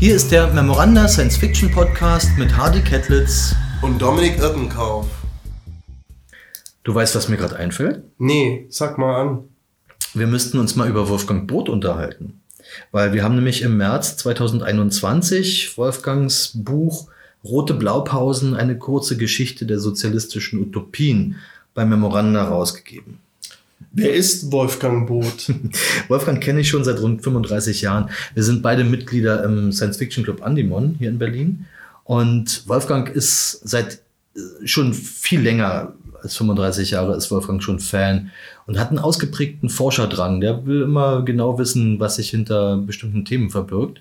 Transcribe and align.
Hier 0.00 0.14
ist 0.14 0.30
der 0.30 0.52
Memoranda 0.52 1.08
Science 1.08 1.36
Fiction 1.36 1.72
Podcast 1.72 2.38
mit 2.38 2.56
Hardy 2.56 2.82
Kettlitz 2.82 3.56
und 3.82 4.00
Dominik 4.00 4.38
Irkenkauf. 4.38 5.08
Du 6.84 6.94
weißt, 6.94 7.16
was 7.16 7.28
mir 7.28 7.36
gerade 7.36 7.56
einfällt? 7.56 8.04
Nee, 8.16 8.66
sag 8.70 8.96
mal 8.96 9.20
an. 9.20 9.48
Wir 10.14 10.28
müssten 10.28 10.60
uns 10.60 10.76
mal 10.76 10.88
über 10.88 11.08
Wolfgang 11.08 11.48
Boot 11.48 11.68
unterhalten. 11.68 12.40
Weil 12.92 13.12
wir 13.12 13.24
haben 13.24 13.34
nämlich 13.34 13.62
im 13.62 13.76
März 13.76 14.16
2021 14.18 15.76
Wolfgangs 15.76 16.52
Buch 16.54 17.08
Rote 17.42 17.74
Blaupausen, 17.74 18.54
eine 18.54 18.78
kurze 18.78 19.16
Geschichte 19.16 19.66
der 19.66 19.80
sozialistischen 19.80 20.60
Utopien 20.60 21.40
bei 21.74 21.84
Memoranda 21.84 22.44
rausgegeben. 22.44 23.18
Wer 23.92 24.14
ist 24.14 24.52
Wolfgang 24.52 25.06
Boot? 25.06 25.52
Wolfgang 26.08 26.42
kenne 26.42 26.60
ich 26.60 26.68
schon 26.68 26.84
seit 26.84 27.00
rund 27.00 27.22
35 27.22 27.82
Jahren. 27.82 28.10
Wir 28.34 28.42
sind 28.42 28.62
beide 28.62 28.84
Mitglieder 28.84 29.44
im 29.44 29.72
Science 29.72 29.96
Fiction 29.96 30.24
Club 30.24 30.42
Andimon 30.42 30.96
hier 30.98 31.08
in 31.08 31.18
Berlin. 31.18 31.66
Und 32.04 32.66
Wolfgang 32.68 33.08
ist 33.08 33.60
seit 33.68 34.00
äh, 34.34 34.40
schon 34.64 34.94
viel 34.94 35.40
länger 35.40 35.94
als 36.22 36.36
35 36.36 36.90
Jahre 36.90 37.16
ist 37.16 37.30
Wolfgang 37.30 37.62
schon 37.62 37.78
Fan 37.78 38.30
und 38.66 38.78
hat 38.78 38.88
einen 38.88 38.98
ausgeprägten 38.98 39.68
Forscherdrang. 39.68 40.40
Der 40.40 40.66
will 40.66 40.82
immer 40.82 41.22
genau 41.22 41.58
wissen, 41.58 42.00
was 42.00 42.16
sich 42.16 42.30
hinter 42.30 42.78
bestimmten 42.78 43.24
Themen 43.24 43.50
verbirgt 43.50 44.00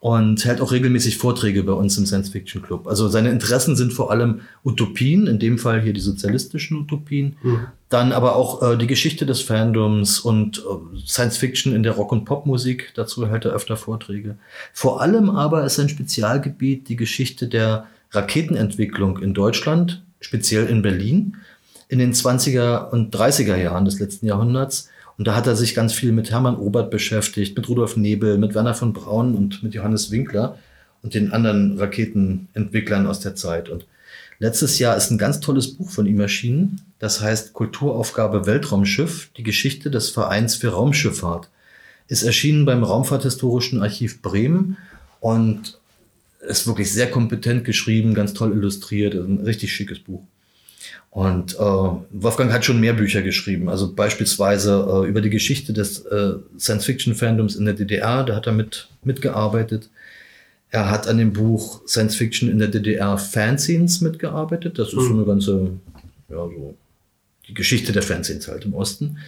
und 0.00 0.42
hält 0.46 0.62
auch 0.62 0.72
regelmäßig 0.72 1.18
Vorträge 1.18 1.62
bei 1.62 1.74
uns 1.74 1.96
im 1.98 2.06
Science 2.06 2.30
Fiction 2.30 2.62
Club. 2.62 2.88
Also 2.88 3.08
seine 3.08 3.30
Interessen 3.30 3.76
sind 3.76 3.92
vor 3.92 4.10
allem 4.10 4.40
Utopien, 4.64 5.26
in 5.26 5.38
dem 5.38 5.58
Fall 5.58 5.82
hier 5.82 5.92
die 5.92 6.00
sozialistischen 6.00 6.78
Utopien, 6.78 7.36
mhm. 7.42 7.66
dann 7.90 8.12
aber 8.12 8.34
auch 8.34 8.62
äh, 8.62 8.78
die 8.78 8.86
Geschichte 8.86 9.26
des 9.26 9.42
Fandoms 9.42 10.20
und 10.20 10.58
äh, 10.58 10.98
Science 11.06 11.36
Fiction 11.36 11.74
in 11.74 11.82
der 11.82 11.92
Rock- 11.92 12.12
und 12.12 12.24
Popmusik. 12.24 12.92
Dazu 12.94 13.28
hält 13.28 13.44
er 13.44 13.52
öfter 13.52 13.76
Vorträge. 13.76 14.38
Vor 14.72 15.02
allem 15.02 15.28
aber 15.28 15.64
ist 15.64 15.74
sein 15.74 15.90
Spezialgebiet 15.90 16.88
die 16.88 16.96
Geschichte 16.96 17.46
der 17.46 17.86
Raketenentwicklung 18.12 19.18
in 19.18 19.34
Deutschland, 19.34 20.02
speziell 20.20 20.66
in 20.66 20.80
Berlin, 20.80 21.36
in 21.88 21.98
den 21.98 22.14
20er 22.14 22.88
und 22.88 23.14
30er 23.14 23.56
Jahren 23.56 23.84
des 23.84 24.00
letzten 24.00 24.26
Jahrhunderts 24.26 24.88
und 25.20 25.26
da 25.26 25.34
hat 25.34 25.46
er 25.46 25.54
sich 25.54 25.74
ganz 25.74 25.92
viel 25.92 26.12
mit 26.12 26.30
Hermann 26.30 26.56
Obert 26.56 26.90
beschäftigt, 26.90 27.54
mit 27.54 27.68
Rudolf 27.68 27.94
Nebel, 27.94 28.38
mit 28.38 28.54
Werner 28.54 28.72
von 28.72 28.94
Braun 28.94 29.34
und 29.34 29.62
mit 29.62 29.74
Johannes 29.74 30.10
Winkler 30.10 30.56
und 31.02 31.12
den 31.12 31.30
anderen 31.30 31.78
Raketenentwicklern 31.78 33.06
aus 33.06 33.20
der 33.20 33.34
Zeit. 33.34 33.68
Und 33.68 33.84
letztes 34.38 34.78
Jahr 34.78 34.96
ist 34.96 35.10
ein 35.10 35.18
ganz 35.18 35.40
tolles 35.40 35.74
Buch 35.74 35.90
von 35.90 36.06
ihm 36.06 36.20
erschienen. 36.20 36.80
Das 37.00 37.20
heißt 37.20 37.52
Kulturaufgabe 37.52 38.46
Weltraumschiff, 38.46 39.28
die 39.36 39.42
Geschichte 39.42 39.90
des 39.90 40.08
Vereins 40.08 40.54
für 40.54 40.70
Raumschifffahrt. 40.70 41.50
Ist 42.08 42.22
erschienen 42.22 42.64
beim 42.64 42.82
Raumfahrthistorischen 42.82 43.82
Archiv 43.82 44.22
Bremen 44.22 44.78
und 45.20 45.78
ist 46.48 46.66
wirklich 46.66 46.90
sehr 46.90 47.10
kompetent 47.10 47.66
geschrieben, 47.66 48.14
ganz 48.14 48.32
toll 48.32 48.52
illustriert, 48.52 49.12
ein 49.12 49.40
richtig 49.40 49.74
schickes 49.74 49.98
Buch. 49.98 50.22
Und 51.10 51.54
äh, 51.54 51.58
Wolfgang 51.58 52.52
hat 52.52 52.64
schon 52.64 52.80
mehr 52.80 52.92
Bücher 52.92 53.22
geschrieben, 53.22 53.68
also 53.68 53.92
beispielsweise 53.92 54.86
äh, 54.88 55.08
über 55.08 55.20
die 55.20 55.30
Geschichte 55.30 55.72
des 55.72 56.06
äh, 56.06 56.34
Science-Fiction-Fandoms 56.56 57.56
in 57.56 57.64
der 57.64 57.74
DDR, 57.74 58.22
da 58.22 58.36
hat 58.36 58.46
er 58.46 58.52
mit, 58.52 58.88
mitgearbeitet. 59.02 59.90
Er 60.70 60.88
hat 60.88 61.08
an 61.08 61.18
dem 61.18 61.32
Buch 61.32 61.82
Science 61.88 62.14
Fiction 62.14 62.48
in 62.48 62.60
der 62.60 62.68
DDR 62.68 63.18
Fanzines 63.18 64.00
mitgearbeitet. 64.00 64.78
Das 64.78 64.88
ist 64.88 64.94
mhm. 64.94 65.08
so 65.08 65.14
eine 65.14 65.24
ganze, 65.24 65.70
ja, 66.28 66.36
so 66.36 66.76
die 67.48 67.54
Geschichte 67.54 67.90
der 67.90 68.02
Fanzines 68.02 68.46
halt 68.46 68.64
im 68.64 68.74
Osten. 68.74 69.18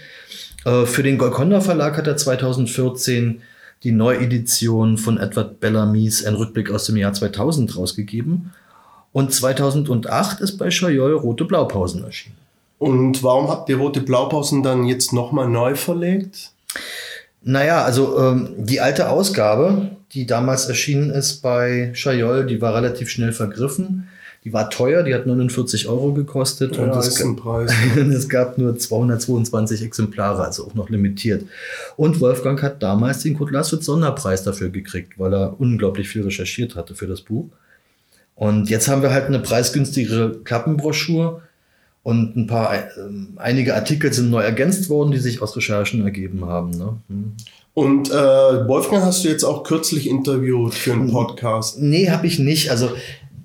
Äh, 0.65 0.87
für 0.87 1.03
den 1.03 1.19
Golconda 1.19 1.61
Verlag 1.61 1.97
hat 1.97 2.07
er 2.07 2.17
2014 2.17 3.43
die 3.83 3.91
Neuedition 3.91 4.99
von 4.99 5.19
Edward 5.19 5.59
Bellamy's 5.59 6.25
Ein 6.25 6.35
Rückblick 6.35 6.71
aus 6.71 6.87
dem 6.87 6.97
Jahr 6.97 7.13
2000 7.13 7.77
rausgegeben. 7.77 8.53
Und 9.13 9.33
2008 9.33 10.41
ist 10.41 10.57
bei 10.57 10.71
Chaillol 10.71 11.15
Rote 11.15 11.45
Blaupausen 11.45 12.05
erschienen. 12.05 12.37
Und 12.79 13.23
warum 13.23 13.48
habt 13.48 13.69
ihr 13.69 13.77
Rote 13.77 14.01
Blaupausen 14.01 14.63
dann 14.63 14.86
jetzt 14.86 15.13
nochmal 15.13 15.48
neu 15.48 15.77
verlegt? 15.77 16.51
Naja, 17.42 17.85
also 17.85 18.19
ähm, 18.19 18.55
die 18.57 18.81
alte 18.81 19.09
Ausgabe, 19.09 19.91
die 20.13 20.27
damals 20.27 20.67
erschienen 20.67 21.11
ist 21.11 21.42
bei 21.42 21.92
Chaillol, 21.95 22.47
die 22.47 22.61
war 22.61 22.75
relativ 22.75 23.09
schnell 23.11 23.33
vergriffen. 23.33 24.09
Die 24.45 24.53
war 24.53 24.70
teuer, 24.70 25.05
die 25.05 25.15
hat 25.15 25.27
49 25.27 25.86
Euro 25.86 26.13
gekostet 26.13 26.77
ja, 26.77 26.83
und 26.83 26.97
es, 26.97 27.25
Preis, 27.36 27.73
es 27.97 28.29
gab 28.29 28.59
nur 28.59 28.77
222 28.77 29.85
Exemplare, 29.85 30.45
also 30.45 30.67
auch 30.67 30.75
noch 30.75 30.91
limitiert. 30.91 31.45
Und 31.97 32.20
Wolfgang 32.20 32.61
hat 32.61 32.83
damals 32.83 33.23
den 33.23 33.39
Kurt 33.39 33.53
Laswitz 33.53 33.85
Sonderpreis 33.85 34.42
dafür 34.42 34.70
gekriegt, 34.70 35.17
weil 35.17 35.33
er 35.33 35.61
unglaublich 35.61 36.09
viel 36.09 36.23
recherchiert 36.23 36.75
hatte 36.75 36.97
für 36.97 37.07
das 37.07 37.20
Buch. 37.20 37.47
Und 38.42 38.70
jetzt 38.70 38.89
haben 38.89 39.03
wir 39.03 39.13
halt 39.13 39.27
eine 39.27 39.39
preisgünstigere 39.39 40.41
Klappenbroschur 40.42 41.42
und 42.03 42.36
ein 42.36 42.48
paar, 42.48 42.75
äh, 42.75 42.80
einige 43.36 43.77
Artikel 43.77 44.13
sind 44.13 44.30
neu 44.30 44.42
ergänzt 44.42 44.91
worden, 44.91 45.13
die 45.13 45.20
sich 45.20 45.41
aus 45.41 45.57
Recherchen 45.57 46.03
ergeben 46.03 46.45
haben. 46.45 46.70
Ne? 46.70 46.97
Hm. 47.08 47.35
Und 47.73 48.11
äh, 48.11 48.14
Wolfgang 48.67 49.05
hast 49.05 49.23
du 49.23 49.29
jetzt 49.29 49.45
auch 49.45 49.63
kürzlich 49.63 50.11
interviewt 50.11 50.75
für 50.75 50.92
einen 50.92 51.13
Podcast? 51.13 51.80
Nee, 51.80 52.11
habe 52.11 52.27
ich 52.27 52.41
nicht. 52.41 52.73
Also 52.73 52.91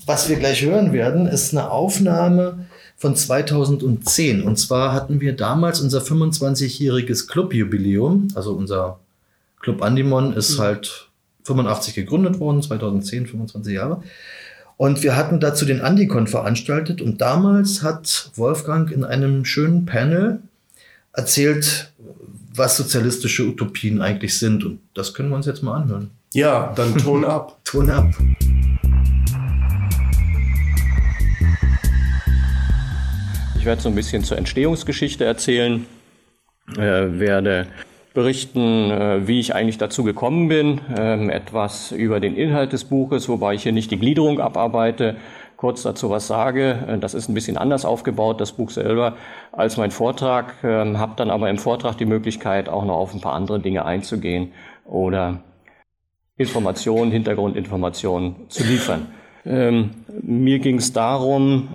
was 0.08 0.30
wir 0.30 0.38
gleich 0.38 0.64
hören 0.64 0.94
werden, 0.94 1.28
ist 1.28 1.56
eine 1.56 1.70
Aufnahme 1.70 2.66
von 2.96 3.16
2010. 3.16 4.42
Und 4.42 4.58
zwar 4.58 4.94
hatten 4.94 5.22
wir 5.22 5.36
damals 5.36 5.80
unser 5.80 6.02
25-jähriges 6.02 7.28
Clubjubiläum. 7.28 8.30
Also 8.34 8.54
unser 8.54 8.98
Club 9.60 9.84
Andimon 9.84 10.34
ist 10.34 10.58
mhm. 10.58 10.64
halt 10.64 11.10
85 11.44 11.94
gegründet 11.94 12.40
worden, 12.40 12.64
2010, 12.64 13.28
25 13.28 13.76
Jahre. 13.76 14.02
Und 14.78 15.02
wir 15.02 15.16
hatten 15.16 15.40
dazu 15.40 15.66
den 15.66 15.82
Andicon 15.82 16.28
veranstaltet 16.28 17.02
und 17.02 17.20
damals 17.20 17.82
hat 17.82 18.30
Wolfgang 18.36 18.92
in 18.92 19.04
einem 19.04 19.44
schönen 19.44 19.88
Panel 19.88 20.40
erzählt, 21.14 21.92
was 22.54 22.78
sozialistische 22.78 23.44
Utopien 23.44 24.04
eigentlich 24.04 24.38
sind. 24.38 24.64
Und 24.64 24.80
das 24.94 25.16
können 25.16 25.30
wir 25.30 25.36
uns 25.36 25.48
jetzt 25.48 25.64
mal 25.64 25.82
anhören. 25.82 26.12
Ja, 26.32 26.74
dann 26.76 26.96
Ton 26.96 27.26
ab. 27.26 27.58
Ton 27.64 27.90
ab. 27.90 28.14
Ich 33.58 33.66
werde 33.66 33.82
so 33.82 33.90
ein 33.90 33.96
bisschen 33.96 34.24
zur 34.24 34.38
Entstehungsgeschichte 34.38 35.26
erzählen, 35.26 35.88
äh, 36.78 37.20
werde 37.20 37.66
berichten, 38.18 38.90
äh, 38.90 39.28
wie 39.28 39.40
ich 39.40 39.54
eigentlich 39.54 39.78
dazu 39.78 40.04
gekommen 40.04 40.48
bin, 40.48 40.82
ähm, 40.98 41.30
etwas 41.30 41.92
über 41.92 42.20
den 42.20 42.36
Inhalt 42.36 42.74
des 42.74 42.86
Buches, 42.86 43.30
wobei 43.30 43.54
ich 43.54 43.62
hier 43.62 43.74
nicht 43.74 43.92
die 43.92 44.00
Gliederung 44.00 44.40
abarbeite, 44.40 45.18
kurz 45.56 45.84
dazu 45.84 46.10
was 46.10 46.26
sage. 46.26 46.80
Äh, 46.88 46.98
das 46.98 47.14
ist 47.14 47.30
ein 47.30 47.36
bisschen 47.36 47.58
anders 47.58 47.86
aufgebaut, 47.86 48.42
das 48.42 48.54
Buch 48.54 48.72
selber, 48.72 49.18
als 49.52 49.78
mein 49.78 49.92
Vortrag, 49.92 50.56
ähm, 50.64 50.98
habe 50.98 51.14
dann 51.16 51.30
aber 51.30 51.48
im 51.52 51.60
Vortrag 51.60 51.96
die 52.00 52.08
Möglichkeit, 52.08 52.70
auch 52.70 52.86
noch 52.86 52.96
auf 52.96 53.14
ein 53.14 53.22
paar 53.22 53.34
andere 53.34 53.60
Dinge 53.60 53.86
einzugehen 53.86 54.52
oder 54.84 55.44
Informationen, 56.38 57.12
Hintergrundinformationen 57.12 58.50
zu 58.50 58.64
liefern. 58.64 59.06
Ähm, 59.46 59.92
mir 60.24 60.58
ging 60.58 60.78
es 60.78 60.92
darum, 60.92 61.70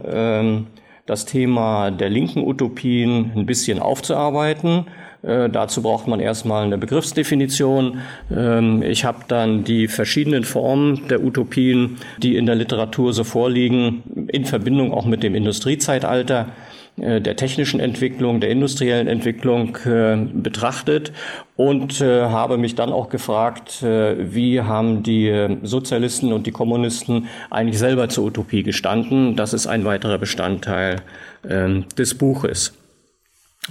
das 1.07 1.25
Thema 1.25 1.91
der 1.91 2.11
linken 2.11 2.41
Utopien 2.41 3.33
ein 3.37 3.47
bisschen 3.47 3.79
aufzuarbeiten 3.79 4.87
äh, 5.23 5.49
dazu 5.49 5.83
braucht 5.83 6.09
man 6.09 6.21
erstmal 6.21 6.65
eine 6.65 6.79
Begriffsdefinition. 6.79 8.01
Ähm, 8.35 8.83
ich 8.83 9.05
habe 9.05 9.21
dann 9.29 9.65
die 9.65 9.89
verschiedenen 9.89 10.45
Formen 10.45 11.07
der 11.09 11.23
Utopien, 11.23 11.99
die 12.19 12.37
in 12.37 12.47
der 12.47 12.57
Literatur 12.57 13.13
so 13.13 13.25
vorliegen, 13.25 14.03
in 14.29 14.45
Verbindung 14.45 14.93
auch 14.93 15.05
mit 15.05 15.23
dem 15.23 15.35
Industriezeitalter 15.35 16.49
äh, 16.97 17.21
der 17.21 17.37
technischen 17.37 17.79
Entwicklung, 17.79 18.41
der 18.41 18.51
industriellen 18.51 19.07
Entwicklung 19.07 19.77
äh, 19.85 20.17
betrachtet 20.17 21.13
und 21.55 22.01
äh, 22.01 22.23
habe 22.23 22.59
mich 22.59 22.75
dann 22.75 22.93
auch 22.93 23.09
gefragt, 23.09 23.83
äh, 23.83 24.35
wie 24.35 24.61
haben 24.61 25.05
die 25.05 25.59
Sozialisten 25.63 26.33
und 26.33 26.47
die 26.47 26.53
Kommunisten 26.53 27.29
eigentlich 27.49 27.79
selber 27.79 28.09
zur 28.09 28.25
Utopie 28.25 28.65
gestanden. 28.65 29.37
Das 29.37 29.55
ist 29.55 29.69
ein 29.69 29.85
weiterer 29.85 30.19
Bestandteil 30.19 30.97
ähm, 31.49 31.87
des 31.97 32.19
Buches. 32.19 32.75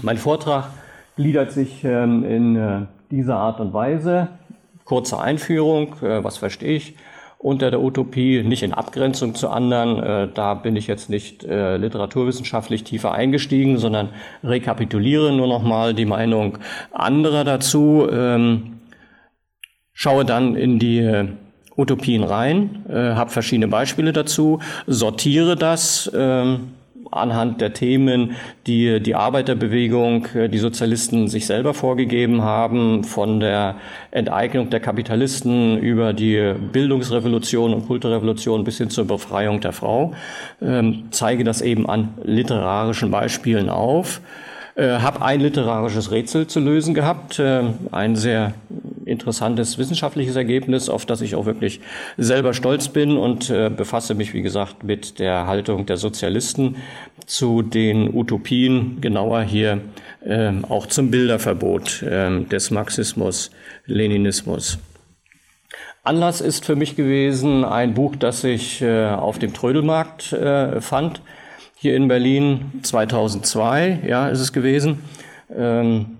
Mein 0.01 0.17
Vortrag 0.17 0.69
gliedert 1.15 1.51
sich 1.51 1.83
ähm, 1.83 2.23
in 2.23 2.55
äh, 2.55 2.81
dieser 3.09 3.37
Art 3.37 3.59
und 3.59 3.73
Weise. 3.73 4.29
Kurze 4.85 5.19
Einführung, 5.19 5.95
äh, 6.01 6.23
was 6.23 6.37
verstehe 6.37 6.75
ich 6.75 6.95
unter 7.37 7.71
der 7.71 7.81
Utopie, 7.81 8.43
nicht 8.43 8.61
in 8.61 8.73
Abgrenzung 8.73 9.33
zu 9.33 9.49
anderen. 9.49 10.01
Äh, 10.01 10.27
da 10.33 10.53
bin 10.53 10.75
ich 10.75 10.87
jetzt 10.87 11.09
nicht 11.09 11.43
äh, 11.43 11.77
literaturwissenschaftlich 11.77 12.83
tiefer 12.83 13.13
eingestiegen, 13.13 13.77
sondern 13.77 14.09
rekapituliere 14.43 15.33
nur 15.33 15.47
nochmal 15.47 15.93
die 15.93 16.05
Meinung 16.05 16.59
anderer 16.91 17.43
dazu. 17.43 18.07
Ähm, 18.11 18.79
schaue 19.93 20.23
dann 20.23 20.55
in 20.55 20.77
die 20.77 20.99
äh, 20.99 21.29
Utopien 21.75 22.23
rein, 22.23 22.85
äh, 22.89 23.15
habe 23.15 23.31
verschiedene 23.31 23.67
Beispiele 23.67 24.13
dazu, 24.13 24.59
sortiere 24.85 25.55
das. 25.55 26.11
Ähm, 26.13 26.73
anhand 27.11 27.61
der 27.61 27.73
Themen, 27.73 28.35
die 28.67 28.99
die 29.01 29.15
Arbeiterbewegung, 29.15 30.27
äh, 30.33 30.49
die 30.49 30.57
Sozialisten 30.57 31.27
sich 31.27 31.45
selber 31.45 31.73
vorgegeben 31.73 32.41
haben, 32.41 33.03
von 33.03 33.39
der 33.39 33.75
Enteignung 34.11 34.69
der 34.69 34.79
Kapitalisten 34.79 35.77
über 35.77 36.13
die 36.13 36.53
Bildungsrevolution 36.71 37.73
und 37.73 37.87
Kulturrevolution 37.87 38.63
bis 38.63 38.77
hin 38.77 38.89
zur 38.89 39.05
Befreiung 39.05 39.61
der 39.61 39.73
Frau, 39.73 40.13
ähm, 40.61 41.03
zeige 41.11 41.43
das 41.43 41.61
eben 41.61 41.89
an 41.89 42.13
literarischen 42.23 43.11
Beispielen 43.11 43.69
auf. 43.69 44.21
Äh, 44.75 44.99
habe 44.99 45.21
ein 45.21 45.41
literarisches 45.41 46.11
Rätsel 46.11 46.47
zu 46.47 46.61
lösen 46.61 46.93
gehabt, 46.93 47.39
äh, 47.39 47.63
ein 47.91 48.15
sehr 48.15 48.53
interessantes 49.11 49.77
wissenschaftliches 49.77 50.35
Ergebnis, 50.35 50.89
auf 50.89 51.05
das 51.05 51.21
ich 51.21 51.35
auch 51.35 51.45
wirklich 51.45 51.81
selber 52.17 52.53
stolz 52.53 52.89
bin 52.89 53.17
und 53.17 53.49
äh, 53.49 53.69
befasse 53.69 54.15
mich, 54.15 54.33
wie 54.33 54.41
gesagt, 54.41 54.83
mit 54.83 55.19
der 55.19 55.45
Haltung 55.45 55.85
der 55.85 55.97
Sozialisten 55.97 56.77
zu 57.25 57.61
den 57.61 58.13
Utopien, 58.15 58.99
genauer 59.01 59.43
hier 59.43 59.81
äh, 60.25 60.51
auch 60.67 60.87
zum 60.87 61.11
Bilderverbot 61.11 62.01
äh, 62.01 62.43
des 62.45 62.71
Marxismus, 62.71 63.51
Leninismus. 63.85 64.79
Anlass 66.03 66.41
ist 66.41 66.65
für 66.65 66.75
mich 66.75 66.95
gewesen 66.95 67.63
ein 67.63 67.93
Buch, 67.93 68.15
das 68.15 68.43
ich 68.43 68.81
äh, 68.81 69.09
auf 69.09 69.37
dem 69.37 69.53
Trödelmarkt 69.53 70.33
äh, 70.33 70.81
fand 70.81 71.21
hier 71.75 71.95
in 71.95 72.07
Berlin 72.07 72.71
2002, 72.81 74.01
ja, 74.07 74.27
ist 74.27 74.39
es 74.39 74.53
gewesen. 74.53 75.03
Ähm, 75.55 76.17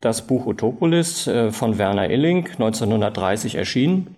das 0.00 0.26
Buch 0.26 0.46
Utopolis 0.46 1.26
äh, 1.26 1.50
von 1.50 1.78
Werner 1.78 2.10
Illing, 2.10 2.46
1930 2.46 3.54
erschienen. 3.56 4.16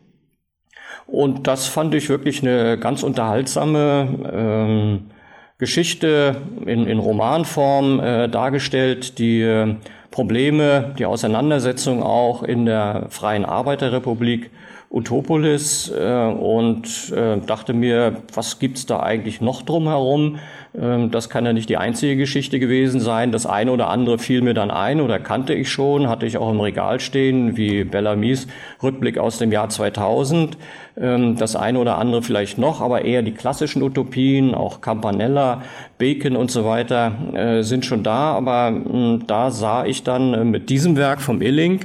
Und 1.07 1.47
das 1.47 1.67
fand 1.67 1.95
ich 1.95 2.09
wirklich 2.09 2.43
eine 2.43 2.79
ganz 2.79 3.03
unterhaltsame 3.03 4.09
ähm, 4.31 5.11
Geschichte 5.57 6.43
in, 6.67 6.87
in 6.87 6.99
Romanform 6.99 7.99
äh, 7.99 8.29
dargestellt, 8.29 9.19
die 9.19 9.41
äh, 9.41 9.77
Probleme, 10.11 10.95
die 10.99 11.07
Auseinandersetzung 11.07 12.03
auch 12.03 12.43
in 12.43 12.67
der 12.67 13.07
Freien 13.09 13.45
Arbeiterrepublik 13.45 14.51
Utopolis 14.91 15.91
äh, 15.91 16.27
und 16.27 17.13
äh, 17.13 17.39
dachte 17.39 17.75
mir, 17.75 18.23
was 18.33 18.59
gibt's 18.59 18.87
da 18.87 19.01
eigentlich 19.01 19.41
noch 19.41 19.63
drumherum? 19.63 20.39
Ähm, 20.77 21.11
das 21.11 21.31
kann 21.31 21.47
ja 21.47 21.53
nicht 21.53 21.69
die 21.69 21.77
einzige 21.77 22.17
Geschichte 22.17 22.59
gewesen 22.59 23.01
sein. 23.01 23.33
Das 23.33 23.47
eine 23.47 23.73
oder 23.73 23.89
andere 23.89 24.19
fiel 24.19 24.43
mir 24.43 24.55
dann 24.55 24.71
ein 24.71 25.01
oder 25.01 25.19
kannte 25.19 25.55
ich 25.55 25.71
schon, 25.71 26.09
hatte 26.09 26.27
ich 26.27 26.39
auch 26.39 26.51
im 26.51 26.61
Regal 26.61 27.01
stehen, 27.01 27.57
wie 27.57 27.85
Bellamy's 27.85 28.47
Rückblick 28.83 29.19
aus 29.19 29.39
dem 29.39 29.53
Jahr 29.53 29.69
2000. 29.69 30.57
Ähm, 31.01 31.37
das 31.37 31.57
eine 31.57 31.79
oder 31.79 31.99
andere 31.99 32.23
vielleicht 32.23 32.59
noch, 32.59 32.81
aber 32.81 33.05
eher 33.05 33.23
die 33.23 33.33
klassischen 33.33 33.83
Utopien, 33.83 34.55
auch 34.55 34.81
Campanella, 34.81 35.63
Bacon 35.99 36.37
und 36.37 36.51
so 36.51 36.65
weiter 36.65 37.13
äh, 37.35 37.63
sind 37.63 37.85
schon 37.85 38.03
da. 38.03 38.33
Aber 38.33 38.69
hm, 38.69 39.25
da 39.27 39.51
sah 39.51 39.85
ich 39.85 40.03
dann 40.03 40.35
äh, 40.35 40.45
mit 40.45 40.71
diesem 40.71 40.97
Werk 40.97 41.21
vom 41.21 41.41
Illing, 41.41 41.81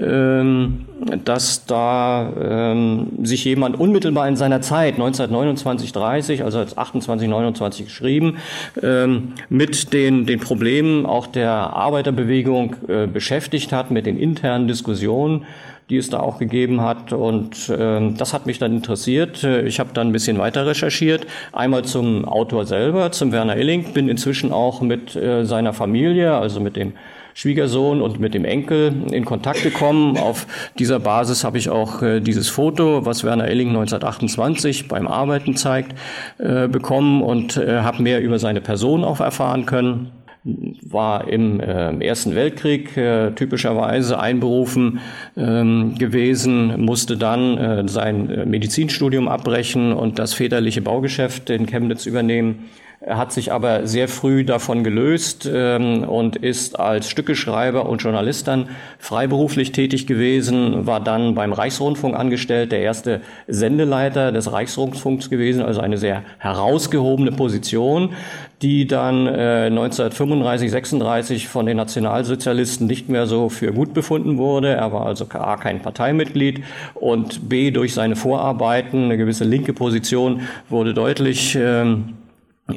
ähm, 0.00 0.86
dass 1.24 1.66
da 1.66 2.74
sich 3.22 3.44
jemand 3.44 3.78
unmittelbar 3.78 4.28
in 4.28 4.36
seiner 4.36 4.60
Zeit, 4.60 4.94
1929, 4.94 5.92
30, 5.92 6.44
also 6.44 6.58
als 6.58 6.76
28, 6.76 7.28
29 7.28 7.86
geschrieben, 7.86 8.38
ähm, 8.82 9.32
mit 9.48 9.92
den, 9.92 10.26
den 10.26 10.40
Problemen 10.40 11.06
auch 11.06 11.26
der 11.26 11.50
Arbeiterbewegung 11.52 12.76
äh, 12.88 13.06
beschäftigt 13.06 13.72
hat, 13.72 13.90
mit 13.90 14.06
den 14.06 14.18
internen 14.18 14.68
Diskussionen 14.68 15.46
die 15.90 15.98
es 15.98 16.08
da 16.08 16.20
auch 16.20 16.38
gegeben 16.38 16.80
hat. 16.80 17.12
Und 17.12 17.70
ähm, 17.76 18.16
das 18.16 18.32
hat 18.32 18.46
mich 18.46 18.58
dann 18.58 18.72
interessiert. 18.72 19.44
Äh, 19.44 19.62
ich 19.62 19.78
habe 19.78 19.90
dann 19.92 20.08
ein 20.08 20.12
bisschen 20.12 20.38
weiter 20.38 20.64
recherchiert. 20.64 21.26
Einmal 21.52 21.84
zum 21.84 22.24
Autor 22.24 22.64
selber, 22.64 23.12
zum 23.12 23.30
Werner 23.30 23.56
Illing, 23.56 23.92
bin 23.92 24.08
inzwischen 24.08 24.52
auch 24.52 24.80
mit 24.80 25.14
äh, 25.16 25.44
seiner 25.44 25.74
Familie, 25.74 26.34
also 26.34 26.60
mit 26.60 26.76
dem 26.76 26.94
Schwiegersohn 27.34 28.02
und 28.02 28.20
mit 28.20 28.34
dem 28.34 28.44
Enkel 28.44 28.94
in 29.12 29.24
Kontakt 29.24 29.62
gekommen. 29.62 30.16
Auf 30.16 30.46
dieser 30.78 31.00
Basis 31.00 31.44
habe 31.44 31.58
ich 31.58 31.70
auch 31.70 32.02
äh, 32.02 32.20
dieses 32.20 32.48
Foto, 32.48 33.04
was 33.06 33.24
Werner 33.24 33.48
Elling 33.48 33.68
1928 33.68 34.88
beim 34.88 35.06
Arbeiten 35.06 35.56
zeigt, 35.56 35.98
äh, 36.38 36.68
bekommen 36.68 37.22
und 37.22 37.56
äh, 37.56 37.80
habe 37.80 38.02
mehr 38.02 38.20
über 38.22 38.38
seine 38.38 38.60
Person 38.60 39.04
auch 39.04 39.20
erfahren 39.20 39.66
können 39.66 40.12
war 40.44 41.28
im 41.28 41.60
äh, 41.60 42.04
Ersten 42.04 42.34
Weltkrieg 42.34 42.96
äh, 42.96 43.30
typischerweise 43.30 44.18
einberufen 44.18 44.98
ähm, 45.36 45.94
gewesen, 45.96 46.84
musste 46.84 47.16
dann 47.16 47.58
äh, 47.58 47.88
sein 47.88 48.42
Medizinstudium 48.46 49.28
abbrechen 49.28 49.92
und 49.92 50.18
das 50.18 50.34
väterliche 50.34 50.82
Baugeschäft 50.82 51.48
in 51.50 51.66
Chemnitz 51.66 52.06
übernehmen 52.06 52.70
er 53.04 53.18
hat 53.18 53.32
sich 53.32 53.50
aber 53.52 53.86
sehr 53.88 54.06
früh 54.06 54.44
davon 54.44 54.84
gelöst 54.84 55.50
ähm, 55.52 56.04
und 56.04 56.36
ist 56.36 56.78
als 56.78 57.10
Stückeschreiber 57.10 57.88
und 57.88 58.00
Journalist 58.00 58.46
dann 58.46 58.68
freiberuflich 58.98 59.72
tätig 59.72 60.06
gewesen, 60.06 60.86
war 60.86 61.00
dann 61.00 61.34
beim 61.34 61.52
Reichsrundfunk 61.52 62.14
angestellt, 62.14 62.70
der 62.70 62.80
erste 62.80 63.20
Sendeleiter 63.48 64.30
des 64.30 64.52
Reichsrundfunks 64.52 65.30
gewesen, 65.30 65.62
also 65.62 65.80
eine 65.80 65.98
sehr 65.98 66.22
herausgehobene 66.38 67.32
Position, 67.32 68.10
die 68.62 68.86
dann 68.86 69.26
äh, 69.26 69.66
1935, 69.66 70.70
36 70.70 71.48
von 71.48 71.66
den 71.66 71.78
Nationalsozialisten 71.78 72.86
nicht 72.86 73.08
mehr 73.08 73.26
so 73.26 73.48
für 73.48 73.72
gut 73.72 73.94
befunden 73.94 74.38
wurde. 74.38 74.68
Er 74.68 74.92
war 74.92 75.06
also 75.06 75.26
A, 75.30 75.56
kein 75.56 75.82
Parteimitglied 75.82 76.62
und 76.94 77.48
B, 77.48 77.72
durch 77.72 77.94
seine 77.94 78.14
Vorarbeiten, 78.14 79.06
eine 79.06 79.16
gewisse 79.16 79.42
linke 79.42 79.72
Position, 79.72 80.42
wurde 80.68 80.94
deutlich, 80.94 81.58
ähm, 81.60 82.14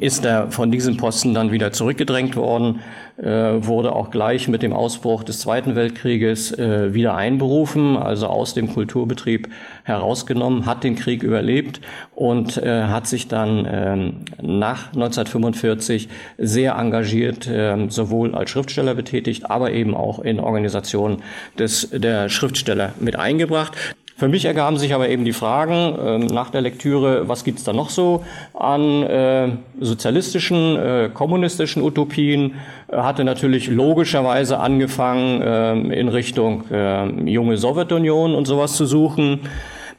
ist 0.00 0.24
er 0.24 0.50
von 0.50 0.70
diesem 0.70 0.96
Posten 0.96 1.34
dann 1.34 1.52
wieder 1.52 1.72
zurückgedrängt 1.72 2.36
worden, 2.36 2.80
äh, 3.18 3.24
wurde 3.24 3.92
auch 3.92 4.10
gleich 4.10 4.48
mit 4.48 4.62
dem 4.62 4.72
Ausbruch 4.72 5.24
des 5.24 5.40
Zweiten 5.40 5.74
Weltkrieges 5.74 6.52
äh, 6.52 6.92
wieder 6.92 7.14
einberufen, 7.14 7.96
also 7.96 8.26
aus 8.26 8.54
dem 8.54 8.72
Kulturbetrieb 8.72 9.48
herausgenommen, 9.84 10.66
hat 10.66 10.84
den 10.84 10.96
Krieg 10.96 11.22
überlebt 11.22 11.80
und 12.14 12.58
äh, 12.58 12.84
hat 12.84 13.06
sich 13.06 13.28
dann 13.28 13.66
ähm, 13.70 14.14
nach 14.40 14.88
1945 14.88 16.08
sehr 16.38 16.74
engagiert, 16.74 17.48
ähm, 17.50 17.90
sowohl 17.90 18.34
als 18.34 18.50
Schriftsteller 18.50 18.94
betätigt, 18.94 19.50
aber 19.50 19.72
eben 19.72 19.94
auch 19.94 20.18
in 20.18 20.38
Organisationen 20.38 21.22
des, 21.58 21.88
der 21.90 22.28
Schriftsteller 22.28 22.92
mit 23.00 23.16
eingebracht. 23.16 23.72
Für 24.18 24.28
mich 24.28 24.46
ergaben 24.46 24.78
sich 24.78 24.94
aber 24.94 25.10
eben 25.10 25.26
die 25.26 25.34
Fragen 25.34 25.98
äh, 25.98 26.18
nach 26.32 26.48
der 26.48 26.62
Lektüre, 26.62 27.28
was 27.28 27.44
gibt's 27.44 27.64
da 27.64 27.74
noch 27.74 27.90
so 27.90 28.24
an 28.54 29.02
äh, 29.02 29.48
sozialistischen, 29.78 30.76
äh, 30.76 31.10
kommunistischen 31.12 31.82
Utopien? 31.82 32.54
Hatte 32.90 33.24
natürlich 33.24 33.68
logischerweise 33.68 34.58
angefangen, 34.58 35.42
äh, 35.42 36.00
in 36.00 36.08
Richtung 36.08 36.64
äh, 36.70 37.06
junge 37.30 37.58
Sowjetunion 37.58 38.34
und 38.34 38.46
sowas 38.46 38.72
zu 38.72 38.86
suchen. 38.86 39.40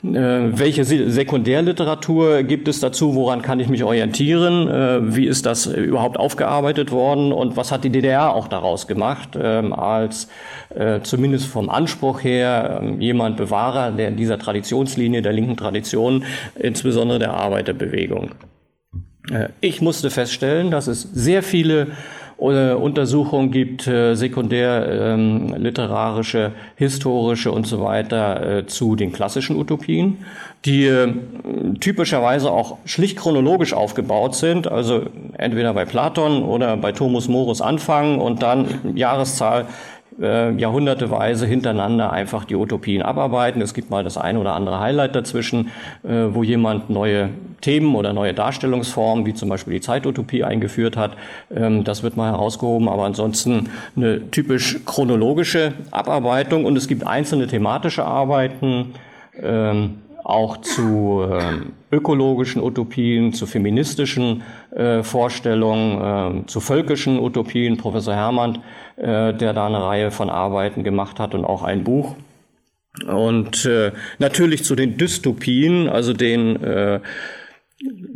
Äh, 0.03 0.57
welche 0.57 0.83
Sekundärliteratur 0.85 2.43
gibt 2.43 2.67
es 2.67 2.79
dazu? 2.79 3.15
Woran 3.15 3.41
kann 3.41 3.59
ich 3.59 3.67
mich 3.67 3.83
orientieren? 3.83 4.67
Äh, 4.67 5.15
wie 5.15 5.25
ist 5.25 5.45
das 5.45 5.65
überhaupt 5.65 6.17
aufgearbeitet 6.17 6.91
worden? 6.91 7.31
Und 7.31 7.57
was 7.57 7.71
hat 7.71 7.83
die 7.83 7.89
DDR 7.89 8.33
auch 8.33 8.47
daraus 8.47 8.87
gemacht, 8.87 9.37
ähm, 9.41 9.73
als 9.73 10.29
äh, 10.75 11.01
zumindest 11.01 11.47
vom 11.47 11.69
Anspruch 11.69 12.23
her 12.23 12.79
ähm, 12.81 13.01
jemand 13.01 13.37
Bewahrer 13.37 13.91
der 13.91 14.11
dieser 14.11 14.37
Traditionslinie, 14.37 15.21
der 15.21 15.33
linken 15.33 15.57
Tradition, 15.57 16.23
insbesondere 16.55 17.19
der 17.19 17.33
Arbeiterbewegung? 17.33 18.31
Ich 19.59 19.81
musste 19.81 20.09
feststellen, 20.09 20.71
dass 20.71 20.87
es 20.87 21.01
sehr 21.01 21.43
viele 21.43 21.87
Untersuchungen 22.37 23.49
gibt, 23.49 23.87
äh, 23.87 24.13
sekundär 24.13 24.87
ähm, 24.91 25.55
literarische, 25.57 26.51
historische 26.75 27.51
und 27.51 27.65
so 27.65 27.81
weiter 27.81 28.57
äh, 28.59 28.67
zu 28.67 28.95
den 28.95 29.11
klassischen 29.11 29.55
Utopien, 29.55 30.19
die 30.63 30.85
äh, 30.85 31.13
typischerweise 31.79 32.51
auch 32.51 32.77
schlicht 32.85 33.17
chronologisch 33.17 33.73
aufgebaut 33.73 34.35
sind, 34.35 34.67
also 34.67 35.07
entweder 35.37 35.73
bei 35.73 35.85
Platon 35.85 36.43
oder 36.43 36.77
bei 36.77 36.91
Thomas 36.91 37.27
Morus 37.27 37.59
anfangen 37.59 38.19
und 38.19 38.43
dann 38.43 38.95
Jahreszahl 38.95 39.65
äh, 40.21 40.51
jahrhunderteweise 40.53 41.45
hintereinander 41.45 42.11
einfach 42.11 42.45
die 42.45 42.55
Utopien 42.55 43.01
abarbeiten. 43.01 43.61
Es 43.61 43.73
gibt 43.73 43.89
mal 43.89 44.03
das 44.03 44.17
eine 44.17 44.39
oder 44.39 44.53
andere 44.53 44.79
Highlight 44.79 45.15
dazwischen, 45.15 45.69
äh, 46.03 46.27
wo 46.29 46.43
jemand 46.43 46.89
neue 46.89 47.29
Themen 47.61 47.95
oder 47.95 48.13
neue 48.13 48.33
Darstellungsformen, 48.33 49.25
wie 49.25 49.33
zum 49.33 49.49
Beispiel 49.49 49.73
die 49.73 49.81
Zeitutopie 49.81 50.43
eingeführt 50.43 50.97
hat. 50.97 51.17
Ähm, 51.55 51.83
das 51.83 52.03
wird 52.03 52.17
mal 52.17 52.31
herausgehoben, 52.31 52.89
aber 52.89 53.05
ansonsten 53.05 53.69
eine 53.95 54.29
typisch 54.31 54.79
chronologische 54.85 55.73
Abarbeitung 55.91 56.65
und 56.65 56.77
es 56.77 56.87
gibt 56.87 57.05
einzelne 57.05 57.47
thematische 57.47 58.05
Arbeiten. 58.05 58.93
Ähm, 59.41 59.99
auch 60.27 60.57
zu 60.57 61.25
äh, 61.25 61.95
ökologischen 61.95 62.61
Utopien, 62.61 63.31
zu 63.31 63.45
feministischen 63.45 64.43
äh, 64.75 65.01
Vorstellungen, 65.01 66.41
äh, 66.43 66.45
zu 66.47 66.59
völkischen 66.59 67.17
Utopien. 67.17 67.77
Professor 67.77 68.13
Hermann, 68.13 68.57
äh, 68.97 69.33
der 69.33 69.53
da 69.53 69.67
eine 69.67 69.81
Reihe 69.81 70.11
von 70.11 70.29
Arbeiten 70.29 70.83
gemacht 70.83 71.21
hat 71.21 71.33
und 71.33 71.45
auch 71.45 71.63
ein 71.63 71.85
Buch. 71.85 72.17
Und 73.07 73.63
äh, 73.63 73.93
natürlich 74.19 74.65
zu 74.65 74.75
den 74.75 74.97
Dystopien, 74.97 75.87
also 75.87 76.11
den 76.11 76.61
äh, 76.61 76.99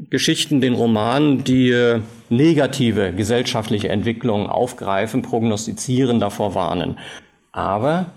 Geschichten, 0.09 0.59
den 0.59 0.73
Roman, 0.73 1.45
die 1.45 2.01
negative 2.29 3.13
gesellschaftliche 3.13 3.87
Entwicklungen 3.87 4.47
aufgreifen, 4.47 5.21
prognostizieren, 5.21 6.19
davor 6.19 6.55
warnen. 6.55 6.97
Aber 7.53 8.07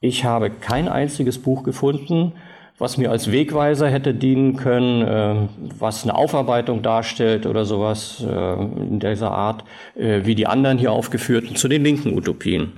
ich 0.00 0.24
habe 0.24 0.48
kein 0.48 0.88
einziges 0.88 1.38
Buch 1.38 1.64
gefunden, 1.64 2.32
was 2.78 2.98
mir 2.98 3.10
als 3.10 3.32
Wegweiser 3.32 3.88
hätte 3.88 4.14
dienen 4.14 4.56
können, 4.56 5.02
äh, 5.02 5.48
was 5.78 6.04
eine 6.04 6.14
Aufarbeitung 6.14 6.82
darstellt 6.82 7.46
oder 7.46 7.64
sowas 7.64 8.22
äh, 8.26 8.54
in 8.54 9.00
dieser 9.00 9.30
Art, 9.30 9.64
äh, 9.94 10.20
wie 10.24 10.34
die 10.34 10.46
anderen 10.46 10.78
hier 10.78 10.92
aufgeführten, 10.92 11.56
zu 11.56 11.68
den 11.68 11.82
linken 11.84 12.16
Utopien. 12.16 12.72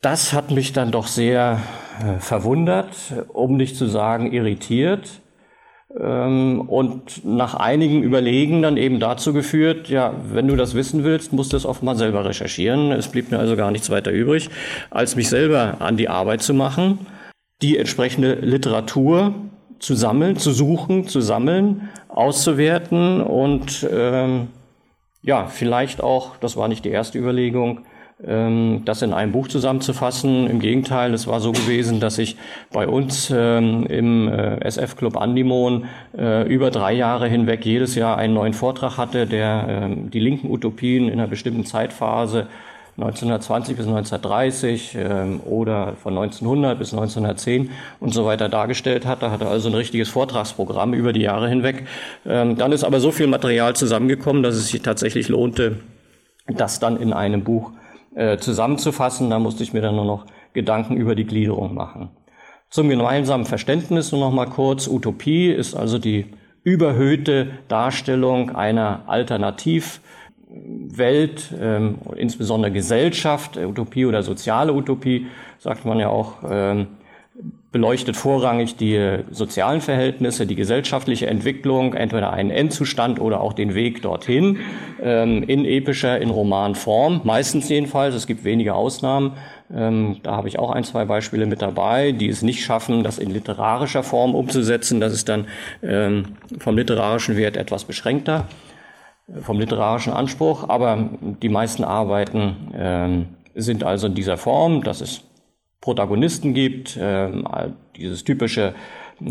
Das 0.00 0.32
hat 0.32 0.50
mich 0.50 0.72
dann 0.72 0.90
doch 0.90 1.06
sehr 1.06 1.60
verwundert, 2.18 2.96
um 3.32 3.56
nicht 3.56 3.76
zu 3.76 3.86
sagen 3.86 4.32
irritiert 4.32 5.20
ähm, 5.96 6.62
und 6.62 7.24
nach 7.24 7.54
einigen 7.54 8.02
Überlegen 8.02 8.62
dann 8.62 8.76
eben 8.76 8.98
dazu 8.98 9.32
geführt, 9.32 9.88
ja, 9.88 10.14
wenn 10.32 10.48
du 10.48 10.56
das 10.56 10.74
wissen 10.74 11.04
willst, 11.04 11.32
musst 11.32 11.52
du 11.52 11.56
es 11.56 11.82
mal 11.82 11.94
selber 11.94 12.24
recherchieren. 12.24 12.90
Es 12.90 13.06
blieb 13.06 13.30
mir 13.30 13.38
also 13.38 13.54
gar 13.54 13.70
nichts 13.70 13.90
weiter 13.90 14.10
übrig, 14.10 14.50
als 14.90 15.14
mich 15.14 15.28
selber 15.28 15.76
an 15.78 15.96
die 15.96 16.08
Arbeit 16.08 16.42
zu 16.42 16.54
machen 16.54 17.06
die 17.62 17.78
entsprechende 17.78 18.34
Literatur 18.34 19.34
zu 19.78 19.94
sammeln, 19.94 20.36
zu 20.36 20.52
suchen, 20.52 21.08
zu 21.08 21.20
sammeln, 21.20 21.88
auszuwerten 22.08 23.20
und 23.20 23.86
ähm, 23.90 24.48
ja, 25.22 25.46
vielleicht 25.46 26.02
auch, 26.02 26.36
das 26.36 26.56
war 26.56 26.68
nicht 26.68 26.84
die 26.84 26.90
erste 26.90 27.18
Überlegung, 27.18 27.80
ähm, 28.24 28.82
das 28.84 29.02
in 29.02 29.12
einem 29.12 29.32
Buch 29.32 29.48
zusammenzufassen. 29.48 30.48
Im 30.48 30.60
Gegenteil, 30.60 31.14
es 31.14 31.26
war 31.26 31.40
so 31.40 31.52
gewesen, 31.52 32.00
dass 32.00 32.18
ich 32.18 32.36
bei 32.72 32.86
uns 32.86 33.32
ähm, 33.34 33.86
im 33.86 34.28
äh, 34.28 34.64
SF-Club 34.64 35.16
Andimon 35.16 35.86
äh, 36.16 36.46
über 36.46 36.70
drei 36.70 36.92
Jahre 36.92 37.28
hinweg 37.28 37.64
jedes 37.64 37.94
Jahr 37.94 38.18
einen 38.18 38.34
neuen 38.34 38.54
Vortrag 38.54 38.98
hatte, 38.98 39.26
der 39.26 39.66
ähm, 39.68 40.10
die 40.10 40.20
linken 40.20 40.50
Utopien 40.50 41.08
in 41.08 41.14
einer 41.14 41.28
bestimmten 41.28 41.64
Zeitphase 41.66 42.48
1920 42.98 43.76
bis 43.76 43.86
1930 43.86 44.96
ähm, 44.98 45.40
oder 45.40 45.94
von 46.02 46.16
1900 46.16 46.78
bis 46.78 46.92
1910 46.92 47.70
und 48.00 48.12
so 48.12 48.26
weiter 48.26 48.50
dargestellt 48.50 49.06
hat. 49.06 49.22
Da 49.22 49.30
hatte 49.30 49.46
also 49.48 49.70
ein 49.70 49.74
richtiges 49.74 50.10
Vortragsprogramm 50.10 50.92
über 50.92 51.14
die 51.14 51.22
Jahre 51.22 51.48
hinweg. 51.48 51.86
Ähm, 52.26 52.56
dann 52.56 52.70
ist 52.70 52.84
aber 52.84 53.00
so 53.00 53.10
viel 53.10 53.28
Material 53.28 53.74
zusammengekommen, 53.74 54.42
dass 54.42 54.56
es 54.56 54.68
sich 54.68 54.82
tatsächlich 54.82 55.28
lohnte, 55.28 55.80
das 56.48 56.80
dann 56.80 56.98
in 56.98 57.14
einem 57.14 57.44
Buch 57.44 57.72
äh, 58.14 58.36
zusammenzufassen. 58.36 59.30
Da 59.30 59.38
musste 59.38 59.62
ich 59.62 59.72
mir 59.72 59.80
dann 59.80 59.96
nur 59.96 60.04
noch 60.04 60.26
Gedanken 60.52 60.98
über 60.98 61.14
die 61.14 61.24
Gliederung 61.24 61.74
machen. 61.74 62.10
Zum 62.68 62.90
gemeinsamen 62.90 63.46
Verständnis 63.46 64.12
nur 64.12 64.20
noch 64.20 64.32
mal 64.32 64.46
kurz. 64.46 64.86
Utopie 64.86 65.50
ist 65.50 65.74
also 65.74 65.98
die 65.98 66.26
überhöhte 66.62 67.52
Darstellung 67.68 68.54
einer 68.54 69.04
Alternativ- 69.06 70.00
Welt, 70.54 71.52
ähm, 71.60 71.96
insbesondere 72.16 72.72
Gesellschaft, 72.72 73.56
äh, 73.56 73.64
Utopie 73.64 74.06
oder 74.06 74.22
soziale 74.22 74.72
Utopie, 74.72 75.26
sagt 75.58 75.84
man 75.84 75.98
ja 75.98 76.08
auch, 76.08 76.36
ähm, 76.48 76.88
beleuchtet 77.72 78.16
vorrangig 78.16 78.76
die 78.76 79.20
sozialen 79.30 79.80
Verhältnisse, 79.80 80.46
die 80.46 80.54
gesellschaftliche 80.54 81.26
Entwicklung, 81.26 81.94
entweder 81.94 82.30
einen 82.30 82.50
Endzustand 82.50 83.18
oder 83.18 83.40
auch 83.40 83.54
den 83.54 83.74
Weg 83.74 84.02
dorthin, 84.02 84.58
ähm, 85.02 85.42
in 85.42 85.64
epischer, 85.64 86.20
in 86.20 86.28
Romanform, 86.28 87.22
meistens 87.24 87.70
jedenfalls, 87.70 88.14
es 88.14 88.26
gibt 88.26 88.44
wenige 88.44 88.74
Ausnahmen. 88.74 89.32
Ähm, 89.74 90.18
da 90.22 90.36
habe 90.36 90.48
ich 90.48 90.58
auch 90.58 90.70
ein, 90.70 90.84
zwei 90.84 91.06
Beispiele 91.06 91.46
mit 91.46 91.62
dabei, 91.62 92.12
die 92.12 92.28
es 92.28 92.42
nicht 92.42 92.62
schaffen, 92.62 93.02
das 93.02 93.18
in 93.18 93.30
literarischer 93.30 94.02
Form 94.02 94.34
umzusetzen. 94.34 95.00
Das 95.00 95.14
ist 95.14 95.30
dann 95.30 95.46
ähm, 95.82 96.36
vom 96.58 96.76
literarischen 96.76 97.38
Wert 97.38 97.56
etwas 97.56 97.84
beschränkter 97.84 98.46
vom 99.40 99.58
literarischen 99.58 100.12
Anspruch, 100.12 100.68
aber 100.68 101.10
die 101.42 101.48
meisten 101.48 101.84
Arbeiten 101.84 102.72
äh, 102.74 103.60
sind 103.60 103.84
also 103.84 104.06
in 104.06 104.14
dieser 104.14 104.36
Form, 104.36 104.82
dass 104.82 105.00
es 105.00 105.22
Protagonisten 105.80 106.54
gibt, 106.54 106.96
äh, 106.96 107.30
dieses 107.96 108.24
typische 108.24 108.74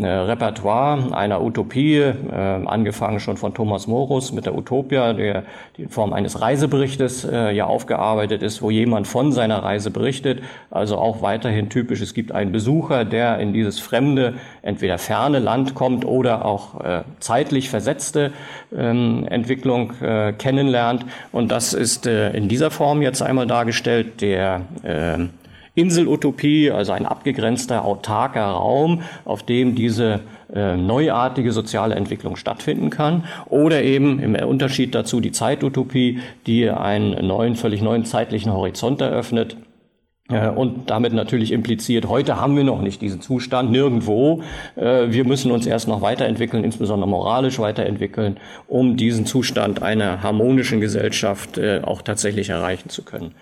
Repertoire 0.00 1.14
einer 1.14 1.42
Utopie, 1.42 1.96
äh, 1.96 2.14
angefangen 2.32 3.20
schon 3.20 3.36
von 3.36 3.54
Thomas 3.54 3.86
Morus 3.86 4.32
mit 4.32 4.46
der 4.46 4.56
Utopia, 4.56 5.12
der 5.12 5.44
die 5.76 5.82
in 5.82 5.88
Form 5.88 6.12
eines 6.12 6.40
Reiseberichtes 6.40 7.24
äh, 7.24 7.52
ja 7.52 7.66
aufgearbeitet 7.66 8.42
ist, 8.42 8.62
wo 8.62 8.70
jemand 8.70 9.06
von 9.06 9.32
seiner 9.32 9.62
Reise 9.62 9.90
berichtet. 9.90 10.42
Also 10.70 10.96
auch 10.96 11.22
weiterhin 11.22 11.68
typisch, 11.68 12.00
es 12.00 12.14
gibt 12.14 12.32
einen 12.32 12.52
Besucher, 12.52 13.04
der 13.04 13.38
in 13.38 13.52
dieses 13.52 13.80
fremde, 13.80 14.34
entweder 14.62 14.98
ferne 14.98 15.38
Land 15.38 15.74
kommt 15.74 16.04
oder 16.04 16.44
auch 16.44 16.80
äh, 16.80 17.02
zeitlich 17.20 17.68
versetzte 17.68 18.32
ähm, 18.76 19.26
Entwicklung 19.28 19.92
äh, 20.00 20.32
kennenlernt. 20.32 21.04
Und 21.32 21.52
das 21.52 21.74
ist 21.74 22.06
äh, 22.06 22.30
in 22.32 22.48
dieser 22.48 22.70
Form 22.70 23.02
jetzt 23.02 23.22
einmal 23.22 23.46
dargestellt. 23.46 24.20
Der 24.20 24.62
äh, 24.82 25.26
Inselutopie, 25.74 26.70
also 26.70 26.92
ein 26.92 27.06
abgegrenzter, 27.06 27.84
autarker 27.84 28.44
Raum, 28.44 29.02
auf 29.24 29.42
dem 29.42 29.74
diese 29.74 30.20
äh, 30.54 30.76
neuartige 30.76 31.52
soziale 31.52 31.94
Entwicklung 31.94 32.36
stattfinden 32.36 32.90
kann. 32.90 33.24
Oder 33.48 33.82
eben 33.82 34.18
im 34.18 34.34
Unterschied 34.34 34.94
dazu 34.94 35.20
die 35.20 35.32
Zeitutopie, 35.32 36.20
die 36.46 36.68
einen 36.68 37.26
neuen, 37.26 37.56
völlig 37.56 37.80
neuen 37.80 38.04
zeitlichen 38.04 38.52
Horizont 38.52 39.00
eröffnet. 39.00 39.56
Äh, 40.28 40.48
und 40.48 40.90
damit 40.90 41.14
natürlich 41.14 41.52
impliziert, 41.52 42.06
heute 42.06 42.40
haben 42.40 42.54
wir 42.56 42.64
noch 42.64 42.82
nicht 42.82 43.00
diesen 43.00 43.20
Zustand, 43.20 43.70
nirgendwo. 43.70 44.42
Äh, 44.76 45.10
wir 45.10 45.24
müssen 45.24 45.50
uns 45.50 45.66
erst 45.66 45.88
noch 45.88 46.02
weiterentwickeln, 46.02 46.64
insbesondere 46.64 47.08
moralisch 47.08 47.58
weiterentwickeln, 47.58 48.38
um 48.68 48.96
diesen 48.96 49.26
Zustand 49.26 49.82
einer 49.82 50.22
harmonischen 50.22 50.80
Gesellschaft 50.80 51.56
äh, 51.56 51.80
auch 51.82 52.02
tatsächlich 52.02 52.50
erreichen 52.50 52.88
zu 52.88 53.02
können. 53.02 53.34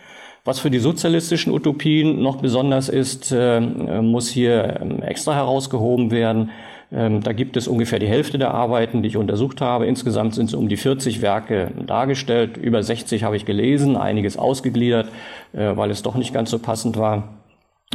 Was 0.44 0.58
für 0.58 0.70
die 0.70 0.78
sozialistischen 0.78 1.52
Utopien 1.52 2.22
noch 2.22 2.36
besonders 2.36 2.88
ist, 2.88 3.30
äh, 3.30 3.60
muss 3.60 4.28
hier 4.30 4.80
ähm, 4.80 5.02
extra 5.02 5.34
herausgehoben 5.34 6.10
werden. 6.10 6.50
Ähm, 6.92 7.22
da 7.22 7.32
gibt 7.32 7.56
es 7.56 7.68
ungefähr 7.68 7.98
die 7.98 8.08
Hälfte 8.08 8.38
der 8.38 8.52
Arbeiten, 8.52 9.02
die 9.02 9.08
ich 9.08 9.16
untersucht 9.16 9.60
habe. 9.60 9.86
Insgesamt 9.86 10.34
sind 10.34 10.46
es 10.46 10.54
um 10.54 10.68
die 10.68 10.78
40 10.78 11.20
Werke 11.22 11.70
dargestellt. 11.86 12.56
Über 12.56 12.82
60 12.82 13.22
habe 13.22 13.36
ich 13.36 13.44
gelesen, 13.44 13.96
einiges 13.96 14.36
ausgegliedert, 14.36 15.08
äh, 15.52 15.76
weil 15.76 15.90
es 15.90 16.02
doch 16.02 16.14
nicht 16.14 16.32
ganz 16.32 16.50
so 16.50 16.58
passend 16.58 16.96
war. 16.96 17.40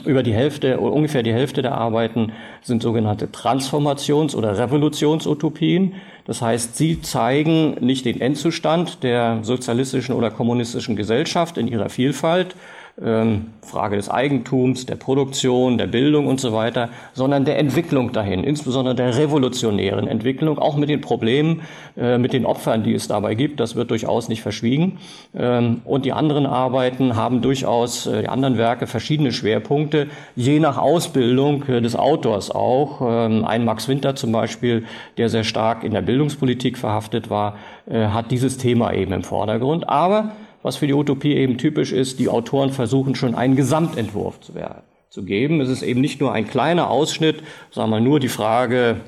Über 0.05 0.23
die 0.23 0.33
Hälfte, 0.33 0.79
ungefähr 0.79 1.23
die 1.23 1.33
Hälfte 1.33 1.61
der 1.61 1.73
Arbeiten 1.73 2.33
sind 2.61 2.83
sogenannte 2.83 3.27
Transformations- 3.27 4.35
oder 4.35 4.57
Revolutionsutopien. 4.57 5.93
Das 6.25 6.41
heißt, 6.41 6.75
sie 6.75 7.01
zeigen 7.01 7.75
nicht 7.85 8.05
den 8.05 8.19
Endzustand 8.19 9.03
der 9.03 9.39
sozialistischen 9.43 10.15
oder 10.15 10.31
kommunistischen 10.31 10.95
Gesellschaft 10.95 11.57
in 11.57 11.67
ihrer 11.67 11.89
Vielfalt, 11.89 12.55
ähm, 13.01 13.47
Frage 13.61 13.97
des 13.97 14.09
Eigentums, 14.09 14.85
der 14.85 14.95
Produktion, 14.95 15.77
der 15.77 15.87
Bildung 15.87 16.27
und 16.27 16.39
so 16.39 16.53
weiter, 16.53 16.89
sondern 17.13 17.43
der 17.43 17.57
Entwicklung 17.57 18.13
dahin, 18.13 18.43
insbesondere 18.43 18.95
der 18.95 19.17
revolutionären 19.17 20.07
Entwicklung, 20.07 20.59
auch 20.59 20.77
mit 20.77 20.89
den 20.89 21.01
Problemen, 21.01 21.61
äh, 21.97 22.17
mit 22.17 22.31
den 22.31 22.45
Opfern, 22.45 22.83
die 22.83 22.93
es 22.93 23.07
dabei 23.09 23.35
gibt. 23.35 23.59
Das 23.59 23.75
wird 23.75 23.91
durchaus 23.91 24.29
nicht 24.29 24.41
verschwiegen. 24.41 24.99
Ähm, 25.35 25.81
und 25.83 26.05
die 26.05 26.13
anderen 26.13 26.45
Arbeiten 26.45 27.17
haben 27.17 27.41
durchaus, 27.41 28.07
äh, 28.07 28.21
die 28.21 28.29
anderen 28.29 28.57
Werke, 28.57 28.87
verschiedene 28.87 29.33
Schwerpunkte, 29.33 30.07
je 30.35 30.59
nach 30.59 30.77
Ausbildung 30.77 31.67
äh, 31.67 31.81
des 31.81 31.97
Autors 31.97 32.49
auch. 32.51 33.01
Ähm, 33.01 33.43
ein 33.43 33.65
Max 33.65 33.89
Winter 33.89 34.15
zum 34.15 34.31
Beispiel, 34.31 34.85
der 35.17 35.27
sehr 35.27 35.43
stark 35.43 35.83
in 35.83 35.91
der 35.91 36.01
Bildungspolitik 36.01 36.77
verhaftet 36.77 37.29
war, 37.29 37.57
hat 37.87 38.31
dieses 38.31 38.57
Thema 38.57 38.93
eben 38.93 39.13
im 39.13 39.23
Vordergrund. 39.23 39.87
Aber 39.87 40.31
was 40.65 40.77
für 40.77 40.87
die 40.87 40.95
Utopie 40.95 41.35
eben 41.35 41.59
typisch 41.59 41.91
ist, 41.91 42.17
die 42.17 42.27
Autoren 42.27 42.71
versuchen 42.71 43.13
schon 43.13 43.35
einen 43.35 43.55
Gesamtentwurf 43.55 44.39
zu, 44.39 44.53
zu 45.09 45.23
geben. 45.23 45.61
Es 45.61 45.69
ist 45.69 45.83
eben 45.83 46.01
nicht 46.01 46.19
nur 46.19 46.33
ein 46.33 46.47
kleiner 46.47 46.89
Ausschnitt, 46.89 47.43
sagen 47.69 47.91
wir 47.91 47.99
nur 47.99 48.19
die 48.19 48.29
Frage, 48.29 49.01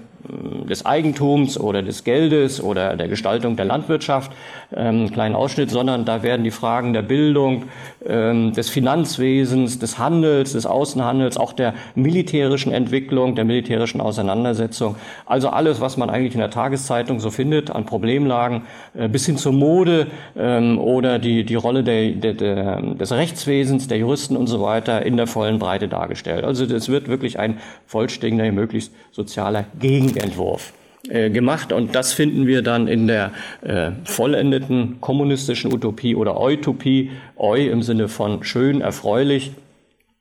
des 0.70 0.86
Eigentums 0.86 1.60
oder 1.60 1.82
des 1.82 2.04
Geldes 2.04 2.62
oder 2.62 2.96
der 2.96 3.08
Gestaltung 3.08 3.56
der 3.56 3.66
Landwirtschaft, 3.66 4.32
ähm, 4.76 5.12
kleinen 5.12 5.36
Ausschnitt, 5.36 5.72
sondern 5.72 6.06
da 6.06 6.24
werden 6.24 6.44
die 6.44 6.52
Fragen 6.52 6.94
der 6.94 7.02
Bildung, 7.02 7.64
ähm, 8.06 8.54
des 8.54 8.70
Finanzwesens, 8.70 9.80
des 9.80 9.98
Handels, 9.98 10.54
des 10.54 10.66
Außenhandels, 10.66 11.38
auch 11.38 11.54
der 11.54 11.74
militärischen 11.96 12.72
Entwicklung, 12.72 13.36
der 13.36 13.46
militärischen 13.46 14.02
Auseinandersetzung, 14.02 14.96
also 15.26 15.50
alles, 15.50 15.82
was 15.82 15.98
man 15.98 16.10
eigentlich 16.10 16.34
in 16.34 16.40
der 16.40 16.50
Tageszeitung 16.50 17.20
so 17.20 17.30
findet 17.30 17.72
an 17.72 17.86
Problemlagen, 17.86 18.64
äh, 18.98 19.08
bis 19.08 19.26
hin 19.26 19.38
zur 19.38 19.54
Mode 19.54 20.08
ähm, 20.38 20.80
oder 20.80 21.20
die, 21.20 21.44
die 21.44 21.56
Rolle 21.56 21.84
der, 21.84 22.12
der, 22.12 22.34
der, 22.34 22.82
des 22.82 23.12
Rechtswesens, 23.12 23.88
der 23.88 23.98
Juristen 23.98 24.36
und 24.36 24.48
so 24.48 24.62
weiter 24.62 25.06
in 25.06 25.18
der 25.18 25.28
vollen 25.28 25.60
Breite 25.60 25.88
dargestellt. 25.88 26.44
Also 26.44 26.66
es 26.66 26.90
wird 26.90 27.08
wirklich 27.08 27.40
ein 27.40 27.60
vollständiger, 27.86 28.52
möglichst 28.52 28.92
sozialer 29.12 29.66
Gegen 29.80 30.17
Gegenentwurf 30.18 30.74
äh, 31.10 31.30
gemacht 31.30 31.72
und 31.72 31.96
das 31.96 32.14
finden 32.14 32.48
wir 32.48 32.62
dann 32.62 32.88
in 32.88 33.08
der 33.08 33.32
äh, 33.62 33.92
vollendeten 34.04 35.00
kommunistischen 35.00 35.72
Utopie 35.72 36.16
oder 36.16 36.42
Utopie, 36.42 37.12
Eu 37.38 37.56
im 37.56 37.84
Sinne 37.84 38.08
von 38.08 38.44
schön, 38.44 38.82
erfreulich, 38.82 39.52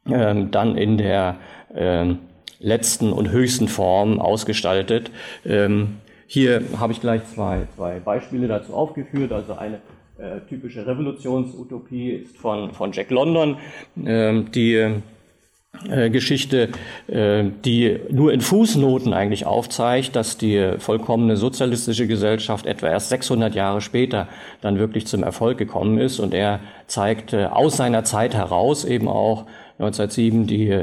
äh, 0.09 0.35
dann 0.51 0.77
in 0.77 0.99
der 0.99 1.37
äh, 1.75 2.15
letzten 2.61 3.13
und 3.13 3.31
höchsten 3.31 3.69
Form 3.69 4.21
ausgestaltet. 4.21 5.11
Ähm, 5.45 5.97
hier 6.27 6.63
habe 6.79 6.93
ich 6.93 7.01
gleich 7.01 7.23
zwei, 7.35 7.67
zwei 7.77 8.01
Beispiele 8.01 8.49
dazu 8.49 8.75
aufgeführt. 8.75 9.33
Also 9.33 9.55
eine 9.55 9.77
äh, 10.19 10.41
typische 10.49 10.87
Revolutionsutopie 10.87 12.11
ist 12.11 12.37
von, 12.37 12.73
von 12.73 12.93
Jack 12.93 13.11
London, 13.11 13.59
äh, 14.05 14.43
die 14.43 15.03
Geschichte, 16.11 16.71
äh, 17.09 17.45
die 17.65 17.99
nur 18.11 18.33
in 18.33 18.41
Fußnoten 18.41 19.13
eigentlich 19.13 19.47
aufzeigt, 19.47 20.17
dass 20.17 20.39
die 20.39 20.73
vollkommene 20.79 21.37
sozialistische 21.37 22.07
Gesellschaft 22.07 22.67
etwa 22.67 22.89
erst 22.89 23.09
600 23.11 23.55
Jahre 23.55 23.81
später 23.81 24.29
dann 24.61 24.79
wirklich 24.79 25.07
zum 25.07 25.23
Erfolg 25.23 25.59
gekommen 25.59 25.99
ist. 25.99 26.19
Und 26.19 26.35
er 26.35 26.61
zeigt 26.87 27.33
äh, 27.33 27.47
aus 27.47 27.77
seiner 27.77 28.05
Zeit 28.05 28.35
heraus 28.35 28.85
eben 28.85 29.09
auch 29.09 29.47
1907 29.79 30.47
die 30.47 30.75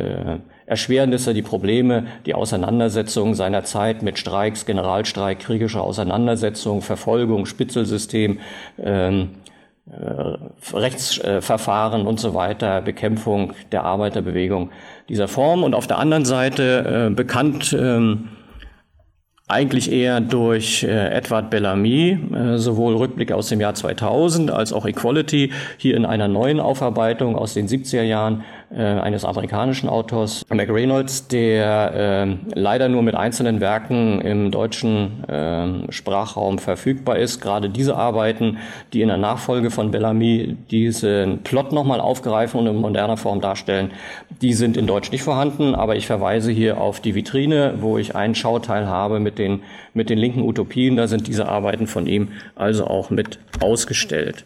Erschwernisse, 0.65 1.33
die 1.33 1.41
Probleme, 1.41 2.07
die 2.25 2.33
Auseinandersetzungen 2.33 3.35
seiner 3.35 3.63
Zeit 3.63 4.01
mit 4.01 4.17
Streiks, 4.17 4.65
Generalstreik, 4.65 5.39
kriegische 5.39 5.81
Auseinandersetzungen, 5.81 6.81
Verfolgung, 6.81 7.45
Spitzelsystem, 7.45 8.39
ähm, 8.81 9.21
äh, 9.21 9.42
Rechtsverfahren 9.85 12.07
und 12.07 12.19
so 12.19 12.33
weiter, 12.33 12.81
Bekämpfung 12.81 13.53
der 13.71 13.83
Arbeiterbewegung 13.83 14.71
dieser 15.09 15.27
Form. 15.27 15.63
Und 15.63 15.75
auf 15.75 15.87
der 15.87 15.99
anderen 15.99 16.23
Seite 16.23 17.09
äh, 17.09 17.13
bekannt 17.13 17.75
ähm, 17.77 18.29
eigentlich 19.47 19.91
eher 19.91 20.21
durch 20.21 20.83
äh, 20.83 21.09
Edward 21.09 21.49
Bellamy, 21.49 22.17
äh, 22.33 22.57
sowohl 22.57 22.95
Rückblick 22.95 23.33
aus 23.33 23.49
dem 23.49 23.59
Jahr 23.59 23.75
2000 23.75 24.51
als 24.51 24.71
auch 24.71 24.85
Equality, 24.85 25.51
hier 25.77 25.97
in 25.97 26.05
einer 26.05 26.29
neuen 26.29 26.61
Aufarbeitung 26.61 27.35
aus 27.35 27.53
den 27.53 27.67
70er 27.67 28.03
Jahren 28.03 28.39
äh, 28.39 28.43
eines 28.79 29.25
amerikanischen 29.25 29.89
Autors, 29.89 30.45
Mac 30.49 30.69
Reynolds, 30.69 31.27
der 31.27 31.93
äh, 31.93 32.59
leider 32.59 32.89
nur 32.89 33.03
mit 33.03 33.15
einzelnen 33.15 33.61
Werken 33.61 34.21
im 34.21 34.51
deutschen 34.51 35.23
äh, 35.29 35.91
Sprachraum 35.91 36.59
verfügbar 36.59 37.17
ist. 37.17 37.39
Gerade 37.41 37.69
diese 37.69 37.95
Arbeiten, 37.95 38.57
die 38.93 39.01
in 39.01 39.09
der 39.09 39.17
Nachfolge 39.17 39.69
von 39.69 39.91
Bellamy 39.91 40.57
diesen 40.71 41.43
Plot 41.43 41.71
nochmal 41.71 41.99
aufgreifen 41.99 42.59
und 42.59 42.67
in 42.67 42.75
moderner 42.77 43.17
Form 43.17 43.41
darstellen, 43.41 43.91
die 44.41 44.53
sind 44.53 44.77
in 44.77 44.87
Deutsch 44.87 45.11
nicht 45.11 45.23
vorhanden, 45.23 45.75
aber 45.75 45.95
ich 45.95 46.07
verweise 46.07 46.51
hier 46.51 46.81
auf 46.81 46.99
die 46.99 47.15
Vitrine, 47.15 47.75
wo 47.79 47.97
ich 47.97 48.15
einen 48.15 48.35
Schauteil 48.35 48.87
habe 48.87 49.19
mit 49.19 49.37
den, 49.37 49.61
mit 49.93 50.09
den 50.09 50.17
linken 50.17 50.41
Utopien. 50.41 50.95
Da 50.95 51.07
sind 51.07 51.27
diese 51.27 51.47
Arbeiten 51.47 51.87
von 51.87 52.07
ihm 52.07 52.29
also 52.55 52.85
auch 52.87 53.09
mit 53.09 53.39
ausgestellt. 53.61 54.45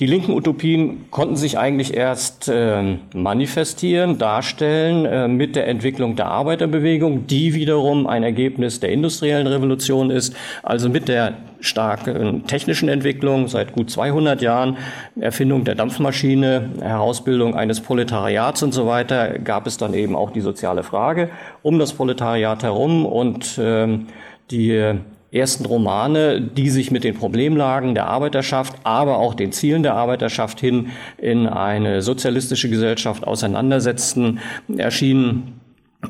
Die 0.00 0.06
linken 0.06 0.32
Utopien 0.32 1.10
konnten 1.10 1.34
sich 1.34 1.58
eigentlich 1.58 1.92
erst 1.92 2.48
äh, 2.48 2.98
manifestieren, 3.14 4.16
darstellen 4.16 5.04
äh, 5.04 5.26
mit 5.26 5.56
der 5.56 5.66
Entwicklung 5.66 6.14
der 6.14 6.26
Arbeiterbewegung, 6.26 7.26
die 7.26 7.52
wiederum 7.52 8.06
ein 8.06 8.22
Ergebnis 8.22 8.78
der 8.78 8.90
industriellen 8.90 9.48
Revolution 9.48 10.12
ist, 10.12 10.36
also 10.62 10.88
mit 10.88 11.08
der 11.08 11.38
starken 11.58 12.46
technischen 12.46 12.88
Entwicklung 12.88 13.48
seit 13.48 13.72
gut 13.72 13.90
200 13.90 14.40
Jahren, 14.40 14.76
Erfindung 15.18 15.64
der 15.64 15.74
Dampfmaschine, 15.74 16.70
Herausbildung 16.80 17.56
eines 17.56 17.80
Proletariats 17.80 18.62
und 18.62 18.70
so 18.70 18.86
weiter, 18.86 19.40
gab 19.40 19.66
es 19.66 19.78
dann 19.78 19.94
eben 19.94 20.14
auch 20.14 20.30
die 20.30 20.42
soziale 20.42 20.84
Frage 20.84 21.28
um 21.64 21.80
das 21.80 21.92
Proletariat 21.92 22.62
herum 22.62 23.04
und 23.04 23.58
äh, 23.58 23.98
die 24.52 24.94
ersten 25.30 25.66
Romane, 25.66 26.40
die 26.40 26.70
sich 26.70 26.90
mit 26.90 27.04
den 27.04 27.14
Problemlagen 27.14 27.94
der 27.94 28.06
Arbeiterschaft, 28.06 28.74
aber 28.84 29.18
auch 29.18 29.34
den 29.34 29.52
Zielen 29.52 29.82
der 29.82 29.92
Arbeiterschaft 29.94 30.58
hin 30.60 30.88
in 31.18 31.46
eine 31.46 32.00
sozialistische 32.02 32.70
Gesellschaft 32.70 33.26
auseinandersetzten, 33.26 34.40
erschienen 34.76 35.60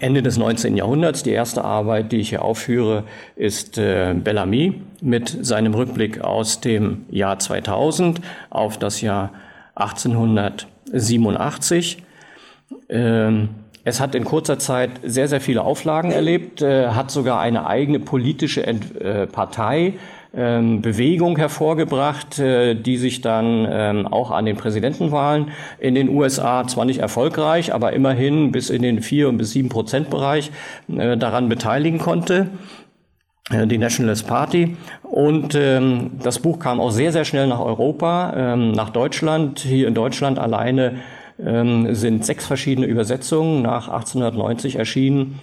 Ende 0.00 0.22
des 0.22 0.37
19. 0.37 0.76
Jahrhunderts. 0.76 1.22
Die 1.22 1.30
erste 1.30 1.64
Arbeit, 1.64 2.12
die 2.12 2.18
ich 2.18 2.28
hier 2.28 2.42
aufführe, 2.42 3.04
ist 3.37 3.78
äh, 3.78 4.14
Bellamy 4.14 4.82
mit 5.00 5.34
seinem 5.44 5.72
Rückblick 5.75 6.20
aus 6.20 6.60
dem 6.60 7.06
Jahr 7.10 7.38
2000 7.38 8.20
auf 8.50 8.78
das 8.78 9.00
Jahr 9.00 9.32
1887. 9.75 12.02
Ähm, 12.90 13.48
es 13.88 14.00
hat 14.00 14.14
in 14.14 14.25
kurzer 14.25 14.59
Zeit 14.59 14.90
sehr, 15.02 15.28
sehr 15.28 15.40
viele 15.40 15.62
Auflagen 15.62 16.11
erlebt, 16.11 16.62
äh, 16.62 16.88
hat 16.88 17.11
sogar 17.11 17.40
eine 17.40 17.66
eigene 17.66 17.99
politische 17.99 18.66
Ent 18.66 19.00
äh, 19.00 19.26
Partei, 19.26 19.95
ähm, 20.35 20.83
Bewegung 20.83 21.37
hervorgebracht, 21.37 22.38
äh, 22.38 22.74
die 22.74 22.98
sich 22.98 23.22
dann 23.22 23.66
ähm, 23.70 24.07
auch 24.07 24.31
an 24.31 24.44
den 24.44 24.57
Präsidentenwahlen 24.57 25.53
in 25.79 25.94
den 25.94 26.11
USA 26.11 26.66
zwar 26.66 26.85
nicht 26.85 27.01
erfolgreich, 27.01 27.72
aber 27.72 27.92
immerhin 27.94 28.53
bis 28.53 28.70
in 28.70 28.83
den 28.83 29.01
vier 29.01 29.33
bis 29.33 29.53
sieben 29.53 29.70
Prozent 29.70 30.11
Bereich 30.11 30.51
äh, 30.94 31.16
daran 31.16 31.48
beteiligen 31.48 31.98
konnte 31.98 32.48
äh, 33.51 33.66
die 33.66 33.79
Nationalist 33.79 34.27
Party. 34.27 34.77
Und 35.03 35.55
ähm, 35.55 36.11
das 36.22 36.38
Buch 36.40 36.59
kam 36.59 36.81
auch 36.81 36.90
sehr, 36.90 37.12
sehr 37.12 37.24
schnell 37.24 37.46
nach 37.46 37.61
Europa, 37.61 38.35
ähm, 38.37 38.72
nach 38.72 38.90
Deutschland. 38.90 39.61
Hier 39.61 39.88
in 39.88 39.94
Deutschland 39.94 40.38
alleine 40.38 40.96
ähm, 41.38 41.94
sind 41.94 42.24
sechs 42.24 42.46
verschiedene 42.46 42.87
Übersetzungen 42.87 43.62
nach 43.62 43.88
1890 43.88 44.77
erschienen. 44.77 45.40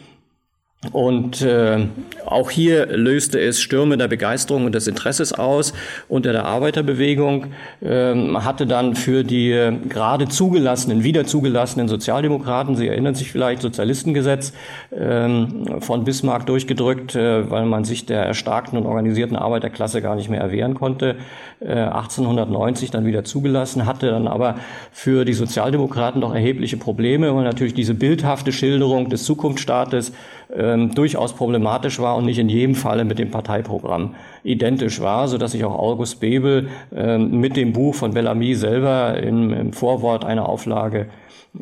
Und 0.91 1.41
äh, 1.41 1.87
auch 2.25 2.51
hier 2.51 2.85
löste 2.87 3.39
es 3.39 3.59
Stürme 3.59 3.97
der 3.97 4.07
Begeisterung 4.07 4.65
und 4.65 4.75
des 4.75 4.87
Interesses 4.87 5.33
aus 5.33 5.73
unter 6.07 6.31
der 6.31 6.45
Arbeiterbewegung, 6.45 7.47
ähm, 7.83 8.43
hatte 8.43 8.67
dann 8.67 8.95
für 8.95 9.23
die 9.23 9.51
äh, 9.51 9.73
gerade 9.89 10.27
zugelassenen, 10.27 11.03
wieder 11.03 11.25
zugelassenen 11.25 11.87
Sozialdemokraten, 11.87 12.75
Sie 12.75 12.87
erinnern 12.87 13.15
sich 13.15 13.31
vielleicht, 13.31 13.61
Sozialistengesetz 13.61 14.53
ähm, 14.95 15.81
von 15.81 16.03
Bismarck 16.03 16.45
durchgedrückt, 16.45 17.15
äh, 17.15 17.49
weil 17.49 17.65
man 17.65 17.83
sich 17.83 18.05
der 18.05 18.23
erstarkten 18.23 18.77
und 18.77 18.85
organisierten 18.85 19.35
Arbeiterklasse 19.35 20.01
gar 20.01 20.15
nicht 20.15 20.29
mehr 20.29 20.41
erwehren 20.41 20.75
konnte, 20.75 21.15
äh, 21.61 21.73
1890 21.73 22.91
dann 22.91 23.05
wieder 23.05 23.23
zugelassen, 23.23 23.85
hatte 23.85 24.11
dann 24.11 24.27
aber 24.27 24.55
für 24.91 25.25
die 25.25 25.33
Sozialdemokraten 25.33 26.21
doch 26.21 26.33
erhebliche 26.33 26.77
Probleme, 26.77 27.33
weil 27.35 27.43
natürlich 27.43 27.73
diese 27.73 27.93
bildhafte 27.93 28.51
Schilderung 28.51 29.09
des 29.09 29.23
Zukunftsstaates 29.23 30.11
ähm, 30.53 30.93
durchaus 30.93 31.33
problematisch 31.33 31.99
war 31.99 32.15
und 32.15 32.25
nicht 32.25 32.39
in 32.39 32.49
jedem 32.49 32.75
Falle 32.75 33.05
mit 33.05 33.19
dem 33.19 33.31
Parteiprogramm 33.31 34.15
identisch 34.43 35.01
war, 35.01 35.27
so 35.27 35.37
dass 35.37 35.51
sich 35.51 35.63
auch 35.63 35.77
August 35.77 36.19
Bebel 36.19 36.69
ähm, 36.95 37.39
mit 37.39 37.55
dem 37.57 37.73
Buch 37.73 37.95
von 37.95 38.13
Bellamy 38.13 38.55
selber 38.55 39.17
im, 39.17 39.53
im 39.53 39.73
Vorwort 39.73 40.25
einer 40.25 40.47
Auflage 40.47 41.07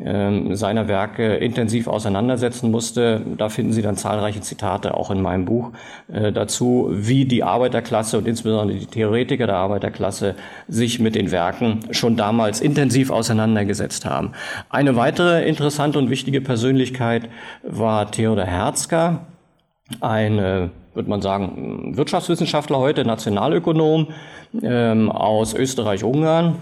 ähm, 0.02 0.56
seiner 0.56 0.88
Werke 0.88 1.34
intensiv 1.36 1.86
auseinandersetzen 1.86 2.70
musste. 2.70 3.22
Da 3.36 3.48
finden 3.48 3.72
Sie 3.72 3.82
dann 3.82 3.96
zahlreiche 3.96 4.40
Zitate 4.40 4.94
auch 4.94 5.10
in 5.10 5.22
meinem 5.22 5.44
Buch 5.44 5.70
äh, 6.12 6.32
dazu, 6.32 6.88
wie 6.90 7.24
die 7.24 7.44
Arbeiterklasse 7.44 8.18
und 8.18 8.26
insbesondere 8.26 8.78
die 8.78 8.86
Theoretiker 8.86 9.46
der 9.46 9.56
Arbeiterklasse 9.56 10.34
sich 10.68 11.00
mit 11.00 11.14
den 11.14 11.30
Werken 11.30 11.80
schon 11.90 12.16
damals 12.16 12.60
intensiv 12.60 13.10
auseinandergesetzt 13.10 14.04
haben. 14.04 14.32
Eine 14.70 14.96
weitere 14.96 15.46
interessante 15.48 15.98
und 15.98 16.10
wichtige 16.10 16.40
Persönlichkeit 16.40 17.28
war 17.62 18.10
Theodor 18.10 18.44
Herzka, 18.44 19.26
ein, 20.00 20.36
würde 20.94 21.10
man 21.10 21.20
sagen, 21.20 21.96
Wirtschaftswissenschaftler 21.96 22.78
heute, 22.78 23.04
Nationalökonom 23.04 24.08
ähm, 24.62 25.10
aus 25.10 25.54
Österreich-Ungarn 25.54 26.56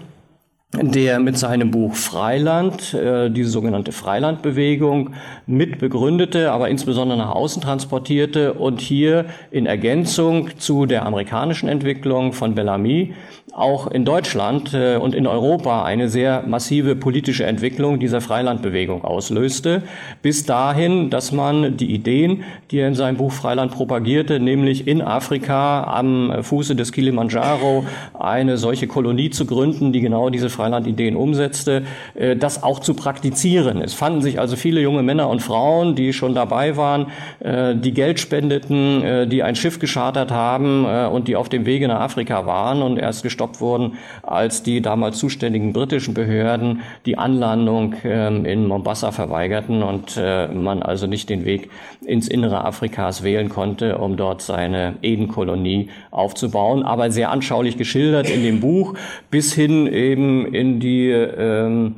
der 0.81 1.19
mit 1.19 1.37
seinem 1.37 1.71
Buch 1.71 1.95
Freiland, 1.95 2.93
äh, 2.93 3.29
diese 3.29 3.49
sogenannte 3.49 3.91
Freilandbewegung, 3.91 5.11
mit 5.45 5.77
begründete, 5.77 6.51
aber 6.51 6.69
insbesondere 6.69 7.17
nach 7.17 7.31
außen 7.31 7.61
transportierte 7.61 8.53
und 8.53 8.81
hier 8.81 9.25
in 9.51 9.65
Ergänzung 9.65 10.49
zu 10.57 10.85
der 10.85 11.05
amerikanischen 11.05 11.69
Entwicklung 11.69 12.33
von 12.33 12.55
Bellamy 12.55 13.13
auch 13.53 13.85
in 13.85 14.03
Deutschland 14.03 14.73
äh, 14.73 14.97
und 14.97 15.13
in 15.13 15.27
Europa 15.27 15.83
eine 15.83 16.09
sehr 16.09 16.43
massive 16.47 16.95
politische 16.95 17.45
Entwicklung 17.45 17.99
dieser 17.99 18.19
Freilandbewegung 18.19 19.03
auslöste, 19.03 19.83
bis 20.23 20.45
dahin, 20.45 21.11
dass 21.11 21.31
man 21.31 21.77
die 21.77 21.93
Ideen, 21.93 22.43
die 22.71 22.79
er 22.79 22.87
in 22.87 22.95
seinem 22.95 23.17
Buch 23.17 23.31
Freiland 23.31 23.71
propagierte, 23.71 24.39
nämlich 24.39 24.87
in 24.87 25.03
Afrika 25.03 25.83
am 25.83 26.43
Fuße 26.43 26.75
des 26.75 26.91
Kilimanjaro 26.91 27.85
eine 28.17 28.57
solche 28.57 28.87
Kolonie 28.87 29.29
zu 29.29 29.45
gründen, 29.45 29.93
die 29.93 30.01
genau 30.01 30.31
diese 30.31 30.49
Freilandideen 30.49 31.15
umsetzte, 31.15 31.83
äh, 32.15 32.35
das 32.35 32.63
auch 32.63 32.79
zu 32.79 32.95
praktizieren. 32.95 33.81
Es 33.81 33.93
fanden 33.93 34.23
sich 34.23 34.39
also 34.39 34.55
viele 34.55 34.81
junge 34.81 35.03
Männer 35.03 35.29
und 35.29 35.43
Frauen, 35.43 35.93
die 35.95 36.11
schon 36.13 36.33
dabei 36.33 36.75
waren, 36.75 37.05
äh, 37.39 37.75
die 37.75 37.93
Geld 37.93 38.19
spendeten, 38.19 39.29
die 39.29 39.43
ein 39.43 39.55
Schiff 39.55 39.79
geschartert 39.79 40.31
haben 40.31 40.85
und 40.85 41.27
die 41.27 41.35
auf 41.35 41.49
dem 41.49 41.65
Wege 41.65 41.87
nach 41.87 41.99
Afrika 41.99 42.45
waren 42.45 42.81
und 42.81 42.97
erst 42.97 43.21
gestorben 43.23 43.42
gestoppt 43.43 43.61
wurden, 43.61 43.97
als 44.21 44.63
die 44.63 44.81
damals 44.81 45.17
zuständigen 45.17 45.73
britischen 45.73 46.13
Behörden 46.13 46.81
die 47.05 47.17
Anlandung 47.17 47.95
ähm, 48.03 48.45
in 48.45 48.67
Mombasa 48.67 49.11
verweigerten 49.11 49.83
und 49.83 50.17
äh, 50.17 50.47
man 50.47 50.81
also 50.81 51.07
nicht 51.07 51.29
den 51.29 51.45
Weg 51.45 51.69
ins 52.05 52.27
Innere 52.27 52.63
Afrikas 52.63 53.23
wählen 53.23 53.49
konnte, 53.49 53.97
um 53.97 54.17
dort 54.17 54.41
seine 54.41 54.95
Edenkolonie 55.01 55.89
aufzubauen. 56.11 56.83
Aber 56.83 57.11
sehr 57.11 57.31
anschaulich 57.31 57.77
geschildert 57.77 58.29
in 58.29 58.43
dem 58.43 58.59
Buch 58.59 58.95
bis 59.29 59.53
hin 59.53 59.87
eben 59.87 60.53
in 60.53 60.79
die 60.79 61.09
ähm, 61.09 61.95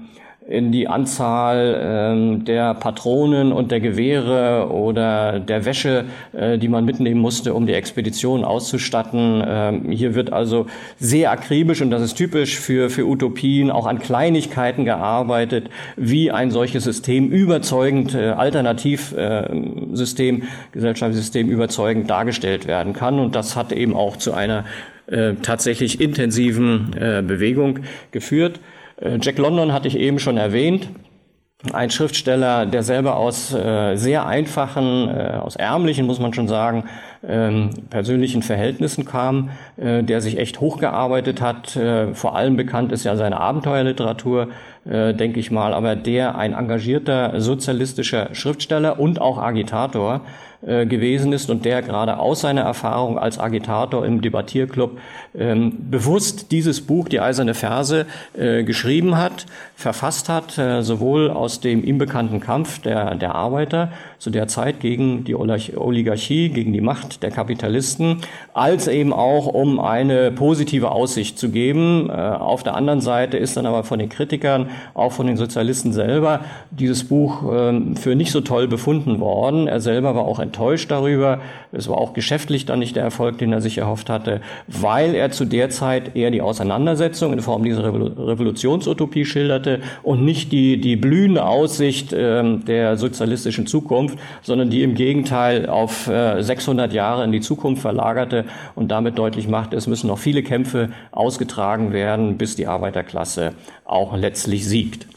in 0.48 0.72
die 0.72 0.88
Anzahl 0.88 1.82
ähm, 1.82 2.46
der 2.46 2.76
Patronen 2.76 3.52
und 3.52 3.72
der 3.72 3.80
Gewehre 3.80 4.70
oder 4.72 5.40
der 5.40 5.66
Wäsche, 5.66 6.06
äh, 6.34 6.60
die 6.60 6.68
man 6.68 6.86
mitnehmen 6.86 7.20
musste, 7.20 7.56
um 7.56 7.66
die 7.66 7.74
Expedition 7.74 8.46
auszustatten. 8.46 9.44
Ähm, 9.46 9.90
hier 9.90 10.14
wird 10.14 10.32
also 10.32 10.68
sehr 11.00 11.32
akribisch, 11.32 11.82
und 11.82 11.90
das 11.90 12.04
ist 12.04 12.14
typisch 12.14 12.60
für, 12.60 12.92
für 12.92 13.08
Utopien, 13.08 13.72
auch 13.72 13.88
an 13.88 13.98
Kleinigkeiten 13.98 14.86
gearbeitet, 14.86 15.72
wie 15.96 16.30
ein 16.30 16.52
solches 16.52 16.84
System 16.84 17.32
überzeugend, 17.32 18.14
äh, 18.14 18.30
Alternativsystem, 18.30 20.42
äh, 20.42 20.46
Gesellschaftssystem 20.74 21.50
überzeugend 21.50 22.08
dargestellt 22.10 22.68
werden 22.68 22.92
kann. 22.94 23.20
Und 23.20 23.36
das 23.36 23.56
hat 23.56 23.72
eben 23.72 23.96
auch 23.96 24.18
zu 24.18 24.34
einer 24.34 24.66
äh, 25.08 25.36
tatsächlich 25.42 26.02
intensiven 26.02 26.94
äh, 26.98 27.24
Bewegung 27.26 27.80
geführt. 28.12 28.60
Äh, 28.98 29.18
Jack 29.22 29.38
London 29.38 29.74
hatte 29.74 29.88
ich 29.88 29.98
eben 29.98 30.20
schon 30.20 30.38
erwähnt. 30.38 30.90
Ein 31.74 31.90
Schriftsteller, 31.90 32.66
der 32.68 32.84
selber 32.84 33.16
aus 33.16 33.52
äh, 33.54 33.96
sehr 33.96 34.28
einfachen, 34.28 35.10
äh, 35.10 35.40
aus 35.42 35.56
ärmlichen, 35.56 36.06
muss 36.06 36.20
man 36.20 36.34
schon 36.34 36.48
sagen, 36.48 36.84
ähm, 37.28 37.72
persönlichen 37.90 38.44
Verhältnissen 38.44 39.06
kam, 39.06 39.50
äh, 39.78 40.04
der 40.04 40.22
sich 40.22 40.38
echt 40.38 40.60
hochgearbeitet 40.60 41.42
hat. 41.42 41.76
Äh, 41.76 42.14
vor 42.14 42.36
allem 42.36 42.56
bekannt 42.56 42.92
ist 42.92 43.04
ja 43.04 43.16
seine 43.16 43.40
Abenteuerliteratur, 43.40 44.50
äh, 44.86 45.14
denke 45.14 45.40
ich 45.40 45.52
mal, 45.52 45.74
aber 45.74 45.96
der 45.96 46.38
ein 46.38 46.54
engagierter 46.54 47.40
sozialistischer 47.42 48.30
Schriftsteller 48.34 49.00
und 49.00 49.20
auch 49.20 49.38
Agitator 49.38 50.22
äh, 50.66 50.88
gewesen 50.88 51.32
ist 51.32 51.52
und 51.52 51.64
der 51.64 51.84
gerade 51.84 52.18
aus 52.18 52.42
seiner 52.42 52.62
Erfahrung 52.62 53.20
als 53.20 53.38
Agitator 53.38 54.04
im 54.04 54.22
Debattierclub 54.22 54.98
ähm, 55.38 55.74
bewusst 55.92 56.52
dieses 56.52 56.82
Buch, 56.82 57.08
die 57.08 57.20
Eiserne 57.20 57.54
Verse, 57.54 58.08
äh, 58.36 58.64
geschrieben 58.64 59.16
hat, 59.16 59.46
verfasst 59.76 60.28
hat, 60.28 60.58
äh, 60.58 60.82
sowohl 60.82 61.30
aus 61.30 61.60
dem 61.60 61.84
ihm 61.84 62.00
bekannten 62.00 62.40
Kampf 62.40 62.80
der, 62.80 63.14
der 63.14 63.36
Arbeiter 63.36 63.92
zu 64.18 64.32
der 64.32 64.48
Zeit 64.48 64.80
gegen 64.80 65.24
die 65.24 65.36
Oligarchie, 65.36 66.50
gegen 66.50 66.74
die 66.74 66.82
Macht 66.82 67.22
der 67.22 67.30
Kapitalisten, 67.30 68.22
als 68.54 68.88
eben 68.88 69.14
auch 69.14 69.46
um 69.46 69.80
eine 69.80 70.32
positive 70.32 70.90
Aussicht 70.90 71.38
zu 71.38 71.50
geben. 71.50 72.10
Äh, 72.10 72.14
auf 72.14 72.64
der 72.64 72.74
anderen 72.74 73.02
Seite 73.02 73.38
ist 73.38 73.56
dann 73.56 73.68
aber 73.68 73.84
von 73.84 74.00
den 74.00 74.10
Kritikern, 74.10 74.72
auch 74.94 75.12
von 75.12 75.28
den 75.28 75.38
Sozialisten 75.38 75.94
selber, 75.94 76.42
dieses 76.72 77.04
Buch 77.04 77.44
ähm, 77.52 77.96
für 77.96 78.16
nicht 78.16 78.32
so 78.32 78.42
toll 78.42 78.68
befunden 78.68 79.20
worden. 79.20 79.68
Er 79.68 79.80
selber 79.80 80.16
war 80.16 80.26
auch 80.26 80.40
enttäuscht 80.40 80.92
darüber. 80.92 81.40
Es 81.72 81.90
war 81.90 81.98
auch 81.98 82.14
geschäftlich 82.14 82.66
dann 82.66 82.80
nicht 82.80 82.96
der 82.96 83.04
Erfolg, 83.04 83.38
den 83.38 83.52
er 83.52 83.62
sich 83.62 83.78
erhofft 83.78 84.10
hatte, 84.10 84.42
weil 84.68 85.16
er 85.16 85.32
zu 85.32 85.46
der 85.46 85.70
Zeit 85.70 86.16
eher 86.16 86.32
die 86.32 86.42
Auseinandersetzung 86.42 87.34
in 87.34 87.42
Form 87.42 87.64
dieser 87.64 87.84
Revolutionsutopie 87.86 89.26
schilderte 89.26 89.82
und 90.04 90.24
nicht 90.24 90.52
die, 90.52 90.80
die 90.80 90.96
blühende 90.96 91.46
Aussicht 91.46 92.14
äh, 92.14 92.58
der 92.60 92.98
sozialistischen 92.98 93.68
Zukunft, 93.68 94.18
sondern 94.42 94.70
die 94.70 94.84
im 94.84 94.96
Gegenteil 94.96 95.68
auf 95.68 96.08
äh, 96.08 96.42
600 96.42 96.94
Jahre 96.94 97.24
in 97.24 97.32
die 97.32 97.42
Zukunft 97.42 97.82
verlagerte 97.82 98.46
und 98.76 98.90
damit 98.90 99.18
deutlich 99.18 99.48
machte, 99.48 99.76
es 99.76 99.88
müssen 99.88 100.08
noch 100.08 100.18
viele 100.18 100.44
Kämpfe 100.44 100.90
ausgetragen 101.12 101.94
werden, 101.94 102.38
bis 102.38 102.56
die 102.56 102.68
Arbeiterklasse 102.68 103.54
auch 103.86 104.16
letztlich 104.16 104.68
siegt. 104.68 105.08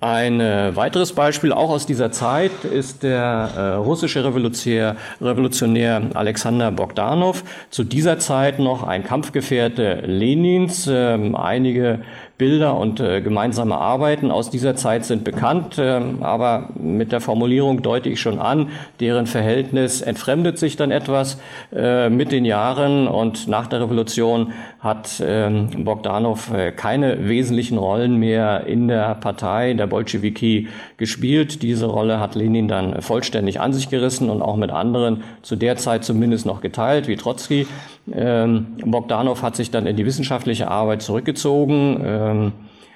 Ein 0.00 0.40
äh, 0.40 0.76
weiteres 0.76 1.12
Beispiel 1.12 1.52
auch 1.52 1.70
aus 1.70 1.84
dieser 1.84 2.12
Zeit 2.12 2.64
ist 2.64 3.02
der 3.02 3.50
äh, 3.56 3.60
russische 3.74 4.24
Revolutionär, 4.24 4.94
Revolutionär 5.20 6.10
Alexander 6.14 6.70
Bogdanov, 6.70 7.42
zu 7.70 7.82
dieser 7.82 8.20
Zeit 8.20 8.60
noch 8.60 8.84
ein 8.84 9.02
Kampfgefährte 9.02 10.02
Lenins. 10.06 10.88
Ähm, 10.88 11.34
einige 11.34 12.02
Bilder 12.38 12.76
und 12.76 13.00
äh, 13.00 13.20
gemeinsame 13.20 13.76
Arbeiten 13.76 14.30
aus 14.30 14.48
dieser 14.48 14.76
Zeit 14.76 15.04
sind 15.04 15.24
bekannt, 15.24 15.76
äh, 15.76 16.00
aber 16.20 16.68
mit 16.80 17.10
der 17.10 17.20
Formulierung 17.20 17.82
deute 17.82 18.08
ich 18.08 18.20
schon 18.20 18.38
an, 18.38 18.70
deren 19.00 19.26
Verhältnis 19.26 20.00
entfremdet 20.00 20.56
sich 20.56 20.76
dann 20.76 20.92
etwas 20.92 21.40
äh, 21.74 22.08
mit 22.08 22.30
den 22.30 22.44
Jahren 22.44 23.08
und 23.08 23.48
nach 23.48 23.66
der 23.66 23.80
Revolution 23.80 24.52
hat 24.78 25.20
ähm, 25.20 25.84
Bogdanov 25.84 26.52
äh, 26.54 26.70
keine 26.70 27.28
wesentlichen 27.28 27.76
Rollen 27.76 28.16
mehr 28.16 28.66
in 28.66 28.86
der 28.86 29.16
Partei 29.16 29.74
der 29.74 29.88
Bolschewiki 29.88 30.68
gespielt. 30.96 31.62
Diese 31.62 31.86
Rolle 31.86 32.20
hat 32.20 32.36
Lenin 32.36 32.68
dann 32.68 33.02
vollständig 33.02 33.60
an 33.60 33.72
sich 33.72 33.90
gerissen 33.90 34.30
und 34.30 34.40
auch 34.40 34.56
mit 34.56 34.70
anderen 34.70 35.24
zu 35.42 35.56
der 35.56 35.76
Zeit 35.76 36.04
zumindest 36.04 36.46
noch 36.46 36.60
geteilt, 36.60 37.08
wie 37.08 37.16
Trotzki. 37.16 37.66
Ähm, 38.12 38.76
Bogdanov 38.84 39.42
hat 39.42 39.56
sich 39.56 39.70
dann 39.70 39.86
in 39.86 39.96
die 39.96 40.06
wissenschaftliche 40.06 40.68
Arbeit 40.68 41.02
zurückgezogen, 41.02 42.00
ähm, 42.04 42.52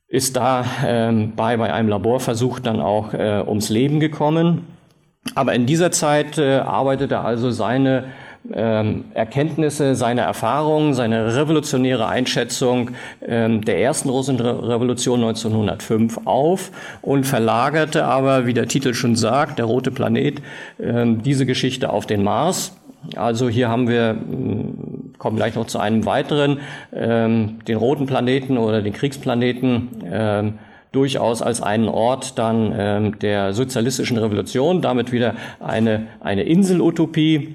ist 0.09 0.37
da 0.37 0.65
ähm, 0.87 1.33
bei, 1.37 1.57
bei 1.57 1.73
einem 1.73 1.89
Laborversuch 1.89 2.61
dann 2.61 2.81
auch 2.81 3.15
äh, 3.15 3.43
ums 3.47 3.69
Leben 3.69 4.01
gekommen. 4.01 4.67
Aber 5.35 5.55
in 5.55 5.67
dieser 5.67 5.91
Zeit 5.91 6.39
äh, 6.39 6.59
arbeitet 6.59 7.13
er 7.13 7.25
also 7.25 7.51
seine 7.51 8.05
Erkenntnisse, 8.45 9.95
seine 9.95 10.23
Erfahrungen, 10.23 10.95
seine 10.95 11.37
revolutionäre 11.37 12.09
Einschätzung 12.09 12.91
der 13.21 13.79
ersten 13.79 14.09
russischen 14.09 14.41
Revolution 14.41 15.21
1905 15.21 16.19
auf 16.25 16.73
und 17.03 17.25
verlagerte 17.25 18.05
aber, 18.05 18.45
wie 18.45 18.53
der 18.53 18.67
Titel 18.67 18.95
schon 18.95 19.15
sagt, 19.15 19.61
der 19.61 19.67
rote 19.67 19.93
Planet, 19.93 20.43
diese 20.77 21.47
Geschichte 21.47 21.91
auf 21.91 22.07
den 22.07 22.25
Mars. 22.25 22.77
Also 23.17 23.49
hier 23.49 23.69
haben 23.69 23.89
wir, 23.89 24.11
hm, 24.11 25.13
kommen 25.19 25.37
gleich 25.37 25.55
noch 25.55 25.67
zu 25.67 25.79
einem 25.79 26.07
weiteren, 26.07 26.61
ähm, 26.93 27.59
den 27.67 27.77
roten 27.77 28.07
Planeten 28.07 28.59
oder 28.59 28.83
den 28.83 28.93
Kriegsplaneten, 28.93 29.89
ähm, 30.11 30.59
durchaus 30.93 31.41
als 31.41 31.63
einen 31.63 31.89
Ort 31.89 32.39
dann 32.39 32.75
ähm, 32.77 33.19
der 33.19 33.55
sozialistischen 33.55 34.19
Revolution, 34.19 34.83
damit 34.83 35.11
wieder 35.11 35.35
eine, 35.59 36.07
eine 36.21 36.43
Inselutopie, 36.43 37.55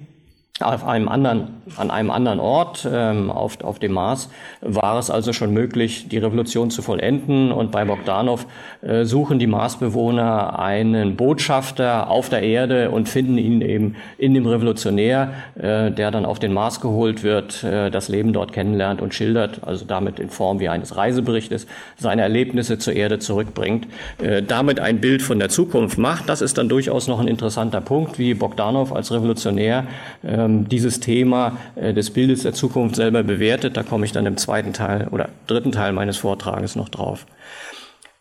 auf 0.59 0.87
einem 0.87 1.07
anderen, 1.07 1.61
an 1.75 1.91
einem 1.91 2.09
anderen 2.09 2.39
Ort 2.39 2.87
ähm, 2.91 3.29
auf, 3.29 3.63
auf 3.63 3.77
dem 3.77 3.91
Mars 3.91 4.29
war 4.61 4.97
es 4.97 5.11
also 5.11 5.31
schon 5.31 5.53
möglich, 5.53 6.07
die 6.09 6.17
Revolution 6.17 6.71
zu 6.71 6.81
vollenden. 6.81 7.51
Und 7.51 7.71
bei 7.71 7.85
Bogdanov 7.85 8.47
äh, 8.81 9.05
suchen 9.05 9.37
die 9.37 9.45
Marsbewohner 9.45 10.57
einen 10.57 11.15
Botschafter 11.15 12.09
auf 12.09 12.29
der 12.29 12.41
Erde 12.41 12.89
und 12.89 13.07
finden 13.07 13.37
ihn 13.37 13.61
eben 13.61 13.95
in 14.17 14.33
dem 14.33 14.47
Revolutionär, 14.47 15.31
äh, 15.59 15.91
der 15.91 16.09
dann 16.09 16.25
auf 16.25 16.39
den 16.39 16.53
Mars 16.53 16.81
geholt 16.81 17.21
wird, 17.21 17.63
äh, 17.63 17.91
das 17.91 18.09
Leben 18.09 18.33
dort 18.33 18.51
kennenlernt 18.51 18.99
und 18.99 19.13
schildert, 19.13 19.59
also 19.63 19.85
damit 19.85 20.19
in 20.19 20.31
Form 20.31 20.59
wie 20.59 20.69
eines 20.69 20.97
Reiseberichtes, 20.97 21.67
seine 21.97 22.23
Erlebnisse 22.23 22.79
zur 22.79 22.93
Erde 22.93 23.19
zurückbringt, 23.19 23.87
äh, 24.23 24.41
damit 24.41 24.79
ein 24.79 25.01
Bild 25.01 25.21
von 25.21 25.37
der 25.37 25.49
Zukunft 25.49 25.99
macht. 25.99 26.27
Das 26.27 26.41
ist 26.41 26.57
dann 26.57 26.67
durchaus 26.67 27.07
noch 27.07 27.19
ein 27.19 27.27
interessanter 27.27 27.81
Punkt, 27.81 28.17
wie 28.17 28.33
Bogdanov 28.33 28.91
als 28.91 29.11
Revolutionär 29.11 29.85
äh, 30.23 30.46
dieses 30.47 30.99
Thema 30.99 31.57
äh, 31.75 31.93
des 31.93 32.11
Bildes 32.11 32.43
der 32.43 32.53
Zukunft 32.53 32.95
selber 32.95 33.23
bewertet. 33.23 33.77
Da 33.77 33.83
komme 33.83 34.05
ich 34.05 34.11
dann 34.11 34.25
im 34.25 34.37
zweiten 34.37 34.73
Teil 34.73 35.07
oder 35.09 35.29
dritten 35.47 35.71
Teil 35.71 35.93
meines 35.93 36.17
Vortrages 36.17 36.75
noch 36.75 36.89
drauf. 36.89 37.25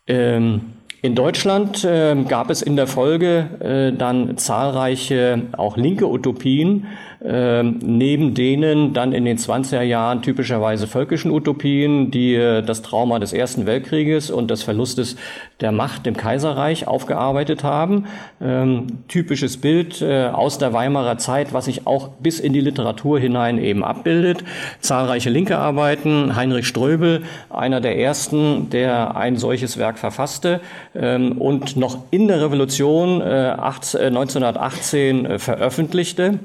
Ähm, 0.07 0.73
in 1.03 1.15
Deutschland 1.15 1.85
äh, 1.85 2.17
gab 2.27 2.51
es 2.51 2.63
in 2.63 2.75
der 2.75 2.87
Folge 2.87 3.93
äh, 3.93 3.97
dann 3.97 4.39
zahlreiche 4.39 5.43
auch 5.57 5.77
linke 5.77 6.09
Utopien, 6.09 6.87
äh, 7.27 7.65
neben 7.65 8.35
denen 8.35 8.93
dann 8.93 9.13
in 9.13 9.25
den 9.25 9.37
20er 9.37 9.83
Jahren 9.83 10.23
typischerweise 10.23 10.87
völkischen 10.87 11.33
Utopien, 11.33 12.13
die 12.13 12.37
äh, 12.37 12.63
das 12.63 12.83
Trauma 12.83 13.19
des 13.19 13.33
Ersten 13.33 13.67
Weltkrieges 13.67 14.31
und 14.31 14.49
des 14.51 14.63
Verlustes 14.63 15.17
der 15.61 15.73
Macht 15.73 16.07
im 16.07 16.17
Kaiserreich 16.17 16.87
aufgearbeitet 16.87 17.65
haben. 17.65 18.07
Ähm, 18.41 18.87
typisches 19.09 19.57
Bild 19.57 20.03
äh, 20.03 20.27
aus 20.27 20.59
der 20.59 20.73
Weimarer 20.73 21.19
Zeit, 21.19 21.53
was 21.53 21.65
sich 21.65 21.87
auch 21.87 22.11
bis 22.21 22.39
in 22.39 22.53
die 22.53 22.61
Literatur 22.61 23.19
hinein 23.19 23.59
eben 23.59 23.83
abbildet. 23.83 24.45
Zahlreiche 24.79 25.31
linke 25.31 25.59
Arbeiten, 25.59 26.37
Heinrich 26.37 26.69
Ströbel, 26.69 27.25
einer 27.51 27.81
der 27.81 27.99
ersten, 27.99 28.71
der 28.71 29.17
ein 29.17 29.37
solches 29.37 29.79
Werk 29.79 29.99
verfasste 29.99 30.61
ähm, 30.95 31.39
und 31.39 31.77
noch 31.77 32.05
in 32.13 32.29
der 32.29 32.41
Revolution 32.41 33.21
äh, 33.21 33.55
18, 33.57 34.01
1918 34.01 35.27
äh, 35.27 35.39
veröffentlichte 35.41 36.39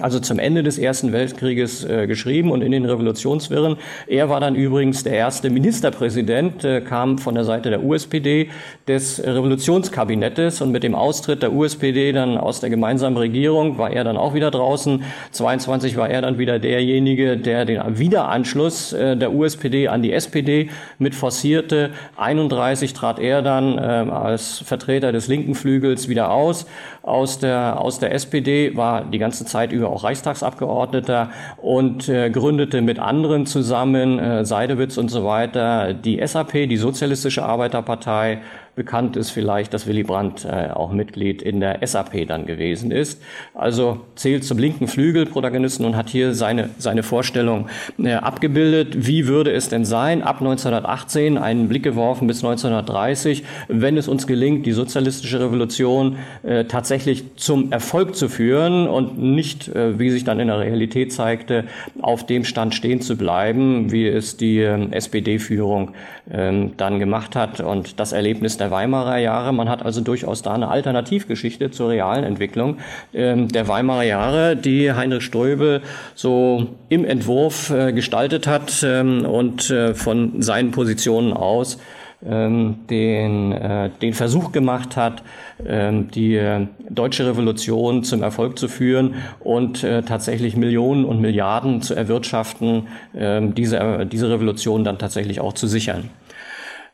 also 0.00 0.18
zum 0.18 0.40
Ende 0.40 0.64
des 0.64 0.76
Ersten 0.76 1.12
Weltkrieges 1.12 1.84
äh, 1.84 2.08
geschrieben 2.08 2.50
und 2.50 2.62
in 2.62 2.72
den 2.72 2.84
Revolutionswirren. 2.84 3.76
Er 4.08 4.28
war 4.28 4.40
dann 4.40 4.56
übrigens 4.56 5.04
der 5.04 5.12
erste 5.12 5.50
Ministerpräsident, 5.50 6.64
äh, 6.64 6.80
kam 6.80 7.18
von 7.18 7.36
der 7.36 7.44
Seite 7.44 7.70
der 7.70 7.84
USPD 7.84 8.48
des 8.88 9.22
Revolutionskabinettes 9.24 10.60
und 10.62 10.72
mit 10.72 10.82
dem 10.82 10.96
Austritt 10.96 11.42
der 11.42 11.52
USPD 11.52 12.10
dann 12.10 12.36
aus 12.36 12.58
der 12.58 12.70
gemeinsamen 12.70 13.16
Regierung 13.16 13.78
war 13.78 13.92
er 13.92 14.02
dann 14.02 14.16
auch 14.16 14.34
wieder 14.34 14.50
draußen. 14.50 15.04
22 15.30 15.96
war 15.96 16.10
er 16.10 16.22
dann 16.22 16.38
wieder 16.38 16.58
derjenige, 16.58 17.36
der 17.36 17.64
den 17.64 17.80
Wiederanschluss 17.96 18.92
äh, 18.94 19.16
der 19.16 19.32
USPD 19.32 19.86
an 19.86 20.02
die 20.02 20.12
SPD 20.12 20.70
mit 20.98 21.14
forcierte. 21.14 21.90
31 22.16 22.94
trat 22.94 23.20
er 23.20 23.42
dann 23.42 23.78
äh, 23.78 23.80
als 23.80 24.58
Vertreter 24.58 25.12
des 25.12 25.28
linken 25.28 25.54
Flügels 25.54 26.08
wieder 26.08 26.32
aus. 26.32 26.66
Aus 27.04 27.38
der, 27.38 27.82
aus 27.82 27.98
der 27.98 28.14
SPD 28.14 28.76
war 28.78 29.04
die 29.04 29.18
ganze 29.18 29.44
Zeit 29.44 29.72
über 29.72 29.90
auch 29.90 30.04
Reichstagsabgeordneter 30.04 31.28
und 31.58 32.08
äh, 32.08 32.30
gründete 32.30 32.80
mit 32.80 32.98
anderen 32.98 33.44
zusammen, 33.44 34.18
äh, 34.18 34.46
Seidewitz 34.46 34.96
und 34.96 35.10
so 35.10 35.22
weiter, 35.22 35.92
die 35.92 36.26
SAP, 36.26 36.66
die 36.66 36.78
Sozialistische 36.78 37.44
Arbeiterpartei, 37.44 38.40
Bekannt 38.76 39.16
ist 39.16 39.30
vielleicht, 39.30 39.72
dass 39.72 39.86
Willy 39.86 40.02
Brandt 40.02 40.44
äh, 40.44 40.70
auch 40.70 40.92
Mitglied 40.92 41.42
in 41.42 41.60
der 41.60 41.78
SAP 41.86 42.26
dann 42.26 42.46
gewesen 42.46 42.90
ist. 42.90 43.22
Also 43.54 44.00
zählt 44.16 44.44
zum 44.44 44.58
linken 44.58 44.88
Flügel 44.88 45.26
Protagonisten 45.26 45.84
und 45.84 45.96
hat 45.96 46.08
hier 46.08 46.34
seine, 46.34 46.70
seine 46.78 47.02
Vorstellung 47.02 47.68
äh, 47.98 48.14
abgebildet. 48.14 49.06
Wie 49.06 49.26
würde 49.26 49.52
es 49.52 49.68
denn 49.68 49.84
sein, 49.84 50.22
ab 50.22 50.40
1918 50.40 51.38
einen 51.38 51.68
Blick 51.68 51.82
geworfen 51.82 52.26
bis 52.26 52.44
1930, 52.44 53.44
wenn 53.68 53.96
es 53.96 54.08
uns 54.08 54.26
gelingt, 54.26 54.66
die 54.66 54.72
sozialistische 54.72 55.40
Revolution 55.40 56.16
äh, 56.42 56.64
tatsächlich 56.64 57.36
zum 57.36 57.72
Erfolg 57.72 58.16
zu 58.16 58.28
führen 58.28 58.88
und 58.88 59.18
nicht, 59.18 59.70
wie 59.74 60.10
sich 60.10 60.24
dann 60.24 60.40
in 60.40 60.48
der 60.48 60.60
Realität 60.60 61.12
zeigte, 61.12 61.64
auf 62.00 62.26
dem 62.26 62.44
Stand 62.44 62.74
stehen 62.74 63.00
zu 63.00 63.16
bleiben, 63.16 63.92
wie 63.92 64.06
es 64.06 64.36
die 64.36 64.58
äh, 64.58 64.90
SPD-Führung 64.90 65.92
ähm, 66.30 66.72
dann 66.76 66.98
gemacht 66.98 67.36
hat. 67.36 67.60
Und 67.60 68.00
das 68.00 68.12
Erlebnis 68.12 68.56
der 68.56 68.63
Weimarer 68.70 69.18
Jahre. 69.18 69.52
Man 69.52 69.68
hat 69.68 69.84
also 69.84 70.00
durchaus 70.00 70.42
da 70.42 70.54
eine 70.54 70.68
Alternativgeschichte 70.68 71.70
zur 71.70 71.90
realen 71.90 72.24
Entwicklung 72.24 72.78
ähm, 73.12 73.48
der 73.48 73.68
Weimarer 73.68 74.04
Jahre, 74.04 74.56
die 74.56 74.92
Heinrich 74.92 75.24
Ströbel 75.24 75.82
so 76.14 76.68
im 76.88 77.04
Entwurf 77.04 77.70
äh, 77.70 77.92
gestaltet 77.92 78.46
hat 78.46 78.82
ähm, 78.82 79.24
und 79.24 79.70
äh, 79.70 79.94
von 79.94 80.42
seinen 80.42 80.70
Positionen 80.70 81.32
aus 81.32 81.78
ähm, 82.26 82.76
den, 82.88 83.52
äh, 83.52 83.90
den 84.00 84.14
Versuch 84.14 84.52
gemacht 84.52 84.96
hat, 84.96 85.22
ähm, 85.66 86.10
die 86.10 86.36
äh, 86.36 86.66
deutsche 86.88 87.26
Revolution 87.26 88.02
zum 88.02 88.22
Erfolg 88.22 88.58
zu 88.58 88.68
führen 88.68 89.16
und 89.40 89.84
äh, 89.84 90.02
tatsächlich 90.02 90.56
Millionen 90.56 91.04
und 91.04 91.20
Milliarden 91.20 91.82
zu 91.82 91.94
erwirtschaften, 91.94 92.88
ähm, 93.14 93.54
diese, 93.54 94.06
diese 94.10 94.30
Revolution 94.30 94.84
dann 94.84 94.98
tatsächlich 94.98 95.40
auch 95.40 95.52
zu 95.52 95.66
sichern. 95.66 96.08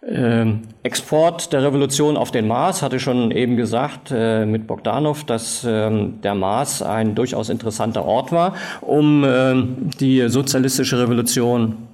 Ähm, 0.06 0.62
Export 0.82 1.52
der 1.52 1.62
Revolution 1.62 2.16
auf 2.16 2.30
den 2.30 2.48
Mars, 2.48 2.80
hatte 2.80 2.98
schon 2.98 3.30
eben 3.32 3.56
gesagt 3.58 4.10
äh, 4.10 4.46
mit 4.46 4.66
Bogdanov, 4.66 5.24
dass 5.24 5.62
ähm, 5.68 6.22
der 6.22 6.34
Mars 6.34 6.80
ein 6.80 7.14
durchaus 7.14 7.50
interessanter 7.50 8.06
Ort 8.06 8.32
war, 8.32 8.54
um 8.80 9.24
ähm, 9.26 9.90
die 10.00 10.26
sozialistische 10.30 10.98
Revolution 10.98 11.89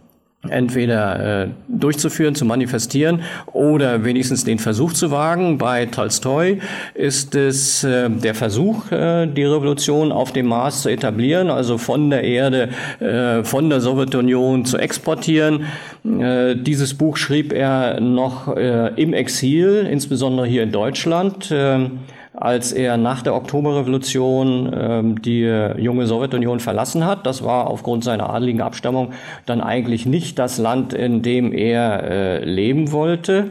entweder 0.49 1.45
äh, 1.45 1.49
durchzuführen, 1.69 2.35
zu 2.35 2.45
manifestieren 2.45 3.23
oder 3.53 4.05
wenigstens 4.05 4.45
den 4.45 4.59
Versuch 4.59 4.93
zu 4.93 5.11
wagen. 5.11 5.59
Bei 5.59 5.87
Tolstoi 5.87 6.59
ist 6.95 7.35
es 7.35 7.85
äh, 7.85 8.11
der 8.11 8.35
Versuch, 8.35 8.91
äh, 8.91 9.27
die 9.27 9.45
Revolution 9.45 10.13
auf 10.13 10.33
dem 10.33 10.47
Mars 10.47 10.83
zu 10.83 10.89
etablieren, 10.89 11.51
also 11.51 11.79
von 11.79 12.11
der 12.11 12.25
Erde, 12.25 12.69
äh, 13.01 13.45
von 13.45 13.71
der 13.71 13.81
Sowjetunion 13.81 14.65
zu 14.65 14.79
exportieren. 14.79 15.67
Äh, 16.05 16.57
dieses 16.57 16.95
Buch 16.95 17.17
schrieb 17.17 17.53
er 17.53 18.01
noch 18.01 18.57
äh, 18.57 18.93
im 18.97 19.13
Exil, 19.13 19.87
insbesondere 19.91 20.47
hier 20.47 20.63
in 20.63 20.73
Deutschland. 20.73 21.51
Äh, 21.51 21.91
als 22.37 22.73
er 22.73 22.97
nach 22.97 23.23
der 23.23 23.35
Oktoberrevolution 23.35 24.71
ähm, 24.75 25.23
die 25.23 25.43
junge 25.79 26.07
Sowjetunion 26.07 26.61
verlassen 26.61 27.05
hat. 27.05 27.27
Das 27.27 27.43
war 27.43 27.69
aufgrund 27.69 28.05
seiner 28.05 28.31
adligen 28.31 28.61
Abstammung 28.61 29.13
dann 29.47 29.61
eigentlich 29.61 30.07
nicht 30.07 30.39
das 30.39 30.59
Land, 30.59 30.93
in 30.93 31.23
dem 31.23 31.53
er 31.53 32.03
äh, 32.03 32.45
leben 32.45 32.93
wollte. 32.93 33.49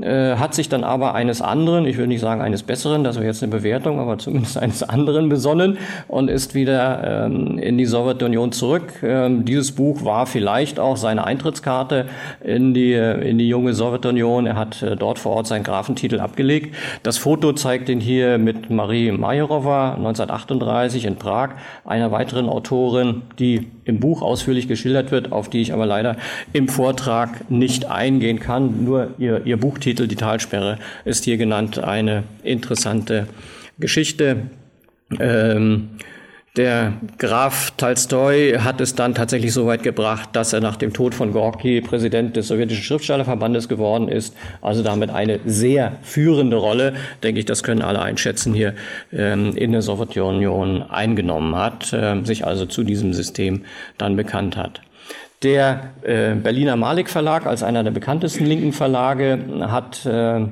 Äh, 0.00 0.36
hat 0.36 0.54
sich 0.54 0.68
dann 0.68 0.84
aber 0.84 1.14
eines 1.14 1.40
anderen, 1.40 1.86
ich 1.86 1.96
will 1.96 2.06
nicht 2.06 2.20
sagen 2.20 2.42
eines 2.42 2.62
besseren, 2.62 3.04
das 3.04 3.16
wäre 3.16 3.26
jetzt 3.26 3.42
eine 3.42 3.50
Bewertung, 3.50 3.98
aber 3.98 4.18
zumindest 4.18 4.58
eines 4.62 4.82
anderen 4.82 5.30
besonnen 5.30 5.78
und 6.08 6.28
ist 6.28 6.54
wieder 6.54 7.26
ähm, 7.26 7.58
in 7.58 7.78
die 7.78 7.86
Sowjetunion 7.86 8.52
zurück. 8.52 9.02
Ähm, 9.02 9.46
dieses 9.46 9.72
Buch 9.72 10.04
war 10.04 10.26
vielleicht 10.26 10.78
auch 10.78 10.98
seine 10.98 11.24
Eintrittskarte 11.24 12.06
in 12.44 12.74
die, 12.74 12.92
in 12.92 13.38
die 13.38 13.48
junge 13.48 13.72
Sowjetunion. 13.72 14.46
Er 14.46 14.56
hat 14.56 14.82
äh, 14.82 14.94
dort 14.94 15.18
vor 15.18 15.32
Ort 15.32 15.46
seinen 15.46 15.64
Grafentitel 15.64 16.20
abgelegt. 16.20 16.74
Das 17.02 17.16
Foto 17.16 17.54
zeigt 17.54 17.88
ihn 17.88 18.00
hier 18.00 18.36
mit 18.36 18.68
Marie 18.68 19.10
Majerova 19.10 19.94
1938 19.94 21.06
in 21.06 21.16
Prag, 21.16 21.52
einer 21.86 22.12
weiteren 22.12 22.48
Autorin, 22.48 23.22
die 23.38 23.68
im 23.88 24.00
Buch 24.00 24.20
ausführlich 24.20 24.68
geschildert 24.68 25.10
wird, 25.10 25.32
auf 25.32 25.48
die 25.48 25.62
ich 25.62 25.72
aber 25.72 25.86
leider 25.86 26.16
im 26.52 26.68
Vortrag 26.68 27.50
nicht 27.50 27.86
eingehen 27.86 28.38
kann. 28.38 28.84
Nur 28.84 29.14
ihr, 29.18 29.46
ihr 29.46 29.56
Buchtitel, 29.56 30.06
die 30.06 30.14
Talsperre, 30.14 30.78
ist 31.06 31.24
hier 31.24 31.38
genannt. 31.38 31.78
Eine 31.78 32.24
interessante 32.42 33.26
Geschichte. 33.78 34.42
Ähm, 35.18 35.88
der 36.58 36.94
Graf 37.18 37.70
Tolstoi 37.76 38.58
hat 38.58 38.80
es 38.80 38.96
dann 38.96 39.14
tatsächlich 39.14 39.52
so 39.52 39.66
weit 39.66 39.84
gebracht, 39.84 40.30
dass 40.32 40.52
er 40.52 40.60
nach 40.60 40.76
dem 40.76 40.92
Tod 40.92 41.14
von 41.14 41.32
Gorki 41.32 41.80
Präsident 41.80 42.36
des 42.36 42.48
sowjetischen 42.48 42.82
Schriftstellerverbandes 42.82 43.68
geworden 43.68 44.08
ist. 44.08 44.36
Also 44.60 44.82
damit 44.82 45.10
eine 45.10 45.38
sehr 45.46 45.92
führende 46.02 46.56
Rolle, 46.56 46.94
denke 47.22 47.38
ich, 47.38 47.46
das 47.46 47.62
können 47.62 47.80
alle 47.80 48.02
einschätzen, 48.02 48.52
hier 48.52 48.74
ähm, 49.12 49.56
in 49.56 49.70
der 49.70 49.82
Sowjetunion 49.82 50.82
eingenommen 50.82 51.54
hat, 51.54 51.92
äh, 51.92 52.24
sich 52.24 52.44
also 52.44 52.66
zu 52.66 52.82
diesem 52.82 53.14
System 53.14 53.64
dann 53.96 54.16
bekannt 54.16 54.56
hat. 54.56 54.82
Der 55.44 55.92
äh, 56.02 56.34
Berliner 56.34 56.74
Malik 56.74 57.08
Verlag 57.08 57.46
als 57.46 57.62
einer 57.62 57.84
der 57.84 57.92
bekanntesten 57.92 58.44
linken 58.44 58.72
Verlage 58.72 59.38
hat 59.60 60.04
äh, 60.04 60.46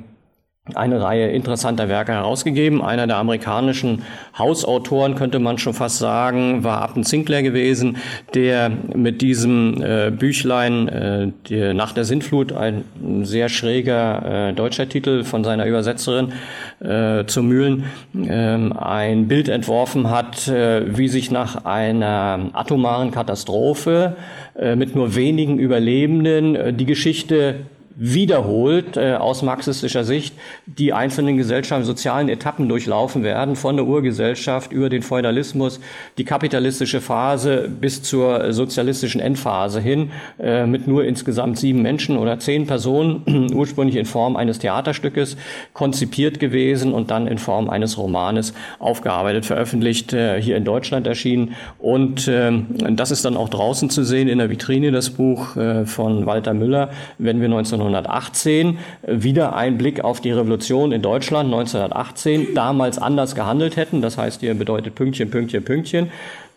eine 0.75 1.01
Reihe 1.01 1.29
interessanter 1.29 1.89
Werke 1.89 2.13
herausgegeben. 2.13 2.83
Einer 2.83 3.07
der 3.07 3.19
amerikanischen 3.19 4.03
Hausautoren, 4.37 5.15
könnte 5.15 5.39
man 5.39 5.59
schon 5.59 5.75
fast 5.75 5.99
sagen, 5.99 6.65
war 6.65 6.83
Upton 6.83 7.05
Sinclair 7.05 7.43
gewesen, 7.43 7.99
der 8.35 8.71
mit 8.95 9.23
diesem 9.23 9.81
äh, 9.81 10.11
Büchlein 10.11 10.89
äh, 10.89 11.29
die 11.49 11.73
Nach 11.73 11.93
der 11.93 12.05
Sintflut, 12.05 12.53
ein 12.53 12.85
sehr 13.23 13.49
schräger 13.49 14.49
äh, 14.49 14.53
deutscher 14.55 14.89
Titel 14.89 15.23
von 15.23 15.45
seiner 15.45 15.67
Übersetzerin 15.67 16.33
äh, 16.81 17.25
zu 17.27 17.43
Mühlen, 17.43 17.85
äh, 18.15 18.31
ein 18.31 19.29
Bild 19.29 19.49
entworfen 19.49 20.11
hat, 20.11 20.49
äh, 20.49 20.97
wie 20.97 21.09
sich 21.09 21.31
nach 21.31 21.65
einer 21.65 22.51
atomaren 22.55 23.13
Katastrophe 23.13 24.17
äh, 24.59 24.75
mit 24.75 24.97
nur 24.97 25.15
wenigen 25.15 25.59
Überlebenden 25.59 26.57
äh, 26.57 26.73
die 26.73 26.87
Geschichte 26.87 27.67
wiederholt 27.97 28.99
äh, 28.99 29.15
aus 29.15 29.43
marxistischer 29.43 30.05
Sicht 30.05 30.35
die 30.67 30.93
einzelnen 30.93 31.39
Gesellschaften 31.39 31.85
sozialen 31.85 32.29
Etappen 32.29 32.69
durchlaufen 32.69 33.23
werden, 33.23 33.57
von 33.57 33.77
der 33.77 33.87
Urgesellschaft 33.87 34.71
über 34.71 34.91
den 34.91 35.03
Feudalismus, 35.03 35.81
die 36.19 36.25
kapitalistische 36.25 37.01
Phase 37.01 37.69
bis 37.69 38.03
zur 38.03 38.53
sozialistischen 38.53 39.21
Endphase 39.21 39.81
hin, 39.81 40.11
äh, 40.39 40.67
mit 40.67 40.87
nur 40.87 41.05
insgesamt 41.05 41.59
sieben 41.59 41.81
Menschen 41.81 42.19
oder 42.19 42.39
zehn 42.39 42.67
Personen, 42.67 43.51
ursprünglich 43.55 43.97
in 43.97 44.05
Form 44.05 44.37
eines 44.37 44.59
Theaterstückes 44.59 45.39
konzipiert 45.73 46.39
gewesen 46.39 46.93
und 46.93 47.11
dann 47.11 47.27
in 47.27 47.39
Form 47.39 47.71
eines 47.71 47.97
Romanes 47.97 48.53
aufgearbeitet, 48.79 49.47
veröffentlicht, 49.47 50.13
äh, 50.13 50.41
hier 50.41 50.59
in 50.59 50.65
Deutschland 50.65 51.07
erschienen. 51.07 51.55
Und 51.79 52.29
äh, 52.29 52.53
das 52.91 53.11
ist 53.11 53.25
dann 53.25 53.39
auch 53.39 53.49
draußen 53.49 53.89
zu 53.89 54.05
sehen 54.05 54.29
in 54.29 54.37
der 54.37 54.51
Vitrine, 54.51 54.93
das 54.93 55.09
Buch 55.09 55.57
äh, 55.57 55.87
von 55.87 56.27
Walter 56.27 56.53
Müller, 56.53 56.91
wenn 57.19 57.41
wir 57.41 57.49
19 57.49 57.86
1918 57.95 58.79
wieder 59.07 59.57
ein 59.57 59.79
Blick 59.79 60.03
auf 60.03 60.21
die 60.21 60.33
Revolution 60.33 60.93
in 60.93 61.03
Deutschland 61.03 61.53
1918 61.53 62.55
damals 62.55 62.99
anders 62.99 63.35
gehandelt 63.35 63.77
hätten. 63.77 64.03
Das 64.03 64.19
heißt, 64.19 64.41
hier 64.41 64.55
bedeutet 64.55 64.95
Pünktchen, 64.95 65.31
Pünktchen, 65.31 65.65
Pünktchen. 65.65 66.11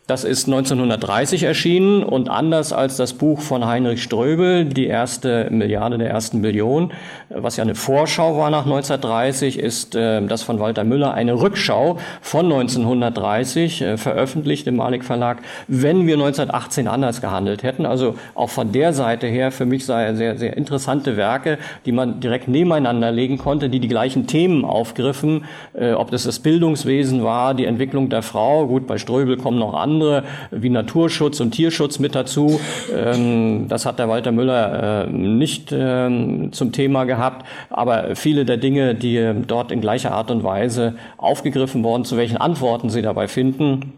Das 0.09 0.23
ist 0.23 0.47
1930 0.47 1.43
erschienen 1.43 2.01
und 2.01 2.29
anders 2.29 2.73
als 2.73 2.97
das 2.97 3.13
Buch 3.13 3.41
von 3.41 3.67
Heinrich 3.67 4.01
Ströbel, 4.01 4.65
die 4.65 4.87
erste 4.87 5.47
Milliarde 5.51 5.99
der 5.99 6.09
ersten 6.09 6.41
Billion, 6.41 6.91
was 7.29 7.57
ja 7.57 7.63
eine 7.63 7.75
Vorschau 7.75 8.35
war 8.35 8.49
nach 8.49 8.65
1930, 8.65 9.59
ist 9.59 9.93
äh, 9.93 10.25
das 10.25 10.41
von 10.41 10.59
Walter 10.59 10.83
Müller 10.83 11.13
eine 11.13 11.39
Rückschau 11.39 11.99
von 12.21 12.45
1930, 12.45 13.81
äh, 13.83 13.97
veröffentlicht 13.97 14.65
im 14.65 14.77
Malik 14.77 15.05
Verlag, 15.05 15.43
wenn 15.67 16.07
wir 16.07 16.15
1918 16.15 16.87
anders 16.87 17.21
gehandelt 17.21 17.61
hätten. 17.61 17.85
Also 17.85 18.15
auch 18.33 18.49
von 18.49 18.71
der 18.71 18.93
Seite 18.93 19.27
her 19.27 19.51
für 19.51 19.67
mich 19.67 19.85
sehr, 19.85 20.15
sehr 20.15 20.57
interessante 20.57 21.17
Werke, 21.17 21.59
die 21.85 21.91
man 21.91 22.19
direkt 22.19 22.47
nebeneinander 22.47 23.11
legen 23.11 23.37
konnte, 23.37 23.69
die 23.69 23.79
die 23.79 23.87
gleichen 23.87 24.25
Themen 24.25 24.65
aufgriffen, 24.65 25.45
äh, 25.75 25.91
ob 25.91 26.09
das 26.09 26.23
das 26.23 26.39
Bildungswesen 26.39 27.23
war, 27.23 27.53
die 27.53 27.65
Entwicklung 27.65 28.09
der 28.09 28.23
Frau, 28.23 28.65
gut, 28.65 28.87
bei 28.87 28.97
Ströbel 28.97 29.37
kommen 29.37 29.59
noch 29.59 29.75
andere 29.75 29.98
andere 29.99 30.23
wie 30.51 30.69
Naturschutz 30.69 31.39
und 31.39 31.51
Tierschutz 31.51 31.99
mit 31.99 32.15
dazu. 32.15 32.59
Ähm, 32.95 33.67
das 33.67 33.85
hat 33.85 33.99
der 33.99 34.09
Walter 34.09 34.31
Müller 34.31 35.05
äh, 35.05 35.09
nicht 35.11 35.71
ähm, 35.71 36.51
zum 36.51 36.71
Thema 36.71 37.03
gehabt, 37.03 37.45
aber 37.69 38.15
viele 38.15 38.45
der 38.45 38.57
Dinge, 38.57 38.95
die 38.95 39.17
äh, 39.17 39.35
dort 39.35 39.71
in 39.71 39.81
gleicher 39.81 40.11
Art 40.11 40.31
und 40.31 40.43
Weise 40.43 40.95
aufgegriffen 41.17 41.83
worden, 41.83 42.05
zu 42.05 42.17
welchen 42.17 42.37
Antworten 42.37 42.89
sie 42.89 43.01
dabei 43.01 43.27
finden, 43.27 43.93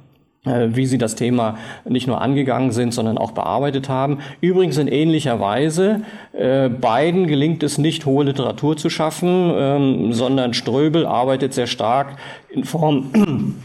äh, 0.46 0.70
wie 0.72 0.88
sie 0.88 0.98
das 0.98 1.16
Thema 1.16 1.58
nicht 1.88 2.08
nur 2.08 2.20
angegangen 2.20 2.72
sind, 2.72 2.94
sondern 2.94 3.18
auch 3.18 3.32
bearbeitet 3.32 3.90
haben. 3.90 4.20
Übrigens 4.42 4.78
in 4.78 4.88
ähnlicher 4.88 5.40
Weise, 5.40 6.02
äh, 6.34 6.68
beiden 6.68 7.28
gelingt 7.28 7.62
es 7.64 7.78
nicht, 7.78 8.08
hohe 8.08 8.26
Literatur 8.26 8.76
zu 8.76 8.90
schaffen, 8.90 9.54
ähm, 9.56 10.14
sondern 10.14 10.54
Ströbel 10.54 11.06
arbeitet 11.06 11.54
sehr 11.54 11.68
stark 11.68 12.18
in 12.50 12.64
Form 12.64 13.56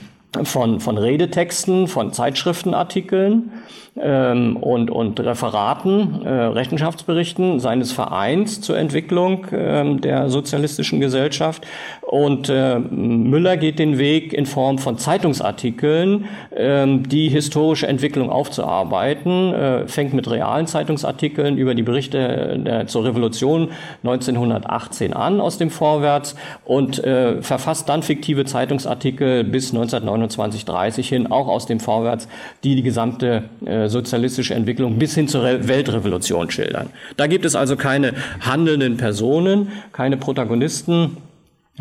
von, 0.45 0.81
von 0.81 0.99
Redetexten, 0.99 1.89
von 1.89 2.12
Zeitschriftenartikeln 2.12 3.51
ähm, 3.99 4.57
und, 4.57 4.91
und 4.91 5.19
Referaten, 5.21 6.23
äh, 6.25 6.29
Rechenschaftsberichten 6.29 7.61
seines 7.61 7.93
Vereins 7.93 8.61
zur 8.61 8.77
Entwicklung 8.77 9.47
ähm, 9.53 10.01
der 10.01 10.29
sozialistischen 10.29 11.01
Gesellschaft. 11.01 11.67
Und 12.03 12.49
äh, 12.49 12.79
Müller 12.79 13.57
geht 13.57 13.79
den 13.79 13.99
Weg 13.99 14.33
in 14.33 14.47
Form 14.47 14.79
von 14.79 14.99
Zeitungsartikeln, 14.99 16.27
ähm, 16.55 17.09
die 17.09 17.29
historische 17.29 17.87
Entwicklung 17.87 18.31
aufzuarbeiten, 18.31 19.55
äh, 19.55 19.89
fängt 19.89 20.15
mit 20.15 20.31
realen 20.31 20.67
Zeitungsartikeln 20.67 21.57
über 21.57 21.75
die 21.75 21.83
Berichte 21.83 22.59
der, 22.59 22.87
zur 22.87 23.05
Revolution 23.05 23.71
1918 24.05 25.15
an 25.15 25.41
aus 25.41 25.59
dem 25.59 25.71
Vorwärts 25.71 26.37
und 26.65 27.03
äh, 27.03 27.43
verfasst 27.43 27.89
dann 27.89 28.03
fiktive 28.03 28.45
Zeitungsartikel 28.45 29.45
bis 29.45 29.71
1929, 29.71 30.65
30 30.65 31.09
hin, 31.09 31.27
auch 31.27 31.49
aus 31.49 31.67
dem 31.67 31.81
Vorwärts, 31.81 32.29
die 32.63 32.77
die 32.77 32.83
gesamte 32.83 33.45
äh, 33.65 33.86
sozialistische 33.88 34.55
Entwicklung 34.55 34.99
bis 34.99 35.14
hin 35.14 35.29
zur 35.29 35.42
Weltrevolution 35.42 36.51
schildern. 36.51 36.90
Da 37.16 37.27
gibt 37.27 37.44
es 37.44 37.55
also 37.55 37.77
keine 37.77 38.14
handelnden 38.40 38.96
Personen, 38.96 39.68
keine 39.92 40.16
Protagonisten, 40.16 41.16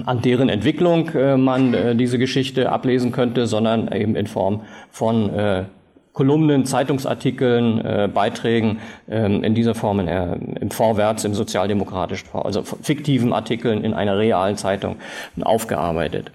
an 0.03 0.21
deren 0.21 0.49
Entwicklung 0.49 1.09
äh, 1.09 1.37
man 1.37 1.73
äh, 1.73 1.95
diese 1.95 2.19
Geschichte 2.19 2.71
ablesen 2.71 3.11
könnte, 3.11 3.47
sondern 3.47 3.91
eben 3.91 4.15
in 4.15 4.27
Form 4.27 4.61
von 4.91 5.29
äh, 5.33 5.63
Kolumnen, 6.11 6.65
Zeitungsartikeln, 6.65 8.13
Beiträgen 8.13 8.79
ähm, 9.09 9.43
in 9.43 9.53
dieser 9.53 9.75
Form 9.75 9.99
in, 9.99 10.07
im 10.07 10.71
Vorwärts, 10.71 11.25
im 11.25 11.33
sozialdemokratischen, 11.33 12.29
also 12.31 12.63
fiktiven 12.63 13.33
Artikeln 13.33 13.83
in 13.83 13.93
einer 13.93 14.17
realen 14.17 14.55
Zeitung 14.55 14.95
aufgearbeitet. 15.41 16.31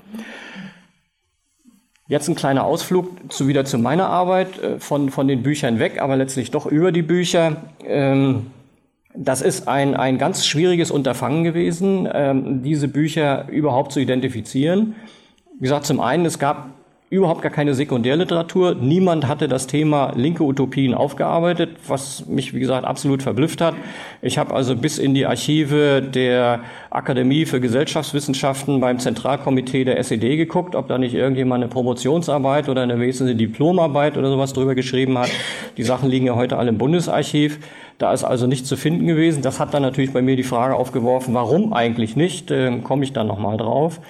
Jetzt 2.11 2.27
ein 2.27 2.35
kleiner 2.35 2.65
Ausflug 2.65 3.33
zu, 3.33 3.47
wieder 3.47 3.65
zu 3.65 3.79
meiner 3.79 4.09
Arbeit, 4.09 4.59
äh, 4.59 4.81
von, 4.81 5.11
von 5.11 5.29
den 5.29 5.45
Büchern 5.45 5.79
weg, 5.79 6.03
aber 6.03 6.17
letztlich 6.17 6.51
doch 6.51 6.67
über 6.67 6.91
die 6.91 7.03
Bücher. 7.03 7.59
Ähm, 7.87 8.47
das 9.15 9.43
ist 9.43 9.69
ein, 9.69 9.95
ein 9.95 10.19
ganz 10.19 10.45
schwieriges 10.45 10.91
Unterfangen 10.91 11.45
gewesen, 11.45 12.09
ähm, 12.13 12.65
diese 12.65 12.89
Bücher 12.89 13.49
überhaupt 13.49 13.93
zu 13.93 14.01
identifizieren. 14.01 14.97
Wie 15.55 15.63
gesagt, 15.63 15.87
zum 15.87 16.01
einen, 16.01 16.27
es 16.27 16.41
gab 16.41 16.71
überhaupt 17.11 17.43
gar 17.43 17.51
keine 17.51 17.75
Sekundärliteratur. 17.75 18.77
Niemand 18.77 19.27
hatte 19.27 19.49
das 19.49 19.67
Thema 19.67 20.13
linke 20.15 20.45
Utopien 20.45 20.95
aufgearbeitet, 20.95 21.71
was 21.89 22.25
mich, 22.27 22.55
wie 22.55 22.61
gesagt, 22.61 22.87
absolut 22.87 23.25
verblüfft 23.25 23.61
hat. 23.61 23.75
Ich 24.23 24.39
habe 24.39 24.55
also 24.55 24.77
bis 24.77 24.97
in 24.97 25.13
die 25.13 25.27
Archive 25.27 26.03
der 26.03 26.61
Akademie 26.89 27.47
für 27.47 27.61
Gesellschaftswissenschaften 27.61 28.81
beim 28.81 29.01
Zentralkomitee 29.01 29.83
der 29.83 29.99
SED 29.99 30.37
geguckt, 30.37 30.77
ob 30.77 30.87
da 30.87 30.99
nicht 30.99 31.15
irgendjemand 31.15 31.65
eine 31.65 31.71
Promotionsarbeit 31.73 32.69
oder 32.69 32.83
eine 32.83 33.01
wesentliche 33.01 33.39
Diplomarbeit 33.39 34.17
oder 34.17 34.31
sowas 34.31 34.53
drüber 34.53 34.77
geschrieben 34.77 35.19
hat. 35.19 35.31
Die 35.79 35.83
Sachen 35.83 36.09
liegen 36.11 36.27
ja 36.27 36.37
heute 36.37 36.59
alle 36.59 36.69
im 36.69 36.79
Bundesarchiv. 36.79 37.59
Da 37.99 38.15
ist 38.15 38.25
also 38.25 38.47
nichts 38.47 38.67
zu 38.69 38.77
finden 38.77 39.07
gewesen. 39.07 39.43
Das 39.43 39.61
hat 39.61 39.75
dann 39.75 39.83
natürlich 39.83 40.13
bei 40.13 40.23
mir 40.23 40.37
die 40.37 40.43
Frage 40.43 40.75
aufgeworfen, 40.75 41.35
warum 41.35 41.75
eigentlich 41.75 42.17
nicht? 42.17 42.51
Äh, 42.51 42.79
Komme 42.79 43.05
ich 43.05 43.13
dann 43.13 43.27
nochmal 43.27 43.59
drauf. 43.59 44.01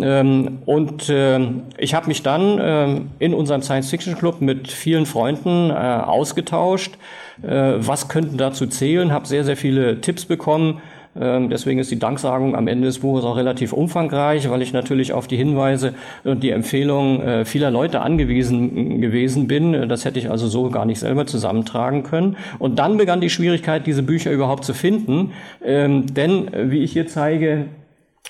Ähm, 0.00 0.58
und 0.64 1.08
äh, 1.08 1.40
ich 1.76 1.94
habe 1.94 2.08
mich 2.08 2.22
dann 2.22 2.58
äh, 2.58 3.00
in 3.18 3.34
unserem 3.34 3.62
Science 3.62 3.90
Fiction 3.90 4.16
Club 4.16 4.40
mit 4.40 4.70
vielen 4.70 5.06
Freunden 5.06 5.70
äh, 5.70 5.74
ausgetauscht. 5.74 6.94
Äh, 7.42 7.74
was 7.76 8.08
könnten 8.08 8.38
dazu 8.38 8.66
zählen? 8.66 9.12
Habe 9.12 9.26
sehr, 9.26 9.44
sehr 9.44 9.56
viele 9.56 10.00
Tipps 10.00 10.24
bekommen. 10.24 10.80
Ähm, 11.14 11.50
deswegen 11.50 11.78
ist 11.78 11.90
die 11.90 11.98
Danksagung 11.98 12.56
am 12.56 12.68
Ende 12.68 12.86
des 12.86 13.00
Buches 13.00 13.24
auch 13.24 13.36
relativ 13.36 13.74
umfangreich, 13.74 14.48
weil 14.48 14.62
ich 14.62 14.72
natürlich 14.72 15.12
auf 15.12 15.26
die 15.26 15.36
Hinweise 15.36 15.92
und 16.24 16.42
die 16.42 16.50
Empfehlungen 16.50 17.20
äh, 17.20 17.44
vieler 17.44 17.70
Leute 17.70 18.00
angewiesen 18.00 19.00
gewesen 19.00 19.46
bin. 19.46 19.90
Das 19.90 20.06
hätte 20.06 20.18
ich 20.18 20.30
also 20.30 20.46
so 20.46 20.70
gar 20.70 20.86
nicht 20.86 21.00
selber 21.00 21.26
zusammentragen 21.26 22.02
können. 22.02 22.36
Und 22.58 22.78
dann 22.78 22.96
begann 22.96 23.20
die 23.20 23.28
Schwierigkeit, 23.28 23.86
diese 23.86 24.02
Bücher 24.02 24.30
überhaupt 24.30 24.64
zu 24.64 24.72
finden. 24.72 25.32
Ähm, 25.62 26.06
denn, 26.14 26.48
wie 26.70 26.78
ich 26.78 26.92
hier 26.92 27.06
zeige, 27.06 27.66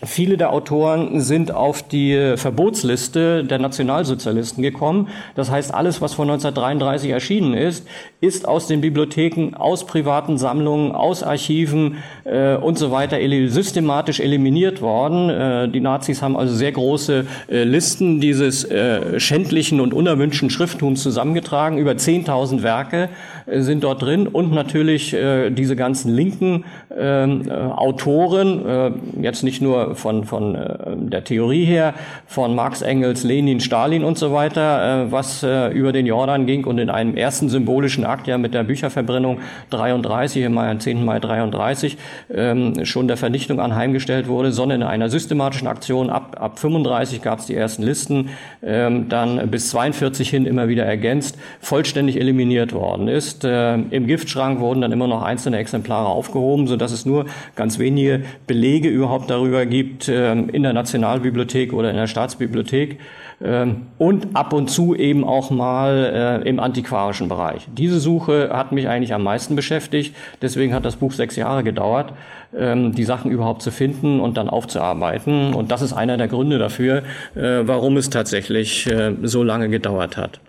Viele 0.05 0.37
der 0.37 0.53
Autoren 0.53 1.21
sind 1.21 1.55
auf 1.55 1.85
die 1.85 2.35
Verbotsliste 2.37 3.45
der 3.45 3.61
Nationalsozialisten 3.61 4.61
gekommen. 4.61 5.09
Das 5.37 5.49
heißt, 5.49 5.73
alles, 5.73 6.01
was 6.01 6.15
vor 6.15 6.25
1933 6.25 7.11
erschienen 7.11 7.55
ist, 7.55 7.87
ist 8.21 8.47
aus 8.49 8.67
den 8.67 8.81
Bibliotheken, 8.81 9.55
aus 9.55 9.87
privaten 9.87 10.39
Sammlungen, 10.39 10.93
aus 10.93 11.23
Archiven 11.23 11.99
äh, 12.25 12.57
und 12.57 12.79
so 12.79 12.91
weiter 12.91 13.19
systematisch 13.49 14.21
eliminiert 14.21 14.83
worden. 14.83 15.29
Äh, 15.29 15.69
die 15.69 15.81
Nazis 15.81 16.21
haben 16.21 16.37
also 16.37 16.55
sehr 16.55 16.73
große 16.73 17.27
äh, 17.49 17.65
Listen 17.65 18.21
dieses 18.21 18.65
äh, 18.65 19.21
schändlichen 19.21 19.81
und 19.81 19.95
unerwünschten 19.95 20.51
Schrifttums 20.51 21.03
zusammengetragen. 21.03 21.79
Über 21.79 21.93
10.000 21.93 22.63
Werke 22.63 23.09
äh, 23.47 23.61
sind 23.61 23.85
dort 23.85 24.03
drin 24.03 24.27
und 24.27 24.53
natürlich 24.53 25.15
äh, 25.15 25.51
diese 25.51 25.77
ganzen 25.77 26.15
linken 26.15 26.65
ähm, 26.97 27.51
Autoren, 27.51 29.03
jetzt 29.21 29.43
nicht 29.43 29.63
nur 29.63 29.92
von, 29.95 30.25
von 30.25 30.55
äh, 30.55 30.69
der 30.97 31.25
Theorie 31.25 31.65
her, 31.65 31.95
von 32.27 32.55
Marx, 32.55 32.83
Engels, 32.83 33.25
Lenin, 33.25 33.61
Stalin 33.61 34.05
und 34.05 34.19
so 34.19 34.33
weiter, 34.33 35.07
äh, 35.07 35.13
was 35.13 35.43
äh, 35.43 35.69
über 35.69 35.93
den 35.93 36.07
Jordan 36.07 36.47
ging 36.47 36.65
und 36.65 36.79
in 36.79 36.91
einem 36.91 37.17
ersten 37.17 37.49
symbolischen 37.49 38.05
Akt 38.05 38.27
ja 38.27 38.39
mit 38.39 38.55
der 38.55 38.65
Bücherverbrennung 38.65 39.41
33, 39.71 40.45
im 40.45 40.55
Mai, 40.55 40.71
am 40.71 40.81
10. 40.81 41.05
Mai 41.05 41.19
33, 41.19 41.99
ähm, 42.33 42.85
schon 42.85 43.09
der 43.09 43.17
Vernichtung 43.17 43.61
anheimgestellt 43.61 44.29
wurde, 44.29 44.53
sondern 44.53 44.83
in 44.83 44.87
einer 44.87 45.09
systematischen 45.09 45.69
Aktion 45.69 46.11
ab, 46.11 46.37
ab 46.41 46.59
35 46.59 47.23
gab 47.23 47.41
es 47.41 47.47
die 47.47 47.55
ersten 47.55 47.83
Listen, 47.83 48.31
ähm, 48.63 49.09
dann 49.09 49.51
bis 49.51 49.71
42 49.71 50.29
hin 50.31 50.47
immer 50.47 50.69
wieder 50.69 50.85
ergänzt, 50.85 51.39
vollständig 51.61 52.19
eliminiert 52.19 52.73
worden 52.73 53.09
ist. 53.09 53.45
Im 53.45 54.07
Giftschrank 54.07 54.61
wurden 54.61 54.81
dann 54.81 54.93
immer 54.93 55.07
noch 55.07 55.23
einzelne 55.23 55.59
Exemplare 55.59 56.09
aufgehoben, 56.09 56.67
so 56.67 56.77
dass 56.77 56.93
es 56.93 57.07
nur 57.07 57.27
ganz 57.57 57.79
wenige 57.79 58.23
Belege 58.47 58.89
überhaupt 58.89 59.31
darüber 59.31 59.67
gibt 59.67 59.82
ähm, 60.09 60.49
in 60.49 60.63
der 60.63 60.73
Nationalbibliothek 60.73 61.73
oder 61.73 61.91
in 61.91 61.97
der 61.97 62.07
Staatsbibliothek 62.07 62.99
ähm, 63.43 63.87
und 63.99 64.35
ab 64.35 64.53
und 64.53 64.71
zu 64.71 64.95
eben 64.95 65.25
auch 65.25 65.51
mal 65.51 66.43
äh, 66.45 66.49
im 66.49 66.61
antiquarischen 66.61 67.29
Bereich. 67.29 67.69
Diese 67.77 67.99
Suche 67.99 68.51
hat 68.53 68.73
mich 68.73 68.89
eigentlich 68.89 69.15
am 69.15 69.23
meisten 69.23 69.57
beschäftigt. 69.57 70.15
Deswegen 70.41 70.75
hat 70.75 70.85
das 70.85 70.97
Buch 70.97 71.13
sechs 71.13 71.37
Jahre 71.37 71.65
gedauert, 71.65 72.13
ähm, 72.57 72.95
die 72.95 73.05
Sachen 73.05 73.31
überhaupt 73.31 73.63
zu 73.63 73.71
finden 73.71 74.21
und 74.21 74.37
dann 74.37 74.49
aufzuarbeiten. 74.49 75.55
Und 75.55 75.71
das 75.71 75.83
ist 75.83 75.93
einer 75.93 76.17
der 76.17 76.29
Gründe 76.29 76.59
dafür, 76.59 77.03
äh, 77.35 77.63
warum 77.65 77.97
es 77.97 78.11
tatsächlich 78.11 78.87
äh, 78.87 79.15
so 79.23 79.43
lange 79.43 79.69
gedauert 79.69 80.17
hat. 80.17 80.41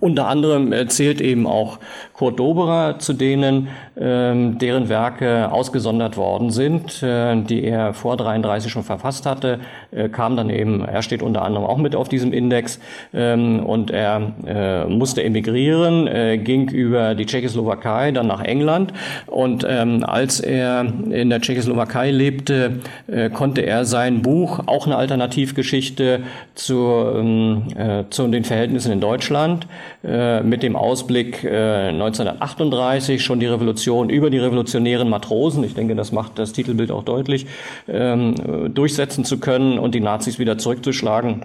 Unter 0.00 0.28
anderem 0.28 0.72
zählt 0.88 1.20
eben 1.20 1.46
auch 1.46 1.78
Kurt 2.12 2.38
Doberer 2.38 2.98
zu 2.98 3.12
denen, 3.12 3.68
ähm, 3.98 4.58
deren 4.58 4.88
Werke 4.88 5.52
ausgesondert 5.52 6.16
worden 6.16 6.50
sind, 6.50 7.02
äh, 7.02 7.36
die 7.42 7.64
er 7.64 7.92
vor 7.94 8.16
33 8.16 8.70
schon 8.70 8.82
verfasst 8.84 9.26
hatte, 9.26 9.60
äh, 9.90 10.08
kam 10.08 10.36
dann 10.36 10.50
eben, 10.50 10.84
er 10.84 11.02
steht 11.02 11.22
unter 11.22 11.42
anderem 11.42 11.66
auch 11.66 11.78
mit 11.78 11.94
auf 11.94 12.08
diesem 12.08 12.32
Index 12.32 12.78
ähm, 13.12 13.60
und 13.64 13.90
er 13.90 14.32
äh, 14.46 14.84
musste 14.86 15.22
emigrieren, 15.22 16.06
äh, 16.06 16.38
ging 16.38 16.68
über 16.70 17.14
die 17.14 17.26
Tschechoslowakei 17.26 18.12
dann 18.12 18.26
nach 18.26 18.42
England. 18.42 18.92
Und 19.26 19.66
ähm, 19.68 20.04
als 20.04 20.40
er 20.40 20.86
in 21.10 21.30
der 21.30 21.40
Tschechoslowakei 21.40 22.10
lebte, 22.10 22.80
äh, 23.06 23.30
konnte 23.30 23.62
er 23.62 23.84
sein 23.84 24.22
Buch, 24.22 24.60
auch 24.66 24.86
eine 24.86 24.96
Alternativgeschichte 24.96 26.20
zu, 26.54 27.64
äh, 27.76 28.04
zu 28.10 28.28
den 28.28 28.44
Verhältnissen 28.44 28.92
in 28.92 29.00
Deutschland, 29.00 29.66
mit 30.02 30.62
dem 30.62 30.76
Ausblick 30.76 31.44
1938 31.44 33.24
schon 33.24 33.40
die 33.40 33.46
Revolution 33.46 34.08
über 34.08 34.30
die 34.30 34.38
revolutionären 34.38 35.08
Matrosen, 35.08 35.64
ich 35.64 35.74
denke, 35.74 35.94
das 35.94 36.12
macht 36.12 36.38
das 36.38 36.52
Titelbild 36.52 36.90
auch 36.90 37.04
deutlich, 37.04 37.46
ähm, 37.88 38.34
durchsetzen 38.74 39.24
zu 39.24 39.38
können 39.38 39.78
und 39.78 39.94
die 39.94 40.00
Nazis 40.00 40.38
wieder 40.38 40.58
zurückzuschlagen 40.58 41.44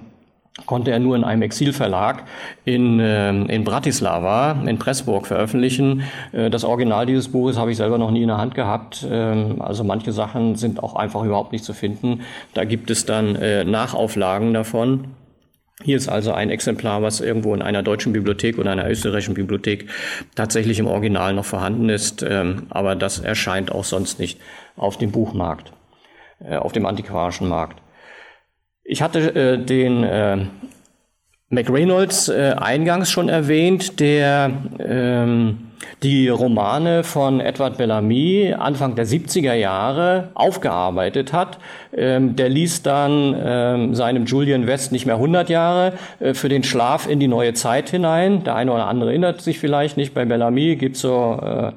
konnte 0.65 0.91
er 0.91 0.99
nur 0.99 1.15
in 1.15 1.23
einem 1.23 1.41
Exilverlag 1.43 2.23
in, 2.65 2.99
äh, 2.99 3.29
in 3.29 3.63
Bratislava, 3.63 4.63
in 4.65 4.77
Pressburg 4.77 5.25
veröffentlichen. 5.27 6.03
Äh, 6.33 6.49
das 6.49 6.63
Original 6.63 7.05
dieses 7.05 7.29
Buches 7.29 7.57
habe 7.57 7.71
ich 7.71 7.77
selber 7.77 7.97
noch 7.97 8.11
nie 8.11 8.21
in 8.21 8.27
der 8.27 8.37
Hand 8.37 8.53
gehabt. 8.53 9.05
Ähm, 9.09 9.61
also 9.61 9.83
manche 9.83 10.11
Sachen 10.11 10.55
sind 10.55 10.83
auch 10.83 10.95
einfach 10.95 11.23
überhaupt 11.23 11.53
nicht 11.53 11.63
zu 11.63 11.73
finden. 11.73 12.21
Da 12.53 12.65
gibt 12.65 12.91
es 12.91 13.05
dann 13.05 13.35
äh, 13.37 13.63
Nachauflagen 13.63 14.53
davon. 14.53 15.05
Hier 15.83 15.97
ist 15.97 16.09
also 16.09 16.33
ein 16.33 16.49
Exemplar, 16.49 17.01
was 17.01 17.21
irgendwo 17.21 17.53
in 17.53 17.61
einer 17.61 17.83
deutschen 17.83 18.13
Bibliothek 18.13 18.57
oder 18.57 18.71
einer 18.71 18.89
österreichischen 18.89 19.33
Bibliothek 19.33 19.89
tatsächlich 20.35 20.79
im 20.79 20.87
Original 20.87 21.33
noch 21.33 21.45
vorhanden 21.45 21.89
ist, 21.89 22.23
ähm, 22.23 22.67
aber 22.69 22.95
das 22.95 23.19
erscheint 23.19 23.71
auch 23.71 23.83
sonst 23.83 24.19
nicht 24.19 24.39
auf 24.75 24.97
dem 24.97 25.11
Buchmarkt, 25.11 25.71
äh, 26.39 26.55
auf 26.55 26.71
dem 26.71 26.85
antiquarischen 26.85 27.47
Markt. 27.47 27.81
Ich 28.83 29.01
hatte 29.01 29.35
äh, 29.35 29.57
den 29.57 30.03
äh, 30.03 30.45
McReynolds 31.49 32.29
eingangs 32.29 33.11
schon 33.11 33.27
erwähnt, 33.27 33.99
der 33.99 34.51
ähm, 34.79 35.70
die 36.03 36.29
Romane 36.29 37.03
von 37.03 37.39
Edward 37.39 37.77
Bellamy 37.77 38.55
Anfang 38.57 38.95
der 38.95 39.05
70er 39.05 39.53
Jahre 39.53 40.29
aufgearbeitet 40.33 41.33
hat. 41.33 41.59
Ähm, 41.95 42.35
der 42.35 42.49
ließ 42.49 42.83
dann 42.83 43.35
ähm, 43.43 43.95
seinem 43.95 44.25
Julian 44.25 44.67
West 44.67 44.91
nicht 44.91 45.05
mehr 45.05 45.15
100 45.15 45.49
Jahre 45.49 45.93
äh, 46.19 46.33
für 46.33 46.49
den 46.49 46.63
Schlaf 46.63 47.07
in 47.07 47.19
die 47.19 47.27
neue 47.27 47.53
Zeit 47.53 47.89
hinein. 47.89 48.43
Der 48.43 48.55
eine 48.55 48.71
oder 48.71 48.87
andere 48.87 49.11
erinnert 49.11 49.41
sich 49.41 49.59
vielleicht 49.59 49.97
nicht. 49.97 50.13
Bei 50.13 50.25
Bellamy 50.25 50.75
gibt 50.75 50.95
es 50.95 51.01
so 51.01 51.39
äh, 51.41 51.71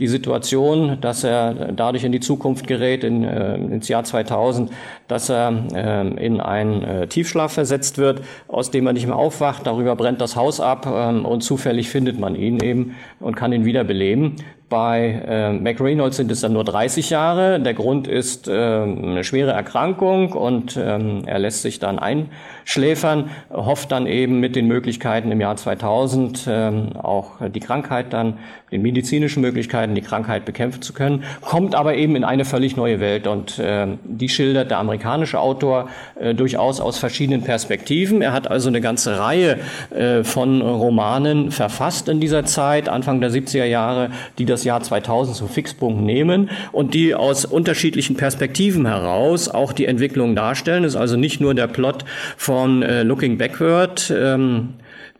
die 0.00 0.08
Situation, 0.08 0.98
dass 1.00 1.24
er 1.24 1.72
dadurch 1.72 2.04
in 2.04 2.12
die 2.12 2.20
Zukunft 2.20 2.66
gerät, 2.66 3.04
in, 3.04 3.22
äh, 3.22 3.56
ins 3.56 3.88
Jahr 3.88 4.02
2000, 4.02 4.70
dass 5.08 5.28
er 5.28 5.52
äh, 5.74 6.24
in 6.24 6.40
einen 6.40 6.82
äh, 6.82 7.06
Tiefschlaf 7.06 7.52
versetzt 7.52 7.98
wird, 7.98 8.22
aus 8.48 8.70
dem 8.70 8.86
er 8.86 8.94
nicht 8.94 9.06
mehr 9.06 9.16
aufwacht. 9.16 9.66
Darüber 9.66 9.94
brennt 9.96 10.20
das 10.20 10.36
Haus 10.36 10.58
ab 10.58 10.86
ähm, 10.90 11.26
und 11.26 11.42
zufällig 11.42 11.90
findet 11.90 12.18
man 12.18 12.34
ihn 12.34 12.60
eben 12.60 12.96
und 13.20 13.36
kann 13.36 13.52
ihn 13.52 13.66
wiederbeleben. 13.66 14.36
Bei 14.70 15.20
äh, 15.26 15.52
McReynolds 15.52 16.16
sind 16.16 16.30
es 16.30 16.42
dann 16.42 16.52
nur 16.52 16.62
30 16.62 17.10
Jahre. 17.10 17.58
Der 17.58 17.74
Grund 17.74 18.06
ist 18.06 18.46
äh, 18.46 18.52
eine 18.52 19.24
schwere 19.24 19.50
Erkrankung 19.50 20.32
und 20.32 20.78
ähm, 20.80 21.24
er 21.26 21.40
lässt 21.40 21.62
sich 21.62 21.80
dann 21.80 21.98
einschläfern, 21.98 23.30
hofft 23.52 23.90
dann 23.90 24.06
eben 24.06 24.38
mit 24.38 24.54
den 24.54 24.68
Möglichkeiten 24.68 25.32
im 25.32 25.40
Jahr 25.40 25.56
2000 25.56 26.46
ähm, 26.48 26.96
auch 26.96 27.32
die 27.52 27.58
Krankheit 27.58 28.12
dann, 28.12 28.34
den 28.70 28.82
medizinischen 28.82 29.40
Möglichkeiten 29.40 29.96
die 29.96 30.02
Krankheit 30.02 30.44
bekämpfen 30.44 30.82
zu 30.82 30.92
können, 30.92 31.24
kommt 31.40 31.74
aber 31.74 31.96
eben 31.96 32.14
in 32.14 32.22
eine 32.22 32.44
völlig 32.44 32.76
neue 32.76 33.00
Welt 33.00 33.26
und 33.26 33.58
äh, 33.58 33.88
die 34.04 34.28
schildert 34.28 34.70
der 34.70 34.78
amerikanische 34.78 35.40
Autor 35.40 35.88
äh, 36.20 36.32
durchaus 36.32 36.80
aus 36.80 36.96
verschiedenen 36.96 37.42
Perspektiven. 37.42 38.22
Er 38.22 38.32
hat 38.32 38.48
also 38.48 38.68
eine 38.68 38.80
ganze 38.80 39.18
Reihe 39.18 39.58
äh, 39.90 40.22
von 40.22 40.62
Romanen 40.62 41.50
verfasst 41.50 42.08
in 42.08 42.20
dieser 42.20 42.44
Zeit, 42.44 42.88
Anfang 42.88 43.20
der 43.20 43.32
70er 43.32 43.64
Jahre, 43.64 44.10
die 44.38 44.44
das 44.44 44.59
das 44.60 44.64
Jahr 44.64 44.82
2000 44.82 45.36
zum 45.36 45.48
Fixpunkt 45.48 46.02
nehmen 46.02 46.50
und 46.72 46.92
die 46.92 47.14
aus 47.14 47.46
unterschiedlichen 47.46 48.16
Perspektiven 48.16 48.86
heraus 48.86 49.48
auch 49.48 49.72
die 49.72 49.86
Entwicklung 49.86 50.36
darstellen. 50.36 50.82
Das 50.82 50.92
ist 50.92 51.00
also 51.00 51.16
nicht 51.16 51.40
nur 51.40 51.54
der 51.54 51.66
Plot 51.66 52.04
von 52.36 52.82
äh, 52.82 53.02
Looking 53.02 53.38
Backward, 53.38 54.12
ähm, 54.14 54.74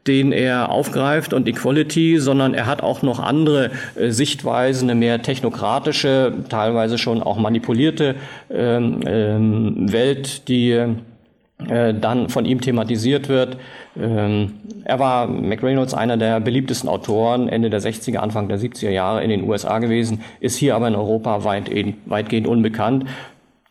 den 0.07 0.33
er 0.33 0.71
aufgreift 0.71 1.33
und 1.33 1.49
Equality, 1.49 2.19
sondern 2.19 2.53
er 2.53 2.67
hat 2.67 2.83
auch 2.83 3.03
noch 3.03 3.19
andere 3.19 3.71
äh, 3.97 4.11
Sichtweisen, 4.11 4.91
eine 4.91 4.99
mehr 4.99 5.23
technokratische, 5.23 6.35
teilweise 6.51 6.99
schon 6.99 7.23
auch 7.23 7.39
manipulierte 7.39 8.17
ähm, 8.51 9.01
ähm, 9.07 9.93
Welt, 9.93 10.49
die 10.49 10.73
äh, 11.69 11.95
dann 11.95 12.29
von 12.29 12.45
ihm 12.45 12.61
thematisiert 12.61 13.29
wird. 13.29 13.57
Ähm, 13.99 14.55
er 14.85 14.99
war 14.99 15.27
McReynolds 15.27 15.95
einer 15.95 16.17
der 16.17 16.41
beliebtesten 16.41 16.89
Autoren 16.89 17.49
Ende 17.49 17.71
der 17.71 17.81
60er, 17.81 18.19
Anfang 18.19 18.49
der 18.49 18.59
70er 18.59 18.91
Jahre 18.91 19.23
in 19.25 19.31
den 19.31 19.49
USA 19.49 19.79
gewesen, 19.79 20.23
ist 20.41 20.57
hier 20.57 20.77
aber 20.77 20.89
in 20.89 20.95
Europa 20.95 21.45
weit, 21.45 21.71
weitgehend 22.07 22.47
unbekannt. 22.47 23.07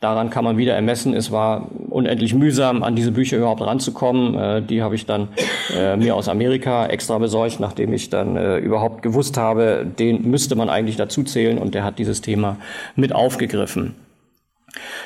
Daran 0.01 0.29
kann 0.29 0.45
man 0.45 0.57
wieder 0.57 0.75
ermessen, 0.75 1.13
es 1.13 1.29
war 1.29 1.67
unendlich 1.89 2.33
mühsam, 2.33 2.83
an 2.83 2.95
diese 2.95 3.11
Bücher 3.11 3.35
überhaupt 3.35 3.61
ranzukommen. 3.61 4.35
Äh, 4.35 4.61
die 4.61 4.81
habe 4.81 4.95
ich 4.95 5.05
dann 5.05 5.27
äh, 5.75 5.97
mir 5.97 6.15
aus 6.15 6.29
Amerika 6.29 6.87
extra 6.87 7.17
besorgt, 7.17 7.59
nachdem 7.59 7.91
ich 7.91 8.09
dann 8.09 8.37
äh, 8.37 8.57
überhaupt 8.59 9.01
gewusst 9.01 9.37
habe, 9.37 9.85
den 9.85 10.29
müsste 10.29 10.55
man 10.55 10.69
eigentlich 10.69 10.95
dazu 10.95 11.23
zählen 11.23 11.57
und 11.57 11.75
der 11.75 11.83
hat 11.83 11.99
dieses 11.99 12.21
Thema 12.21 12.57
mit 12.95 13.13
aufgegriffen. 13.13 13.95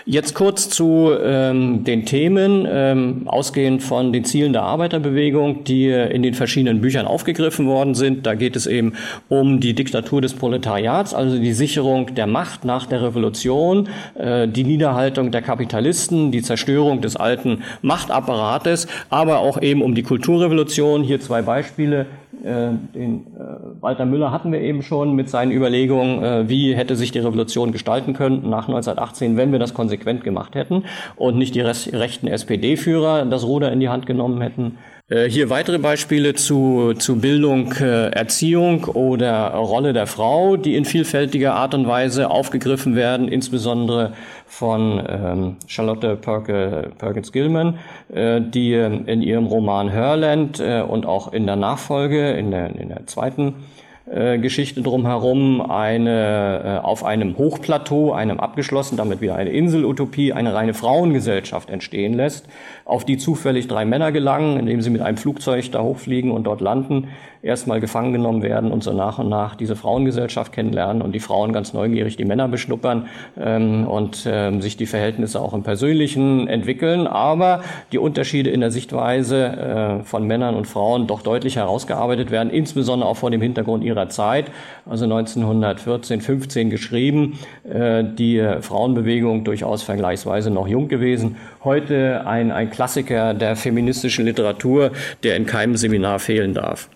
Jetzt 0.06 0.36
kurz 0.36 0.68
zu 0.68 1.12
ähm, 1.24 1.86
den 1.86 2.06
Themen, 2.06 2.68
ähm, 2.70 3.22
ausgehend 3.26 3.82
von 3.82 4.12
den 4.12 4.26
Zielen 4.26 4.52
der 4.52 4.64
Arbeiterbewegung, 4.64 5.64
die 5.64 5.88
in 5.88 6.22
den 6.24 6.34
verschiedenen 6.34 6.82
Büchern 6.82 7.06
aufgegriffen 7.06 7.68
worden 7.68 7.96
sind. 7.96 8.26
Da 8.26 8.36
geht 8.36 8.58
es 8.58 8.68
eben 8.68 8.94
um 9.30 9.62
die 9.62 9.74
Diktatur 9.74 10.22
des 10.22 10.34
Proletariats, 10.34 11.14
also 11.14 11.38
die 11.38 11.54
Sicherung 11.54 12.16
der 12.16 12.28
Macht 12.28 12.66
nach 12.66 12.86
der 12.86 13.02
Revolution, 13.02 13.88
äh, 14.16 14.46
die 14.46 14.66
Niederhaltung 14.66 15.32
der 15.32 15.42
Kapitalisten, 15.42 16.32
die 16.32 16.42
Zerstörung 16.42 17.00
des 17.00 17.16
alten 17.16 17.64
Machtapparates, 17.82 18.88
aber 19.10 19.40
auch 19.40 19.62
eben 19.62 19.82
um 19.82 19.96
die 19.96 20.04
Kulturrevolution. 20.04 21.04
Hier 21.04 21.22
zwei 21.22 21.42
Beispiele. 21.42 22.08
Äh, 22.44 22.72
den 22.94 23.28
äh, 23.38 23.82
Walter 23.82 24.06
Müller 24.06 24.32
hatten 24.32 24.52
wir 24.52 24.60
eben 24.60 24.82
schon 24.82 25.16
mit 25.16 25.30
seinen 25.30 25.52
Überlegungen, 25.52 26.24
äh, 26.24 26.50
wie 26.50 26.76
hätte 26.76 26.96
sich 26.96 27.12
die 27.12 27.20
Revolution 27.20 27.72
gestalten 27.72 28.14
können 28.14 28.50
nach 28.50 28.68
1918, 28.68 29.38
wenn 29.38 29.52
wir 29.52 29.60
das 29.60 29.74
konsequent 29.74 30.24
gemacht 30.24 30.56
hätten 30.56 30.84
und 31.16 31.38
nicht 31.38 31.56
die 31.56 31.62
rechten 31.62 32.28
SPD-Führer 32.28 33.26
das 33.26 33.46
Ruder 33.46 33.72
in 33.72 33.80
die 33.80 33.90
Hand 33.90 34.06
genommen 34.06 34.42
hätten. 34.42 34.78
Äh, 35.10 35.30
hier 35.30 35.50
weitere 35.50 35.80
Beispiele 35.80 36.34
zu, 36.34 36.94
zu 36.94 37.20
Bildung, 37.20 37.74
äh, 37.74 38.10
Erziehung 38.12 38.86
oder 38.86 39.50
Rolle 39.50 39.92
der 39.92 40.08
Frau, 40.08 40.56
die 40.56 40.76
in 40.76 40.86
vielfältiger 40.86 41.56
Art 41.56 41.74
und 41.74 41.88
Weise 41.88 42.30
aufgegriffen 42.30 42.96
werden, 42.96 43.28
insbesondere 43.28 44.14
von 44.48 45.04
ähm, 45.06 45.56
Charlotte 45.68 46.16
Perkins 46.16 47.34
Gilman, 47.34 47.80
äh, 48.14 48.40
die 48.40 48.74
in 48.76 49.22
ihrem 49.22 49.48
Roman 49.48 49.90
Herland 49.90 50.62
äh, 50.62 50.82
und 50.82 51.06
auch 51.06 51.34
in 51.34 51.48
der 51.48 51.58
Nachfolge, 51.58 52.32
in 52.32 52.52
der, 52.52 52.74
in 52.74 52.88
der 52.88 53.06
zweiten 53.06 53.50
äh, 53.50 53.83
Geschichte 54.06 54.82
drumherum, 54.82 55.62
eine 55.62 56.82
äh, 56.82 56.86
auf 56.86 57.06
einem 57.06 57.38
Hochplateau, 57.38 58.12
einem 58.12 58.40
abgeschlossen, 58.40 58.98
damit 58.98 59.22
wieder 59.22 59.36
eine 59.36 59.52
Inselutopie, 59.52 60.34
eine 60.34 60.54
reine 60.54 60.74
Frauengesellschaft 60.74 61.70
entstehen 61.70 62.14
lässt, 62.14 62.48
auf 62.84 63.06
die 63.06 63.18
zufällig 63.18 63.70
drei 63.70 63.86
Männer 63.86 64.12
gelangen, 64.12 64.60
indem 64.60 64.82
sie 64.82 64.90
mit 64.90 65.02
einem 65.02 65.16
Flugzeug 65.16 65.72
da 65.72 65.82
hochfliegen 65.82 66.32
und 66.32 66.44
dort 66.44 66.60
landen, 66.60 67.08
erstmal 67.44 67.82
gefangen 67.82 68.14
genommen 68.14 68.42
werden 68.42 68.72
und 68.72 68.84
so 68.84 68.94
nach 68.94 69.20
und 69.20 69.28
nach 69.28 69.56
diese 69.56 69.76
Frauengesellschaft 69.76 70.54
kennenlernen 70.54 71.02
und 71.02 71.12
die 71.12 71.20
Frauen 71.20 71.52
ganz 71.52 71.74
neugierig 71.74 72.16
die 72.16 72.24
Männer 72.24 72.48
beschnuppern 72.48 73.08
ähm, 73.40 73.86
und 73.86 74.26
ähm, 74.26 74.62
sich 74.62 74.78
die 74.78 74.86
Verhältnisse 74.86 75.42
auch 75.42 75.54
im 75.54 75.62
Persönlichen 75.62 76.48
entwickeln, 76.48 77.06
aber 77.06 77.62
die 77.92 77.98
Unterschiede 77.98 78.50
in 78.50 78.62
der 78.62 78.72
Sichtweise 78.72 79.46
äh, 79.46 80.04
von 80.04 80.26
Männern 80.26 80.56
und 80.56 80.68
Frauen 80.68 81.06
doch 81.06 81.22
deutlich 81.22 81.58
herausgearbeitet 81.58 82.32
werden, 82.32 82.50
insbesondere 82.50 83.10
auch 83.10 83.18
vor 83.18 83.30
dem 83.30 83.42
Hintergrund 83.42 83.84
ihrer 83.84 84.08
Zeit, 84.08 84.50
also 84.90 85.04
1914, 85.04 86.22
15 86.22 86.70
geschrieben, 86.70 87.38
äh, 87.70 88.06
die 88.06 88.42
Frauenbewegung 88.62 89.44
durchaus 89.44 89.84
vergleichsweise 89.84 90.50
noch 90.50 90.68
jung 90.68 90.88
gewesen, 90.88 91.36
heute 91.66 92.26
ein, 92.26 92.54
ein 92.54 92.70
Klassiker 92.70 93.34
der 93.34 93.58
feministischen 93.58 94.24
Literatur, 94.26 94.92
der 95.24 95.36
in 95.36 95.46
keinem 95.46 95.76
Seminar 95.76 96.20
fehlen 96.20 96.54
darf. 96.54 96.88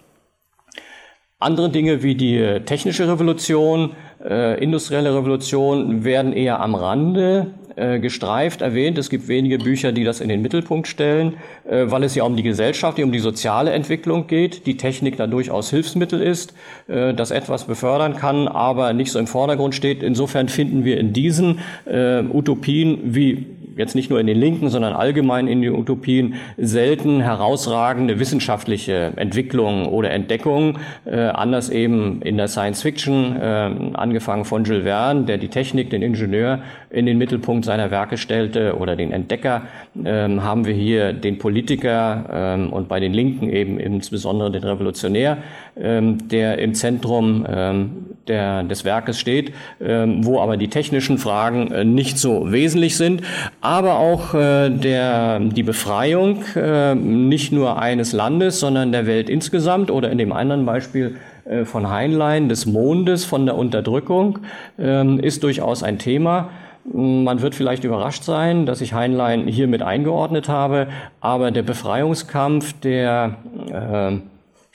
Andere 1.40 1.70
Dinge 1.70 2.02
wie 2.02 2.16
die 2.16 2.36
äh, 2.36 2.62
technische 2.62 3.08
Revolution, 3.08 3.92
äh, 4.28 4.60
industrielle 4.60 5.14
Revolution 5.16 6.04
werden 6.04 6.34
eher 6.34 6.60
am 6.62 6.74
Rande 6.74 7.54
äh, 7.76 8.00
gestreift 8.00 8.62
erwähnt. 8.62 8.98
Es 8.98 9.12
gibt 9.12 9.28
wenige 9.28 9.60
Bücher, 9.60 9.92
die 9.92 10.04
das 10.04 10.20
in 10.20 10.30
den 10.30 10.42
Mittelpunkt 10.42 10.88
stellen, 10.88 11.36
äh, 11.70 11.92
weil 11.92 12.04
es 12.04 12.16
ja 12.16 12.24
um 12.24 12.36
die 12.36 12.42
Gesellschaft, 12.42 12.98
um 12.98 13.12
die 13.12 13.20
soziale 13.20 13.70
Entwicklung 13.70 14.26
geht. 14.26 14.66
Die 14.66 14.78
Technik 14.78 15.18
da 15.18 15.28
durchaus 15.28 15.70
Hilfsmittel 15.70 16.24
ist, 16.24 16.56
äh, 16.88 17.14
das 17.14 17.30
etwas 17.30 17.66
befördern 17.66 18.16
kann, 18.16 18.48
aber 18.48 18.94
nicht 18.94 19.12
so 19.12 19.20
im 19.20 19.28
Vordergrund 19.28 19.76
steht. 19.76 20.02
Insofern 20.02 20.50
finden 20.50 20.86
wir 20.86 21.00
in 21.00 21.14
diesen 21.14 21.60
äh, 21.86 22.24
Utopien 22.24 23.14
wie 23.14 23.46
jetzt 23.78 23.96
nicht 23.96 24.10
nur 24.10 24.20
in 24.20 24.28
den 24.28 24.38
Linken, 24.38 24.70
sondern 24.70 24.94
allgemein 24.94 25.48
in 25.48 25.62
den 25.62 25.74
Utopien 25.74 26.36
selten 26.58 27.22
herausragende 27.22 28.20
wissenschaftliche 28.20 29.14
Entwicklungen 29.16 29.86
oder 29.88 30.12
Entdeckungen. 30.12 30.80
Äh, 31.06 31.20
anders 31.20 31.70
eben 31.70 32.22
in 32.22 32.38
der 32.38 32.48
Science 32.48 32.82
Fiction, 32.82 33.36
äh, 33.36 33.70
angefangen 33.94 34.46
von 34.46 34.64
Jules 34.64 34.84
Verne, 34.84 35.24
der 35.24 35.38
die 35.38 35.50
Technik, 35.50 35.90
den 35.90 36.02
Ingenieur 36.02 36.60
in 36.90 37.06
den 37.06 37.18
Mittelpunkt 37.18 37.66
seiner 37.66 37.92
Werke 37.92 38.18
stellte 38.18 38.78
oder 38.78 38.96
den 38.96 39.12
Entdecker, 39.12 39.64
ähm, 40.04 40.44
haben 40.44 40.66
wir 40.66 40.74
hier 40.74 41.14
den 41.14 41.38
Politiker 41.38 42.26
ähm, 42.32 42.74
und 42.74 42.88
bei 42.88 43.00
den 43.00 43.14
Linken 43.14 43.50
eben 43.50 43.80
insbesondere 43.80 44.52
den 44.52 44.64
Revolutionär, 44.64 45.38
ähm, 45.80 46.28
der 46.30 46.60
im 46.60 46.74
Zentrum 46.74 47.46
ähm, 47.50 47.92
der, 48.28 48.64
des 48.64 48.84
Werkes 48.84 49.20
steht, 49.20 49.54
ähm, 49.80 50.26
wo 50.26 50.42
aber 50.42 50.58
die 50.58 50.70
technischen 50.70 51.18
Fragen 51.18 51.72
äh, 51.72 51.86
nicht 51.86 52.18
so 52.18 52.52
wesentlich 52.52 52.98
sind 52.98 53.22
aber 53.62 54.00
auch 54.00 54.34
äh, 54.34 54.70
der, 54.70 55.40
die 55.40 55.64
Befreiung 55.64 56.44
äh, 56.56 56.96
nicht 56.96 57.52
nur 57.52 57.82
eines 57.82 58.14
Landes, 58.14 58.60
sondern 58.60 58.92
der 58.92 59.06
Welt 59.06 59.30
insgesamt 59.30 59.92
oder 59.92 60.12
in 60.12 60.18
dem 60.18 60.32
anderen 60.32 60.66
Beispiel 60.66 61.18
äh, 61.46 61.66
von 61.66 61.90
Heinlein 61.90 62.50
des 62.50 62.66
Mondes, 62.66 63.26
von 63.26 63.46
der 63.46 63.56
Unterdrückung, 63.56 64.40
äh, 64.80 65.16
ist 65.20 65.44
durchaus 65.44 65.84
ein 65.84 66.00
Thema. 66.00 66.50
Man 66.86 67.42
wird 67.42 67.54
vielleicht 67.54 67.84
überrascht 67.84 68.24
sein, 68.24 68.66
dass 68.66 68.80
ich 68.80 68.94
Heinlein 68.94 69.46
hier 69.48 69.68
mit 69.68 69.82
eingeordnet 69.82 70.48
habe, 70.48 70.88
aber 71.20 71.52
der 71.52 71.64
Befreiungskampf 71.64 72.74
der 72.80 73.36
äh, 73.70 74.18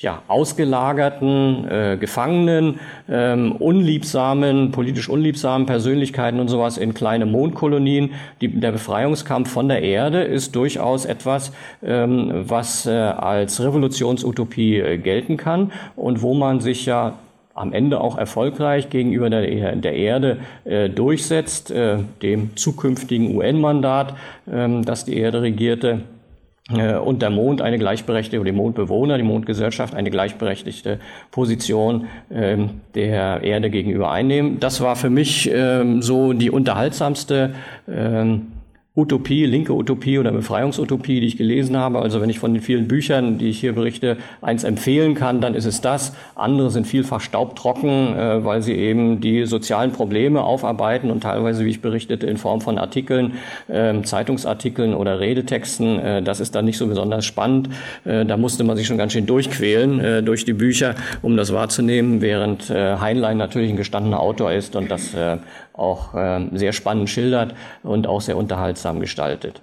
ja, 0.03 0.23
ausgelagerten, 0.27 1.65
äh, 1.69 1.97
Gefangenen, 1.99 2.81
ähm, 3.09 3.53
unliebsamen, 3.53 4.73
politisch 4.73 5.09
unliebsamen 5.09 5.67
Persönlichkeiten 5.67 6.41
und 6.41 6.49
sowas 6.49 6.77
in 6.77 6.93
kleine 6.93 7.25
Mondkolonien. 7.25 8.11
Die, 8.41 8.49
der 8.49 8.73
Befreiungskampf 8.73 9.51
von 9.51 9.69
der 9.69 9.83
Erde 9.83 10.23
ist 10.23 10.57
durchaus 10.57 11.05
etwas, 11.05 11.53
ähm, 11.85 12.45
was 12.49 12.85
äh, 12.85 12.91
als 12.91 13.63
Revolutionsutopie 13.63 14.79
äh, 14.79 14.99
gelten 14.99 15.37
kann 15.37 15.71
und 15.95 16.21
wo 16.21 16.35
man 16.35 16.61
sich 16.61 16.85
ja 16.85 17.15
am 17.55 17.73
Ende 17.73 18.01
auch 18.01 18.19
erfolgreich 18.19 18.91
gegenüber 18.91 19.31
der, 19.31 19.77
der 19.77 19.95
Erde 19.95 20.39
äh, 20.65 20.89
durchsetzt, 20.89 21.71
äh, 21.71 21.99
dem 22.23 22.57
zukünftigen 22.57 23.37
UN-Mandat, 23.37 24.15
ähm, 24.51 24.85
das 24.85 25.05
die 25.05 25.17
Erde 25.17 25.43
regierte 25.43 25.91
äh, 25.91 26.12
und 26.71 27.23
der 27.23 27.31
Mond 27.31 27.61
eine 27.61 27.77
gleichberechtigte, 27.77 28.39
oder 28.39 28.51
die 28.51 28.57
Mondbewohner, 28.57 29.17
die 29.17 29.25
Mondgesellschaft 29.25 29.95
eine 29.95 30.11
gleichberechtigte 30.11 31.01
Position 31.33 32.07
ähm, 32.33 32.81
der 32.95 33.43
Erde 33.43 33.69
gegenüber 33.69 34.13
einnehmen. 34.13 34.61
Das 34.61 34.81
war 34.81 34.95
für 34.95 35.11
mich 35.11 35.51
ähm, 35.53 36.03
so 36.03 36.33
die 36.33 36.51
unterhaltsamste 36.51 37.55
ähm, 37.89 38.52
Utopie, 38.95 39.47
linke 39.47 39.73
Utopie 39.73 40.19
oder 40.19 40.33
Befreiungsutopie, 40.33 41.21
die 41.21 41.27
ich 41.27 41.39
gelesen 41.39 41.79
habe. 41.79 42.01
Also 42.01 42.21
wenn 42.21 42.29
ich 42.29 42.39
von 42.39 42.53
den 42.53 42.63
vielen 42.63 42.89
Büchern, 42.89 43.39
die 43.39 43.49
ich 43.49 43.59
hier 43.59 43.73
berichte, 43.73 44.19
eins 44.43 44.65
empfehlen 44.65 45.15
kann, 45.15 45.41
dann 45.41 45.55
ist 45.55 45.65
es 45.65 45.81
das. 45.81 46.15
Andere 46.35 46.71
sind 46.71 46.87
vielfach 46.87 47.23
staubtrocken, 47.23 48.15
äh, 48.15 48.45
weil 48.45 48.61
sie 48.61 48.75
eben 48.75 49.23
die 49.23 49.47
sozialen 49.47 49.93
Probleme 49.93 50.43
aufarbeiten 50.43 51.11
und 51.11 51.23
teilweise, 51.23 51.65
wie 51.65 51.71
ich 51.71 51.81
berichtete, 51.81 52.27
in 52.27 52.37
Form 52.37 52.61
von 52.61 52.77
Artikeln, 52.77 53.33
äh, 53.69 54.03
Zeitungsartikeln 54.03 54.93
oder 54.93 55.21
Redetexten. 55.21 55.99
Äh, 55.99 56.23
das 56.23 56.41
ist 56.41 56.55
dann 56.55 56.67
nicht 56.67 56.77
so 56.77 56.87
besonders 56.87 57.25
spannend. 57.25 57.71
Äh, 58.05 58.27
da 58.27 58.37
musste 58.37 58.63
man 58.63 58.77
sich 58.77 58.87
schon 58.87 58.99
ganz 58.99 59.15
schön 59.15 59.25
durchquälen 59.25 60.01
äh, 60.01 60.23
durch 60.23 60.45
die 60.45 60.53
Bücher, 60.53 60.97
um 61.23 61.39
das 61.39 61.55
wahrzunehmen, 61.55 62.21
während 62.21 62.69
äh, 62.69 62.99
Heinlein 62.99 63.39
natürlich 63.39 63.71
ein 63.71 63.79
gestandener 63.79 64.21
Autor 64.21 64.53
ist 64.53 64.77
und 64.77 64.91
das 64.91 65.17
auch 65.75 66.15
äh, 66.15 66.49
sehr 66.53 66.73
spannend 66.73 67.11
schildert 67.11 67.55
und 67.83 68.07
auch 68.07 68.21
sehr 68.21 68.37
unterhaltsam 68.37 69.01
gestaltet. 69.01 69.63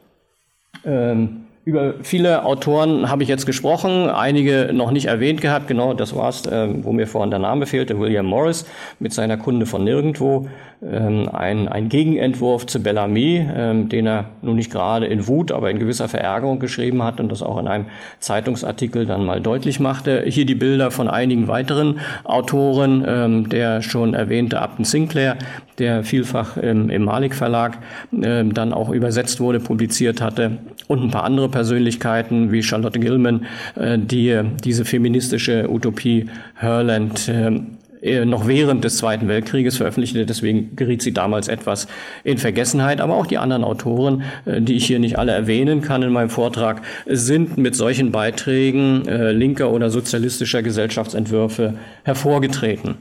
Ähm, 0.86 1.46
über 1.66 1.96
viele 2.02 2.46
Autoren 2.46 3.10
habe 3.10 3.24
ich 3.24 3.30
jetzt 3.30 3.46
gesprochen, 3.46 4.10
einige 4.10 4.72
noch 4.74 4.92
nicht 4.92 5.06
erwähnt 5.06 5.42
gehabt. 5.42 5.68
Genau, 5.68 5.94
das 5.94 6.16
war's, 6.16 6.46
äh, 6.46 6.68
wo 6.84 6.92
mir 6.94 7.06
vorhin 7.06 7.30
der 7.30 7.40
Name 7.40 7.66
fehlte. 7.66 8.00
William 8.00 8.26
Morris 8.26 8.66
mit 9.00 9.14
seiner 9.14 9.38
Kunde 9.38 9.66
von 9.66 9.84
Nirgendwo. 9.84 10.48
Ähm, 10.82 11.28
ein, 11.34 11.68
ein 11.68 11.90
Gegenentwurf 11.90 12.66
zu 12.66 12.82
Bellamy, 12.82 13.46
ähm, 13.54 13.90
den 13.90 14.08
er 14.08 14.30
nun 14.42 14.56
nicht 14.56 14.72
gerade 14.72 15.08
in 15.08 15.28
Wut, 15.28 15.52
aber 15.52 15.70
in 15.70 15.78
gewisser 15.78 16.08
Verärgerung 16.08 16.60
geschrieben 16.60 17.04
hat 17.04 17.20
und 17.20 17.30
das 17.30 17.44
auch 17.44 17.60
in 17.60 17.68
einem 17.68 17.88
Zeitungsartikel 18.20 19.06
dann 19.06 19.26
mal 19.26 19.42
deutlich 19.42 19.82
machte. 19.82 20.24
Hier 20.26 20.46
die 20.46 20.56
Bilder 20.56 20.90
von 20.90 21.10
einigen 21.10 21.50
weiteren 21.50 22.00
Autoren, 22.24 23.04
ähm, 23.06 23.50
der 23.50 23.82
schon 23.82 24.14
erwähnte 24.14 24.62
Upton 24.62 24.86
Sinclair, 24.86 25.36
der 25.80 26.06
vielfach 26.06 26.56
im, 26.56 27.04
Malik 27.04 27.36
Verlag 27.36 27.78
ähm, 28.14 28.54
dann 28.54 28.72
auch 28.72 28.90
übersetzt 28.90 29.42
wurde, 29.42 29.60
publiziert 29.60 30.22
hatte 30.22 30.60
und 30.88 31.04
ein 31.04 31.12
paar 31.12 31.24
andere 31.26 31.49
Persönlichkeiten 31.50 32.52
wie 32.52 32.64
Charlotte 32.64 33.00
Gilman, 33.00 33.46
äh, 33.76 33.98
die 33.98 34.40
diese 34.64 34.86
feministische 34.86 35.70
Utopie 35.70 36.28
Herland 36.56 37.28
äh, 37.28 37.60
äh, 38.02 38.26
noch 38.26 38.48
während 38.48 38.84
des 38.84 38.98
Zweiten 38.98 39.28
Weltkrieges 39.28 39.78
veröffentlichte. 39.78 40.26
Deswegen 40.26 40.76
geriet 40.76 41.02
sie 41.02 41.14
damals 41.14 41.48
etwas 41.48 41.88
in 42.24 42.38
Vergessenheit. 42.38 43.02
Aber 43.02 43.16
auch 43.16 43.26
die 43.26 43.38
anderen 43.38 43.64
Autoren, 43.64 44.24
die 44.46 44.76
ich 44.76 44.86
hier 44.86 45.00
nicht 45.00 45.20
alle 45.20 45.34
erwähnen 45.34 45.82
kann 45.82 46.02
in 46.02 46.14
meinem 46.14 46.30
Vortrag, 46.30 46.82
sind 47.06 47.58
mit 47.58 47.76
solchen 47.76 48.14
Beiträgen 48.14 49.04
linker 49.04 49.72
oder 49.72 49.90
sozialistischer 49.90 50.64
Gesellschaftsentwürfe 50.64 51.74
hervorgetreten. 52.04 52.96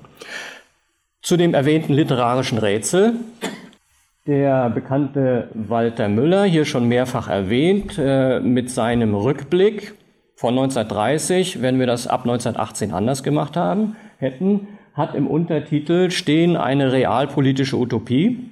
Zu 1.22 1.36
dem 1.36 1.54
erwähnten 1.54 1.92
literarischen 1.92 2.58
Rätsel. 2.58 3.14
Der 4.28 4.68
bekannte 4.68 5.48
Walter 5.54 6.10
Müller, 6.10 6.44
hier 6.44 6.66
schon 6.66 6.86
mehrfach 6.86 7.28
erwähnt, 7.28 7.96
mit 7.96 8.70
seinem 8.70 9.14
Rückblick 9.14 9.94
von 10.34 10.50
1930, 10.50 11.62
wenn 11.62 11.78
wir 11.78 11.86
das 11.86 12.06
ab 12.06 12.20
1918 12.20 12.92
anders 12.92 13.22
gemacht 13.22 13.56
haben, 13.56 13.96
hätten, 14.18 14.68
hat 14.92 15.14
im 15.14 15.26
Untertitel 15.26 16.10
stehen 16.10 16.58
eine 16.58 16.92
realpolitische 16.92 17.78
Utopie. 17.78 18.50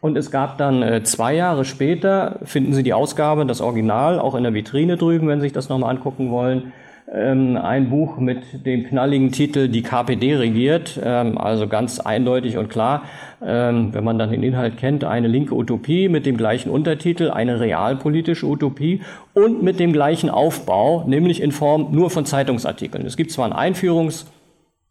Und 0.00 0.16
es 0.16 0.30
gab 0.30 0.56
dann 0.56 0.82
äh, 0.82 1.02
zwei 1.02 1.34
Jahre 1.34 1.66
später, 1.66 2.38
finden 2.44 2.72
Sie 2.72 2.82
die 2.82 2.94
Ausgabe, 2.94 3.44
das 3.44 3.60
Original, 3.60 4.18
auch 4.18 4.34
in 4.34 4.44
der 4.44 4.54
Vitrine 4.54 4.96
drüben, 4.96 5.28
wenn 5.28 5.40
Sie 5.40 5.44
sich 5.44 5.52
das 5.52 5.68
nochmal 5.68 5.90
angucken 5.94 6.30
wollen, 6.30 6.72
ein 7.14 7.90
Buch 7.90 8.16
mit 8.16 8.64
dem 8.64 8.84
knalligen 8.84 9.32
Titel 9.32 9.68
Die 9.68 9.82
KPD 9.82 10.36
regiert, 10.36 10.98
ähm, 11.04 11.36
also 11.36 11.68
ganz 11.68 12.00
eindeutig 12.00 12.56
und 12.56 12.70
klar, 12.70 13.02
ähm, 13.44 13.92
wenn 13.92 14.02
man 14.02 14.18
dann 14.18 14.30
den 14.30 14.42
Inhalt 14.42 14.78
kennt, 14.78 15.04
eine 15.04 15.28
linke 15.28 15.54
Utopie 15.54 16.08
mit 16.08 16.24
dem 16.24 16.38
gleichen 16.38 16.70
Untertitel, 16.70 17.30
eine 17.30 17.60
realpolitische 17.60 18.46
Utopie 18.46 19.02
und 19.34 19.62
mit 19.62 19.78
dem 19.78 19.92
gleichen 19.92 20.30
Aufbau, 20.30 21.04
nämlich 21.06 21.42
in 21.42 21.52
Form 21.52 21.88
nur 21.92 22.08
von 22.08 22.24
Zeitungsartikeln. 22.24 23.04
Es 23.04 23.18
gibt 23.18 23.30
zwar 23.30 23.52
ein 23.52 23.74
Einführungs- 23.74 24.26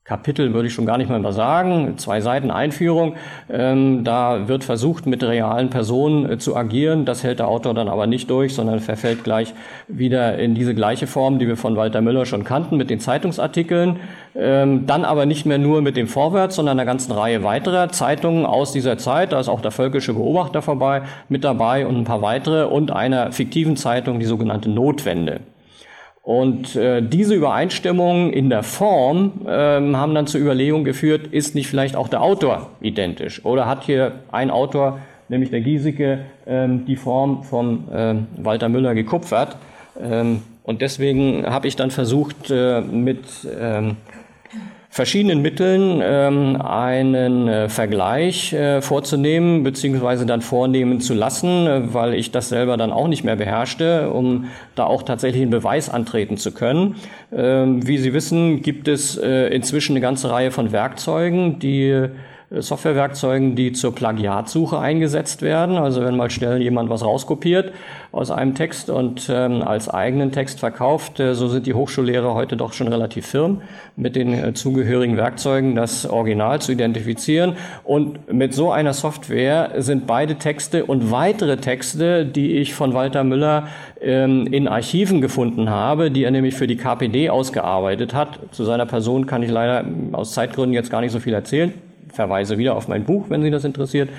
Kapitel 0.04 0.56
würde 0.56 0.68
ich 0.68 0.74
schon 0.74 0.88
gar 0.88 0.97
nicht 0.97 1.12
mal 1.12 1.32
sagen, 1.32 1.99
zwei 1.99 2.22
Seiten 2.22 2.49
Einführung. 2.49 3.18
Ähm, 3.52 4.04
da 4.04 4.47
wird 4.47 4.64
versucht, 4.64 5.06
mit 5.06 5.24
realen 5.24 5.70
Personen 5.70 6.28
äh, 6.28 6.38
zu 6.39 6.56
agieren. 6.56 7.06
Das 7.06 7.24
hält 7.24 7.38
der 7.38 7.47
Autor 7.47 7.76
dann 7.76 7.88
aber 7.88 8.08
nicht 8.08 8.28
durch, 8.32 8.56
sondern 8.56 8.80
verfällt 8.80 9.24
gleich 9.24 9.54
wieder 9.88 10.39
in 10.39 10.56
diese 10.56 10.74
gleiche 10.74 11.06
Form, 11.06 11.38
die 11.38 11.47
wir 11.47 11.56
von 11.56 11.76
Walter 11.76 12.02
Müller 12.02 12.26
schon 12.26 12.43
kannten, 12.43 12.78
mit 12.78 12.89
den 12.89 12.99
Zeitungsartikeln. 12.99 13.99
Ähm, 14.34 14.88
dann 14.88 15.06
aber 15.06 15.28
nicht 15.28 15.45
mehr 15.45 15.60
nur 15.60 15.84
mit 15.84 15.95
dem 15.95 16.08
Vorwärts, 16.08 16.56
sondern 16.56 16.80
einer 16.80 16.88
ganzen 16.88 17.12
Reihe 17.12 17.43
weiterer 17.43 17.89
Zeitungen 17.89 18.47
aus 18.47 18.72
dieser 18.72 18.97
Zeit. 18.97 19.34
Da 19.34 19.39
ist 19.39 19.49
auch 19.49 19.62
der 19.62 19.72
Völkische 19.72 20.16
Beobachter 20.16 20.64
vorbei, 20.64 21.04
mit 21.30 21.43
dabei 21.43 21.86
und 21.86 21.95
ein 21.95 22.06
paar 22.06 22.24
weitere 22.24 22.64
und 22.64 22.89
einer 22.89 23.32
fiktiven 23.32 23.78
Zeitung, 23.78 24.20
die 24.20 24.26
sogenannte 24.26 24.72
Notwende. 24.72 25.41
Und 26.24 26.76
äh, 26.76 27.01
diese 27.01 27.34
Übereinstimmungen 27.34 28.32
in 28.32 28.49
der 28.49 28.61
Form 28.61 29.41
ähm, 29.47 29.97
haben 29.97 30.13
dann 30.13 30.28
zur 30.28 30.39
Überlegung 30.39 30.84
geführt, 30.84 31.28
ist 31.28 31.55
nicht 31.55 31.67
vielleicht 31.67 31.95
auch 31.95 32.09
der 32.09 32.22
Autor 32.22 32.69
identisch? 32.80 33.43
Oder 33.43 33.65
hat 33.65 33.84
hier 33.84 34.19
ein 34.32 34.51
Autor, 34.51 34.99
nämlich 35.30 35.49
der 35.49 35.61
Giesecke, 35.61 36.19
ähm, 36.45 36.86
die 36.86 36.95
Form 36.95 37.43
von 37.43 37.86
ähm, 37.91 38.28
Walter 38.38 38.69
Müller 38.69 38.93
gekupfert? 38.93 39.57
Ähm, 39.99 40.43
und 40.63 40.82
deswegen 40.82 41.43
habe 41.47 41.67
ich 41.67 41.76
dann 41.76 41.89
versucht, 41.89 42.51
äh, 42.51 42.82
mit 42.82 43.26
ähm, 43.59 43.97
verschiedenen 44.92 45.42
Mitteln 45.42 46.02
ähm, 46.04 46.62
einen 46.62 47.48
äh, 47.48 47.70
Vergleich 47.70 48.52
äh, 48.52 48.82
vorzunehmen, 48.82 49.64
beziehungsweise 49.64 50.26
dann 50.26 50.42
vornehmen 50.42 51.00
zu 51.00 51.14
lassen, 51.14 51.66
äh, 51.66 51.94
weil 51.94 52.14
ich 52.14 52.32
das 52.32 52.50
selber 52.50 52.76
dann 52.76 52.92
auch 52.92 53.08
nicht 53.08 53.24
mehr 53.24 53.38
beherrschte, 53.38 54.12
um 54.12 54.50
da 54.76 54.84
auch 54.84 55.04
tatsächlich 55.04 55.44
einen 55.44 55.52
Beweis 55.52 55.89
antreten 55.89 56.36
zu 56.36 56.52
können. 56.52 56.98
Ähm, 57.34 57.88
wie 57.88 58.00
Sie 58.00 58.14
wissen, 58.14 58.62
gibt 58.62 58.89
es 58.89 59.18
äh, 59.18 59.48
inzwischen 59.48 59.94
eine 59.94 60.02
ganze 60.02 60.30
Reihe 60.30 60.52
von 60.52 60.74
Werkzeugen, 60.74 61.60
die 61.60 62.10
Softwarewerkzeugen, 62.54 63.56
die 63.56 63.72
zur 63.72 63.95
Plagiatsuche 63.95 64.78
eingesetzt 64.78 65.41
werden. 65.41 65.78
Also 65.78 66.04
wenn 66.04 66.18
mal 66.18 66.30
schnell 66.30 66.62
jemand 66.62 66.89
was 66.89 67.04
rauskopiert 67.04 67.72
aus 68.12 68.30
einem 68.30 68.56
Text 68.56 68.89
und 68.89 69.30
ähm, 69.34 69.62
als 69.62 69.88
eigenen 69.88 70.34
Text 70.34 70.60
verkauft, 70.60 71.22
äh, 71.22 71.34
so 71.34 71.47
sind 71.47 71.66
die 71.66 71.74
Hochschullehrer 71.74 72.34
heute 72.34 72.58
doch 72.58 72.74
schon 72.74 72.89
relativ 72.89 73.26
firm 73.26 73.62
mit 73.95 74.18
den 74.18 74.34
äh, 74.34 74.54
zugehörigen 74.54 75.16
Werkzeugen, 75.16 75.76
das 75.76 76.06
Original 76.06 76.60
zu 76.60 76.74
identifizieren. 76.74 77.56
Und 77.86 78.34
mit 78.34 78.54
so 78.54 78.70
einer 78.70 78.91
Software 78.91 79.72
sind 79.78 80.06
beide 80.06 80.36
Texte 80.36 80.86
und 80.86 81.10
weitere 81.10 81.56
Texte, 81.56 82.26
die 82.26 82.58
ich 82.58 82.74
von 82.74 82.93
Walter 82.93 83.24
Müller 83.24 83.68
ähm, 84.02 84.45
in 84.47 84.68
Archiven 84.68 85.22
gefunden 85.22 85.70
habe, 85.70 86.12
die 86.12 86.26
er 86.26 86.32
nämlich 86.32 86.56
für 86.56 86.68
die 86.68 86.76
KPD 86.76 87.30
ausgearbeitet 87.30 88.14
hat. 88.14 88.39
Zu 88.52 88.66
seiner 88.66 88.86
Person 88.86 89.26
kann 89.26 89.41
ich 89.41 89.49
leider 89.49 89.86
aus 90.12 90.34
Zeitgründen 90.34 90.74
jetzt 90.74 90.91
gar 90.91 90.99
nicht 90.99 91.12
so 91.14 91.20
viel 91.22 91.34
erzählen 91.34 91.74
verweise 92.12 92.57
wieder 92.57 92.76
auf 92.76 92.88
mein 92.88 93.03
Buch, 93.03 93.26
wenn 93.30 93.41
Sie 93.41 93.51
das 93.51 93.64
interessiert, 93.64 94.09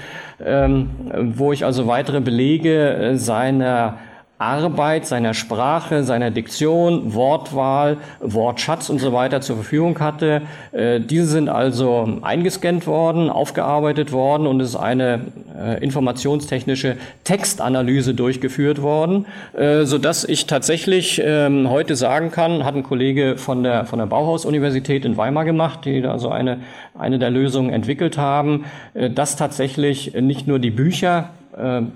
ähm, 0.45 0.91
wo 1.37 1.53
ich 1.53 1.65
also 1.65 1.87
weitere 1.87 2.21
Belege 2.21 2.95
äh, 2.95 3.17
seiner 3.17 3.99
Arbeit, 4.43 5.07
seiner 5.07 5.35
Sprache, 5.35 6.03
seiner 6.03 6.33
Diktion, 6.33 7.15
Wortwahl, 7.15 7.99
Wortschatz 8.21 8.91
und 8.91 8.99
so 8.99 9.13
weiter 9.13 9.41
zur 9.41 9.57
Verfügung 9.57 10.01
hatte. 10.01 10.43
Äh, 10.73 11.01
diese 11.01 11.27
sind 11.27 11.49
also 11.49 12.19
eingescannt 12.23 12.89
worden, 12.89 13.31
aufgearbeitet 13.31 14.11
worden 14.11 14.49
und 14.49 14.61
es 14.61 14.71
ist 14.71 14.77
eine 14.77 15.27
äh, 15.57 15.83
informationstechnische 15.83 16.97
Textanalyse 17.23 18.15
durchgeführt 18.15 18.83
worden, 18.83 19.27
äh, 19.57 19.85
so 19.85 19.99
dass 19.99 20.25
ich 20.25 20.47
tatsächlich 20.47 21.23
ähm, 21.25 21.71
heute 21.71 21.95
sagen 21.95 22.33
kann, 22.33 22.65
hat 22.65 22.75
ein 22.75 22.83
Kollege 22.83 23.37
von 23.37 23.63
der, 23.63 23.87
von 23.87 24.01
der 24.01 24.07
Bauhaus-Universität 24.07 25.05
in 25.05 25.17
Weimar 25.17 25.45
gemacht, 25.45 25.85
die 25.85 26.03
da 26.03 26.19
so 26.19 26.31
eine, 26.31 26.59
eine 26.99 27.21
der 27.21 27.31
Lösungen 27.31 27.71
entwickelt 27.71 28.19
haben, 28.19 28.65
dass 28.95 29.37
tatsächlich 29.37 30.15
nicht 30.15 30.49
nur 30.49 30.59
die 30.59 30.71
Bücher 30.71 31.31
äh, 31.31 31.42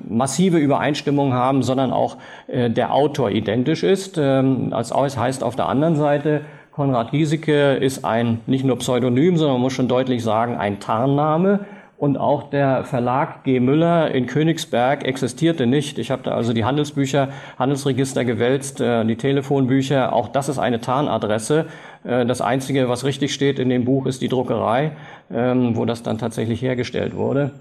massive 0.09 0.59
Übereinstimmung 0.59 1.33
haben, 1.33 1.63
sondern 1.63 1.93
auch 1.93 2.17
äh, 2.47 2.71
der 2.71 2.93
Autor 2.93 3.31
identisch 3.31 3.83
ist. 3.83 4.19
Ähm, 4.19 4.73
als 4.73 4.93
heißt 5.17 5.43
auf 5.43 5.57
der 5.57 5.69
anderen 5.69 5.97
Seite, 5.97 6.43
Konrad 6.73 7.11
Giesecke 7.11 7.75
ist 7.77 8.05
ein 8.05 8.41
nicht 8.47 8.65
nur 8.65 8.77
Pseudonym, 8.79 9.39
sondern 9.39 9.55
man 9.55 9.63
muss 9.63 9.73
schon 9.73 9.89
deutlich 9.89 10.23
sagen, 10.23 10.57
ein 10.57 10.79
Tarnname. 10.79 11.61
Und 11.99 12.19
auch 12.19 12.51
der 12.51 12.85
Verlag 12.85 13.45
G. 13.45 13.59
Müller 13.59 14.11
in 14.11 14.27
Königsberg 14.27 15.03
existierte 15.07 15.67
nicht. 15.67 15.99
Ich 15.99 16.11
habe 16.11 16.23
da 16.23 16.33
also 16.33 16.53
die 16.53 16.67
Handelsbücher, 16.67 17.31
Handelsregister 17.59 18.27
gewälzt, 18.27 18.83
äh, 18.83 19.03
die 19.07 19.17
Telefonbücher. 19.17 20.13
Auch 20.13 20.29
das 20.29 20.51
ist 20.51 20.59
eine 20.59 20.83
Tarnadresse. 20.83 21.65
Äh, 22.05 22.27
das 22.27 22.43
Einzige, 22.43 22.91
was 22.91 23.05
richtig 23.05 23.33
steht 23.33 23.59
in 23.59 23.71
dem 23.71 23.87
Buch, 23.87 24.05
ist 24.05 24.21
die 24.21 24.29
Druckerei, 24.29 24.93
ähm, 25.33 25.75
wo 25.75 25.87
das 25.87 26.03
dann 26.03 26.19
tatsächlich 26.19 26.61
hergestellt 26.61 27.17
wurde. 27.17 27.53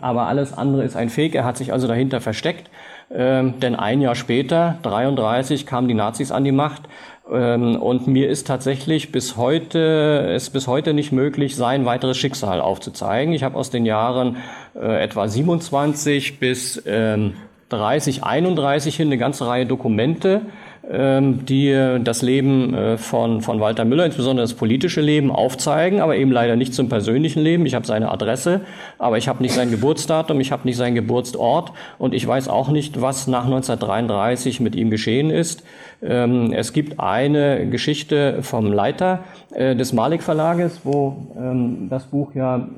Aber 0.00 0.28
alles 0.28 0.56
andere 0.56 0.82
ist 0.82 0.96
ein 0.96 1.10
Fake. 1.10 1.34
Er 1.34 1.44
hat 1.44 1.58
sich 1.58 1.72
also 1.72 1.86
dahinter 1.86 2.22
versteckt. 2.22 2.70
Ähm, 3.12 3.60
denn 3.60 3.74
ein 3.74 4.00
Jahr 4.00 4.14
später, 4.14 4.78
33, 4.82 5.66
kamen 5.66 5.88
die 5.88 5.94
Nazis 5.94 6.32
an 6.32 6.42
die 6.42 6.52
Macht. 6.52 6.84
Ähm, 7.30 7.76
und 7.76 8.06
mir 8.06 8.30
ist 8.30 8.46
tatsächlich 8.46 9.12
bis 9.12 9.36
heute, 9.36 10.32
es 10.34 10.48
bis 10.48 10.68
heute 10.68 10.94
nicht 10.94 11.12
möglich, 11.12 11.54
sein 11.54 11.84
weiteres 11.84 12.16
Schicksal 12.16 12.62
aufzuzeigen. 12.62 13.34
Ich 13.34 13.42
habe 13.42 13.58
aus 13.58 13.68
den 13.68 13.84
Jahren 13.84 14.38
äh, 14.74 15.02
etwa 15.02 15.28
27 15.28 16.40
bis 16.40 16.82
ähm, 16.86 17.34
30, 17.68 18.24
31 18.24 18.96
hin 18.96 19.08
eine 19.08 19.18
ganze 19.18 19.46
Reihe 19.46 19.66
Dokumente 19.66 20.42
die 20.90 21.70
äh, 21.70 21.98
das 21.98 22.20
Leben 22.20 22.74
äh, 22.74 22.98
von, 22.98 23.40
von 23.40 23.58
Walter 23.60 23.84
Müller, 23.84 24.04
insbesondere 24.04 24.44
das 24.44 24.54
politische 24.54 25.00
Leben, 25.00 25.30
aufzeigen, 25.30 26.00
aber 26.00 26.16
eben 26.16 26.30
leider 26.30 26.56
nicht 26.56 26.74
zum 26.74 26.88
persönlichen 26.88 27.42
Leben. 27.42 27.64
Ich 27.64 27.74
habe 27.74 27.86
seine 27.86 28.10
Adresse, 28.10 28.60
aber 28.98 29.16
ich 29.16 29.28
habe 29.28 29.42
nicht 29.42 29.54
sein 29.54 29.70
Geburtsdatum, 29.70 30.40
ich 30.40 30.52
habe 30.52 30.66
nicht 30.66 30.76
seinen 30.76 30.94
Geburtsort 30.94 31.72
und 31.98 32.12
ich 32.12 32.26
weiß 32.26 32.48
auch 32.48 32.68
nicht, 32.68 33.00
was 33.00 33.26
nach 33.26 33.46
1933 33.46 34.60
mit 34.60 34.76
ihm 34.76 34.90
geschehen 34.90 35.30
ist. 35.30 35.64
Ähm, 36.02 36.52
es 36.52 36.72
gibt 36.72 37.00
eine 37.00 37.66
Geschichte 37.70 38.42
vom 38.42 38.70
Leiter 38.70 39.24
äh, 39.54 39.74
des 39.74 39.94
Malik 39.94 40.22
Verlages, 40.22 40.80
wo 40.84 41.16
ähm, 41.38 41.88
das 41.88 42.04
Buch 42.04 42.34
ja 42.34 42.68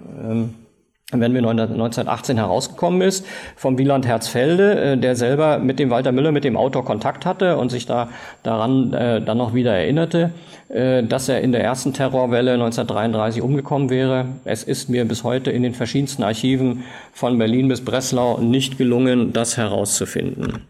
wenn 1.13 1.33
wir 1.35 1.39
1918 1.39 2.37
herausgekommen 2.37 3.01
ist, 3.01 3.25
vom 3.55 3.79
Wieland 3.79 4.07
Herzfelde, 4.07 4.81
äh, 4.81 4.99
der 4.99 5.15
selber 5.15 5.59
mit 5.59 5.79
dem 5.79 5.91
Walter 5.91 6.11
Müller, 6.11 6.33
mit 6.33 6.43
dem 6.43 6.57
Autor 6.57 6.85
Kontakt 6.85 7.25
hatte 7.25 7.59
und 7.59 7.71
sich 7.71 7.87
da 7.87 8.09
daran 8.43 8.93
äh, 8.93 9.23
dann 9.23 9.39
noch 9.39 9.55
wieder 9.55 9.73
erinnerte, 9.73 10.33
äh, 10.69 11.05
dass 11.05 11.29
er 11.29 11.43
in 11.43 11.53
der 11.53 11.63
ersten 11.63 11.93
Terrorwelle 11.93 12.55
1933 12.55 13.41
umgekommen 13.41 13.89
wäre. 13.89 14.27
Es 14.45 14.65
ist 14.65 14.89
mir 14.89 15.05
bis 15.05 15.23
heute 15.23 15.53
in 15.53 15.63
den 15.63 15.75
verschiedensten 15.75 16.25
Archiven 16.25 16.83
von 17.13 17.39
Berlin 17.39 17.69
bis 17.69 17.85
Breslau 17.85 18.39
nicht 18.39 18.77
gelungen, 18.77 19.33
das 19.33 19.57
herauszufinden. 19.57 20.67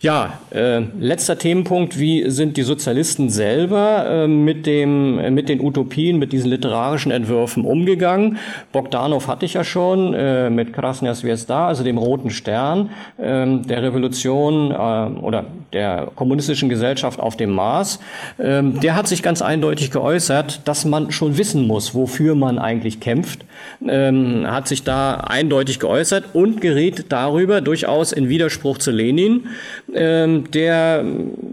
Ja, 0.00 0.40
äh, 0.50 0.80
letzter 0.98 1.38
Themenpunkt, 1.38 1.98
wie 1.98 2.28
sind 2.28 2.56
die 2.56 2.62
Sozialisten 2.62 3.30
selber 3.30 4.04
äh, 4.06 4.26
mit, 4.26 4.66
dem, 4.66 5.18
äh, 5.18 5.30
mit 5.30 5.48
den 5.48 5.60
Utopien, 5.60 6.18
mit 6.18 6.32
diesen 6.32 6.50
literarischen 6.50 7.12
Entwürfen 7.12 7.64
umgegangen? 7.64 8.38
Bogdanov 8.72 9.28
hatte 9.28 9.46
ich 9.46 9.54
ja 9.54 9.62
schon 9.62 10.12
äh, 10.12 10.50
mit 10.50 10.72
Krasnja 10.72 11.14
Zvezda, 11.14 11.68
also 11.68 11.84
dem 11.84 11.98
Roten 11.98 12.30
Stern, 12.30 12.90
äh, 13.18 13.46
der 13.58 13.82
Revolution 13.82 14.72
äh, 14.72 14.74
oder 15.20 15.46
der 15.72 16.10
kommunistischen 16.14 16.68
Gesellschaft 16.68 17.20
auf 17.20 17.36
dem 17.36 17.50
Mars. 17.50 18.00
Äh, 18.38 18.62
der 18.62 18.96
hat 18.96 19.06
sich 19.06 19.22
ganz 19.22 19.42
eindeutig 19.42 19.90
geäußert, 19.90 20.66
dass 20.66 20.84
man 20.84 21.12
schon 21.12 21.38
wissen 21.38 21.66
muss, 21.66 21.94
wofür 21.94 22.34
man 22.34 22.58
eigentlich 22.58 22.98
kämpft. 22.98 23.44
Ähm, 23.86 24.44
hat 24.46 24.66
sich 24.68 24.82
da 24.82 25.14
eindeutig 25.14 25.78
geäußert 25.78 26.34
und 26.34 26.60
gerät 26.60 27.06
darüber 27.10 27.60
durchaus 27.60 28.12
in 28.12 28.28
Widerspruch 28.28 28.78
zu 28.78 28.90
Lenin 28.90 29.46
der 29.94 31.04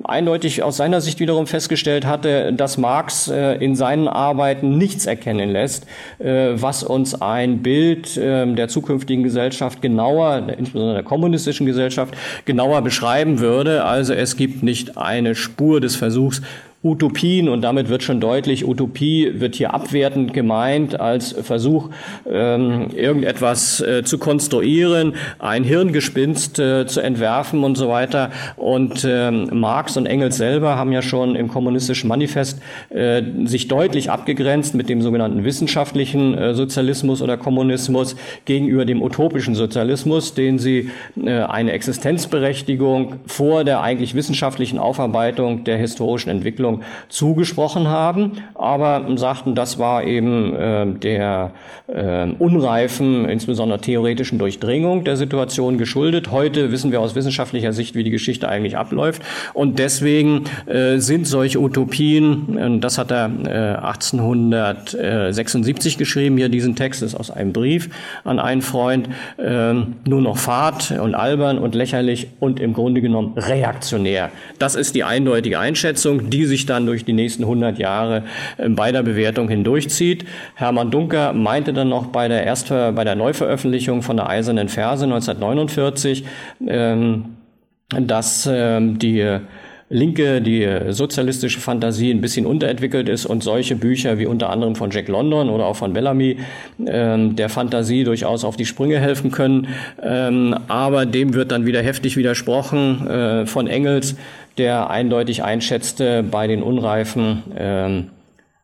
eindeutig 0.03 0.63
aus 0.63 0.77
seiner 0.77 1.01
Sicht 1.01 1.19
wiederum 1.19 1.47
festgestellt 1.47 2.05
hatte, 2.05 2.53
dass 2.53 2.77
Marx 2.77 3.27
äh, 3.27 3.53
in 3.55 3.75
seinen 3.75 4.07
Arbeiten 4.07 4.77
nichts 4.77 5.05
erkennen 5.05 5.51
lässt, 5.51 5.85
äh, 6.19 6.49
was 6.53 6.83
uns 6.83 7.21
ein 7.21 7.59
Bild 7.59 8.19
ähm, 8.21 8.55
der 8.55 8.67
zukünftigen 8.67 9.23
Gesellschaft 9.23 9.81
genauer, 9.81 10.43
insbesondere 10.57 10.95
der 10.95 11.03
kommunistischen 11.03 11.65
Gesellschaft, 11.65 12.15
genauer 12.45 12.81
beschreiben 12.81 13.39
würde. 13.39 13.83
Also 13.83 14.13
es 14.13 14.35
gibt 14.37 14.63
nicht 14.63 14.97
eine 14.97 15.35
Spur 15.35 15.79
des 15.79 15.95
Versuchs, 15.95 16.41
Utopien 16.83 17.47
und 17.47 17.61
damit 17.61 17.89
wird 17.89 18.01
schon 18.01 18.19
deutlich, 18.19 18.67
Utopie 18.67 19.33
wird 19.35 19.53
hier 19.53 19.71
abwertend 19.71 20.33
gemeint 20.33 20.99
als 20.99 21.31
Versuch, 21.31 21.89
ähm, 22.27 22.87
irgendetwas 22.95 23.81
äh, 23.81 24.03
zu 24.03 24.17
konstruieren, 24.17 25.13
ein 25.37 25.63
Hirngespinst 25.63 26.57
äh, 26.57 26.87
zu 26.87 27.01
entwerfen 27.01 27.63
und 27.63 27.77
so 27.77 27.87
weiter. 27.87 28.31
Und 28.55 29.05
ähm, 29.07 29.49
Marx 29.53 29.95
und 29.95 30.07
Engels 30.07 30.37
selber 30.37 30.75
haben 30.75 30.91
ja 30.91 31.03
schon 31.03 31.35
im 31.35 31.49
kommunistischen 31.49 32.07
Manifest 32.07 32.59
äh, 32.89 33.21
sich 33.45 33.67
deutlich 33.67 34.09
abgegrenzt 34.09 34.73
mit 34.73 34.89
dem 34.89 35.03
sogenannten 35.03 35.43
wissenschaftlichen 35.43 36.33
äh, 36.33 36.55
Sozialismus 36.55 37.21
oder 37.21 37.37
Kommunismus 37.37 38.15
gegenüber 38.45 38.85
dem 38.85 39.03
utopischen 39.03 39.53
Sozialismus, 39.53 40.33
den 40.33 40.57
sie 40.57 40.89
äh, 41.23 41.41
eine 41.41 41.73
Existenzberechtigung 41.73 43.17
vor 43.27 43.63
der 43.65 43.81
eigentlich 43.81 44.15
wissenschaftlichen 44.15 44.79
Aufarbeitung 44.79 45.63
der 45.63 45.77
historischen 45.77 46.31
Entwicklung 46.31 46.70
Entwicklung 46.71 46.81
zugesprochen 47.09 47.87
haben, 47.87 48.43
aber 48.55 49.05
sagten, 49.17 49.53
das 49.55 49.79
war 49.79 50.03
eben 50.03 50.55
äh, 50.55 50.85
der 50.87 51.51
äh, 51.87 52.27
unreifen, 52.39 53.25
insbesondere 53.25 53.81
theoretischen 53.81 54.39
Durchdringung 54.39 55.03
der 55.03 55.17
Situation 55.17 55.77
geschuldet. 55.77 56.31
Heute 56.31 56.71
wissen 56.71 56.91
wir 56.91 57.01
aus 57.01 57.15
wissenschaftlicher 57.15 57.73
Sicht, 57.73 57.95
wie 57.95 58.03
die 58.03 58.11
Geschichte 58.11 58.47
eigentlich 58.47 58.77
abläuft. 58.77 59.21
Und 59.53 59.79
deswegen 59.79 60.45
äh, 60.67 60.99
sind 60.99 61.27
solche 61.27 61.59
Utopien, 61.59 62.79
das 62.81 62.97
hat 62.97 63.11
er 63.11 63.29
1876 63.83 65.97
geschrieben, 65.97 66.37
hier 66.37 66.47
diesen 66.49 66.75
Text 66.75 67.03
ist 67.03 67.15
aus 67.15 67.31
einem 67.31 67.53
Brief 67.53 67.89
an 68.23 68.39
einen 68.39 68.61
Freund, 68.61 69.09
nur 69.37 70.21
noch 70.21 70.37
fad 70.37 70.91
und 70.91 71.15
albern 71.15 71.57
und 71.57 71.73
lächerlich 71.75 72.27
und 72.39 72.59
im 72.59 72.73
Grunde 72.73 73.01
genommen 73.01 73.33
reaktionär. 73.37 74.29
Das 74.59 74.75
ist 74.75 74.93
die 74.95 75.03
eindeutige 75.03 75.59
Einschätzung, 75.59 76.29
die 76.29 76.45
sich 76.45 76.60
sich 76.61 76.65
dann 76.67 76.85
durch 76.85 77.03
die 77.03 77.13
nächsten 77.13 77.43
100 77.43 77.77
Jahre 77.79 78.23
bei 78.69 78.91
der 78.91 79.03
Bewertung 79.03 79.49
hindurchzieht. 79.49 80.25
Hermann 80.55 80.91
Dunker 80.91 81.33
meinte 81.33 81.73
dann 81.73 81.89
noch 81.89 82.07
bei 82.07 82.27
der, 82.27 82.43
Erstver 82.43 82.91
bei 82.91 83.03
der 83.03 83.15
Neuveröffentlichung 83.15 84.01
von 84.03 84.17
der 84.17 84.29
Eisernen 84.29 84.69
Verse 84.69 85.03
1949, 85.03 86.23
ähm, 86.67 87.25
dass 87.89 88.47
ähm, 88.51 88.99
die 88.99 89.39
linke, 89.91 90.41
die 90.41 90.67
sozialistische 90.89 91.59
Fantasie 91.59 92.11
ein 92.11 92.21
bisschen 92.21 92.45
unterentwickelt 92.45 93.09
ist 93.09 93.25
und 93.25 93.43
solche 93.43 93.75
Bücher 93.75 94.17
wie 94.17 94.25
unter 94.25 94.49
anderem 94.49 94.75
von 94.75 94.89
Jack 94.89 95.07
London 95.09 95.49
oder 95.49 95.65
auch 95.65 95.75
von 95.75 95.93
Bellamy 95.93 96.37
ähm, 96.87 97.35
der 97.35 97.49
Fantasie 97.49 98.03
durchaus 98.03 98.43
auf 98.43 98.55
die 98.55 98.65
Sprünge 98.65 98.99
helfen 98.99 99.31
können. 99.31 99.67
Ähm, 100.01 100.55
aber 100.67 101.05
dem 101.05 101.33
wird 101.33 101.51
dann 101.51 101.65
wieder 101.65 101.81
heftig 101.81 102.15
widersprochen 102.15 103.05
äh, 103.07 103.45
von 103.45 103.67
Engels, 103.67 104.15
der 104.57 104.89
eindeutig 104.89 105.43
einschätzte, 105.43 106.23
bei 106.23 106.47
den 106.47 106.63
unreifen 106.63 107.43
ähm, 107.57 108.07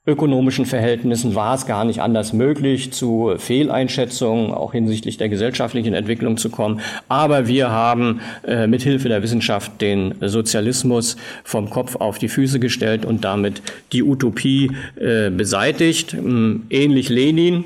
ökonomischen 0.07 0.65
Verhältnissen 0.65 1.35
war 1.35 1.53
es 1.53 1.65
gar 1.65 1.83
nicht 1.83 2.01
anders 2.01 2.31
möglich, 2.31 2.93
zu 2.93 3.33
Fehleinschätzungen 3.37 4.53
auch 4.53 4.71
hinsichtlich 4.71 5.17
der 5.17 5.27
gesellschaftlichen 5.27 5.93
Entwicklung 5.93 6.37
zu 6.37 6.49
kommen. 6.49 6.79
Aber 7.09 7.47
wir 7.47 7.69
haben 7.69 8.21
äh, 8.47 8.67
mit 8.67 8.81
Hilfe 8.81 9.09
der 9.09 9.21
Wissenschaft 9.21 9.81
den 9.81 10.15
Sozialismus 10.21 11.17
vom 11.43 11.69
Kopf 11.69 11.97
auf 11.97 12.17
die 12.17 12.29
Füße 12.29 12.59
gestellt 12.61 13.05
und 13.05 13.25
damit 13.25 13.61
die 13.91 14.01
Utopie 14.01 14.71
äh, 14.95 15.29
beseitigt. 15.29 16.13
Ähm, 16.13 16.65
ähnlich 16.69 17.09
Lenin, 17.09 17.65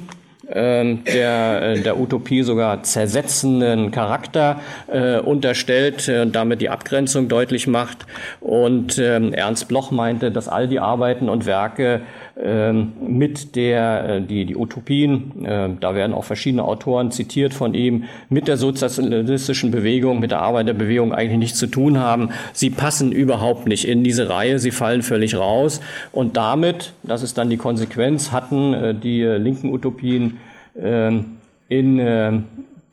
ähm, 0.53 1.03
der, 1.05 1.61
äh, 1.61 1.79
der 1.79 1.97
Utopie 1.97 2.43
sogar 2.43 2.83
zersetzenden 2.83 3.91
Charakter 3.91 4.59
äh, 4.87 5.19
unterstellt 5.19 6.09
und 6.09 6.13
äh, 6.13 6.27
damit 6.27 6.61
die 6.61 6.69
Abgrenzung 6.69 7.29
deutlich 7.29 7.67
macht. 7.67 8.05
Und 8.41 8.97
ähm, 8.97 9.33
Ernst 9.33 9.67
Bloch 9.69 9.91
meinte, 9.91 10.31
dass 10.31 10.49
all 10.49 10.67
die 10.67 10.79
Arbeiten 10.79 11.29
und 11.29 11.45
Werke 11.45 12.01
mit 12.43 13.55
der, 13.55 14.09
äh, 14.09 14.21
die, 14.21 14.45
die 14.45 14.55
Utopien, 14.55 15.45
äh, 15.45 15.69
da 15.79 15.93
werden 15.93 16.13
auch 16.13 16.23
verschiedene 16.23 16.63
Autoren 16.63 17.11
zitiert 17.11 17.53
von 17.53 17.73
ihm, 17.73 18.05
mit 18.29 18.47
der 18.47 18.57
sozialistischen 18.57 19.69
Bewegung, 19.69 20.19
mit 20.19 20.31
der 20.31 20.41
Arbeiterbewegung 20.41 21.13
eigentlich 21.13 21.37
nichts 21.37 21.59
zu 21.59 21.67
tun 21.67 21.99
haben. 21.99 22.29
Sie 22.53 22.71
passen 22.71 23.11
überhaupt 23.11 23.67
nicht 23.67 23.87
in 23.87 24.03
diese 24.03 24.29
Reihe, 24.29 24.57
sie 24.57 24.71
fallen 24.71 25.03
völlig 25.03 25.35
raus. 25.35 25.81
Und 26.11 26.35
damit, 26.35 26.93
das 27.03 27.21
ist 27.21 27.37
dann 27.37 27.49
die 27.49 27.57
Konsequenz, 27.57 28.31
hatten 28.31 28.73
äh, 28.73 28.95
die 28.95 29.21
linken 29.21 29.71
Utopien 29.71 30.37
ähm, 30.79 31.37
in 31.69 31.99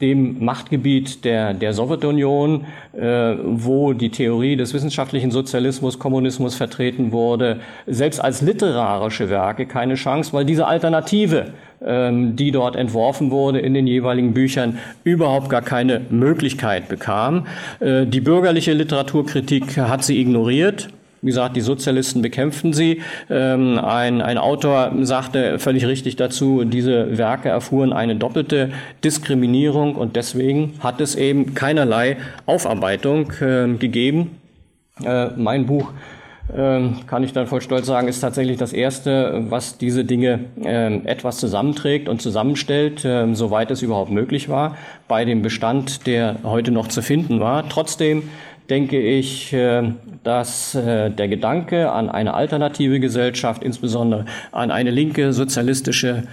dem 0.00 0.44
Machtgebiet 0.44 1.24
der, 1.24 1.54
der 1.54 1.72
Sowjetunion, 1.72 2.66
äh, 2.92 3.34
wo 3.42 3.92
die 3.92 4.10
Theorie 4.10 4.56
des 4.56 4.72
wissenschaftlichen 4.72 5.32
Sozialismus, 5.32 5.98
Kommunismus 5.98 6.54
vertreten 6.54 7.10
wurde, 7.10 7.60
selbst 7.86 8.22
als 8.22 8.40
literarische 8.40 9.28
Werke 9.28 9.66
keine 9.66 9.94
Chance, 9.96 10.32
weil 10.32 10.44
diese 10.44 10.68
Alternative, 10.68 11.46
ähm, 11.84 12.36
die 12.36 12.52
dort 12.52 12.76
entworfen 12.76 13.32
wurde 13.32 13.58
in 13.58 13.74
den 13.74 13.88
jeweiligen 13.88 14.34
Büchern, 14.34 14.78
überhaupt 15.02 15.50
gar 15.50 15.62
keine 15.62 16.00
Möglichkeit 16.10 16.88
bekam. 16.88 17.48
Äh, 17.80 18.06
die 18.06 18.20
bürgerliche 18.20 18.74
Literaturkritik 18.74 19.78
hat 19.78 20.04
sie 20.04 20.20
ignoriert 20.20 20.90
wie 21.22 21.28
gesagt, 21.28 21.56
die 21.56 21.60
Sozialisten 21.60 22.22
bekämpften 22.22 22.72
sie. 22.72 23.02
Ähm, 23.28 23.78
ein, 23.78 24.20
ein 24.20 24.38
Autor 24.38 24.92
sagte 25.02 25.58
völlig 25.58 25.86
richtig 25.86 26.16
dazu, 26.16 26.64
diese 26.64 27.18
Werke 27.18 27.48
erfuhren 27.48 27.92
eine 27.92 28.16
doppelte 28.16 28.70
Diskriminierung 29.04 29.96
und 29.96 30.16
deswegen 30.16 30.74
hat 30.80 31.00
es 31.00 31.14
eben 31.14 31.54
keinerlei 31.54 32.16
Aufarbeitung 32.46 33.32
äh, 33.40 33.68
gegeben. 33.74 34.38
Äh, 35.04 35.28
mein 35.36 35.66
Buch 35.66 35.92
ähm, 36.56 37.00
kann 37.06 37.22
ich 37.22 37.32
dann 37.32 37.46
voll 37.46 37.60
stolz 37.60 37.86
sagen, 37.86 38.08
ist 38.08 38.20
tatsächlich 38.20 38.56
das 38.56 38.72
Erste, 38.72 39.44
was 39.48 39.76
diese 39.76 40.04
Dinge 40.04 40.46
ähm, 40.64 41.02
etwas 41.04 41.38
zusammenträgt 41.38 42.08
und 42.08 42.22
zusammenstellt, 42.22 43.02
ähm, 43.04 43.34
soweit 43.34 43.70
es 43.70 43.82
überhaupt 43.82 44.10
möglich 44.10 44.48
war, 44.48 44.76
bei 45.08 45.24
dem 45.24 45.42
Bestand, 45.42 46.06
der 46.06 46.36
heute 46.44 46.70
noch 46.70 46.88
zu 46.88 47.02
finden 47.02 47.40
war. 47.40 47.68
Trotzdem 47.68 48.22
denke 48.70 49.00
ich, 49.00 49.54
dass 50.22 50.74
äh, 50.74 51.10
der 51.10 51.28
Gedanke 51.28 51.90
an 51.90 52.10
eine 52.10 52.34
alternative 52.34 53.00
Gesellschaft, 53.00 53.62
insbesondere 53.62 54.26
an 54.52 54.70
eine 54.70 54.90
linke 54.90 55.32
sozialistische, 55.32 56.24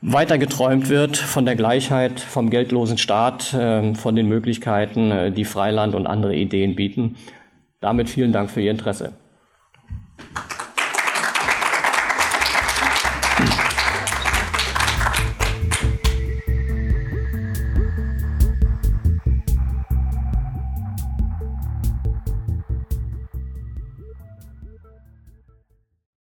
weitergeträumt 0.00 0.88
wird 0.88 1.16
von 1.16 1.46
der 1.46 1.56
Gleichheit, 1.56 2.20
vom 2.20 2.50
geldlosen 2.50 2.98
Staat, 2.98 3.42
von 3.42 4.16
den 4.16 4.28
Möglichkeiten, 4.28 5.10
äh, 5.10 5.32
die 5.32 5.44
Freiland 5.44 5.94
und 5.94 6.06
andere 6.06 6.34
Ideen 6.34 6.74
bieten. 6.74 7.16
Damit 7.80 8.08
vielen 8.08 8.32
Dank 8.32 8.50
für 8.50 8.60
Ihr 8.60 8.70
Interesse. 8.70 9.12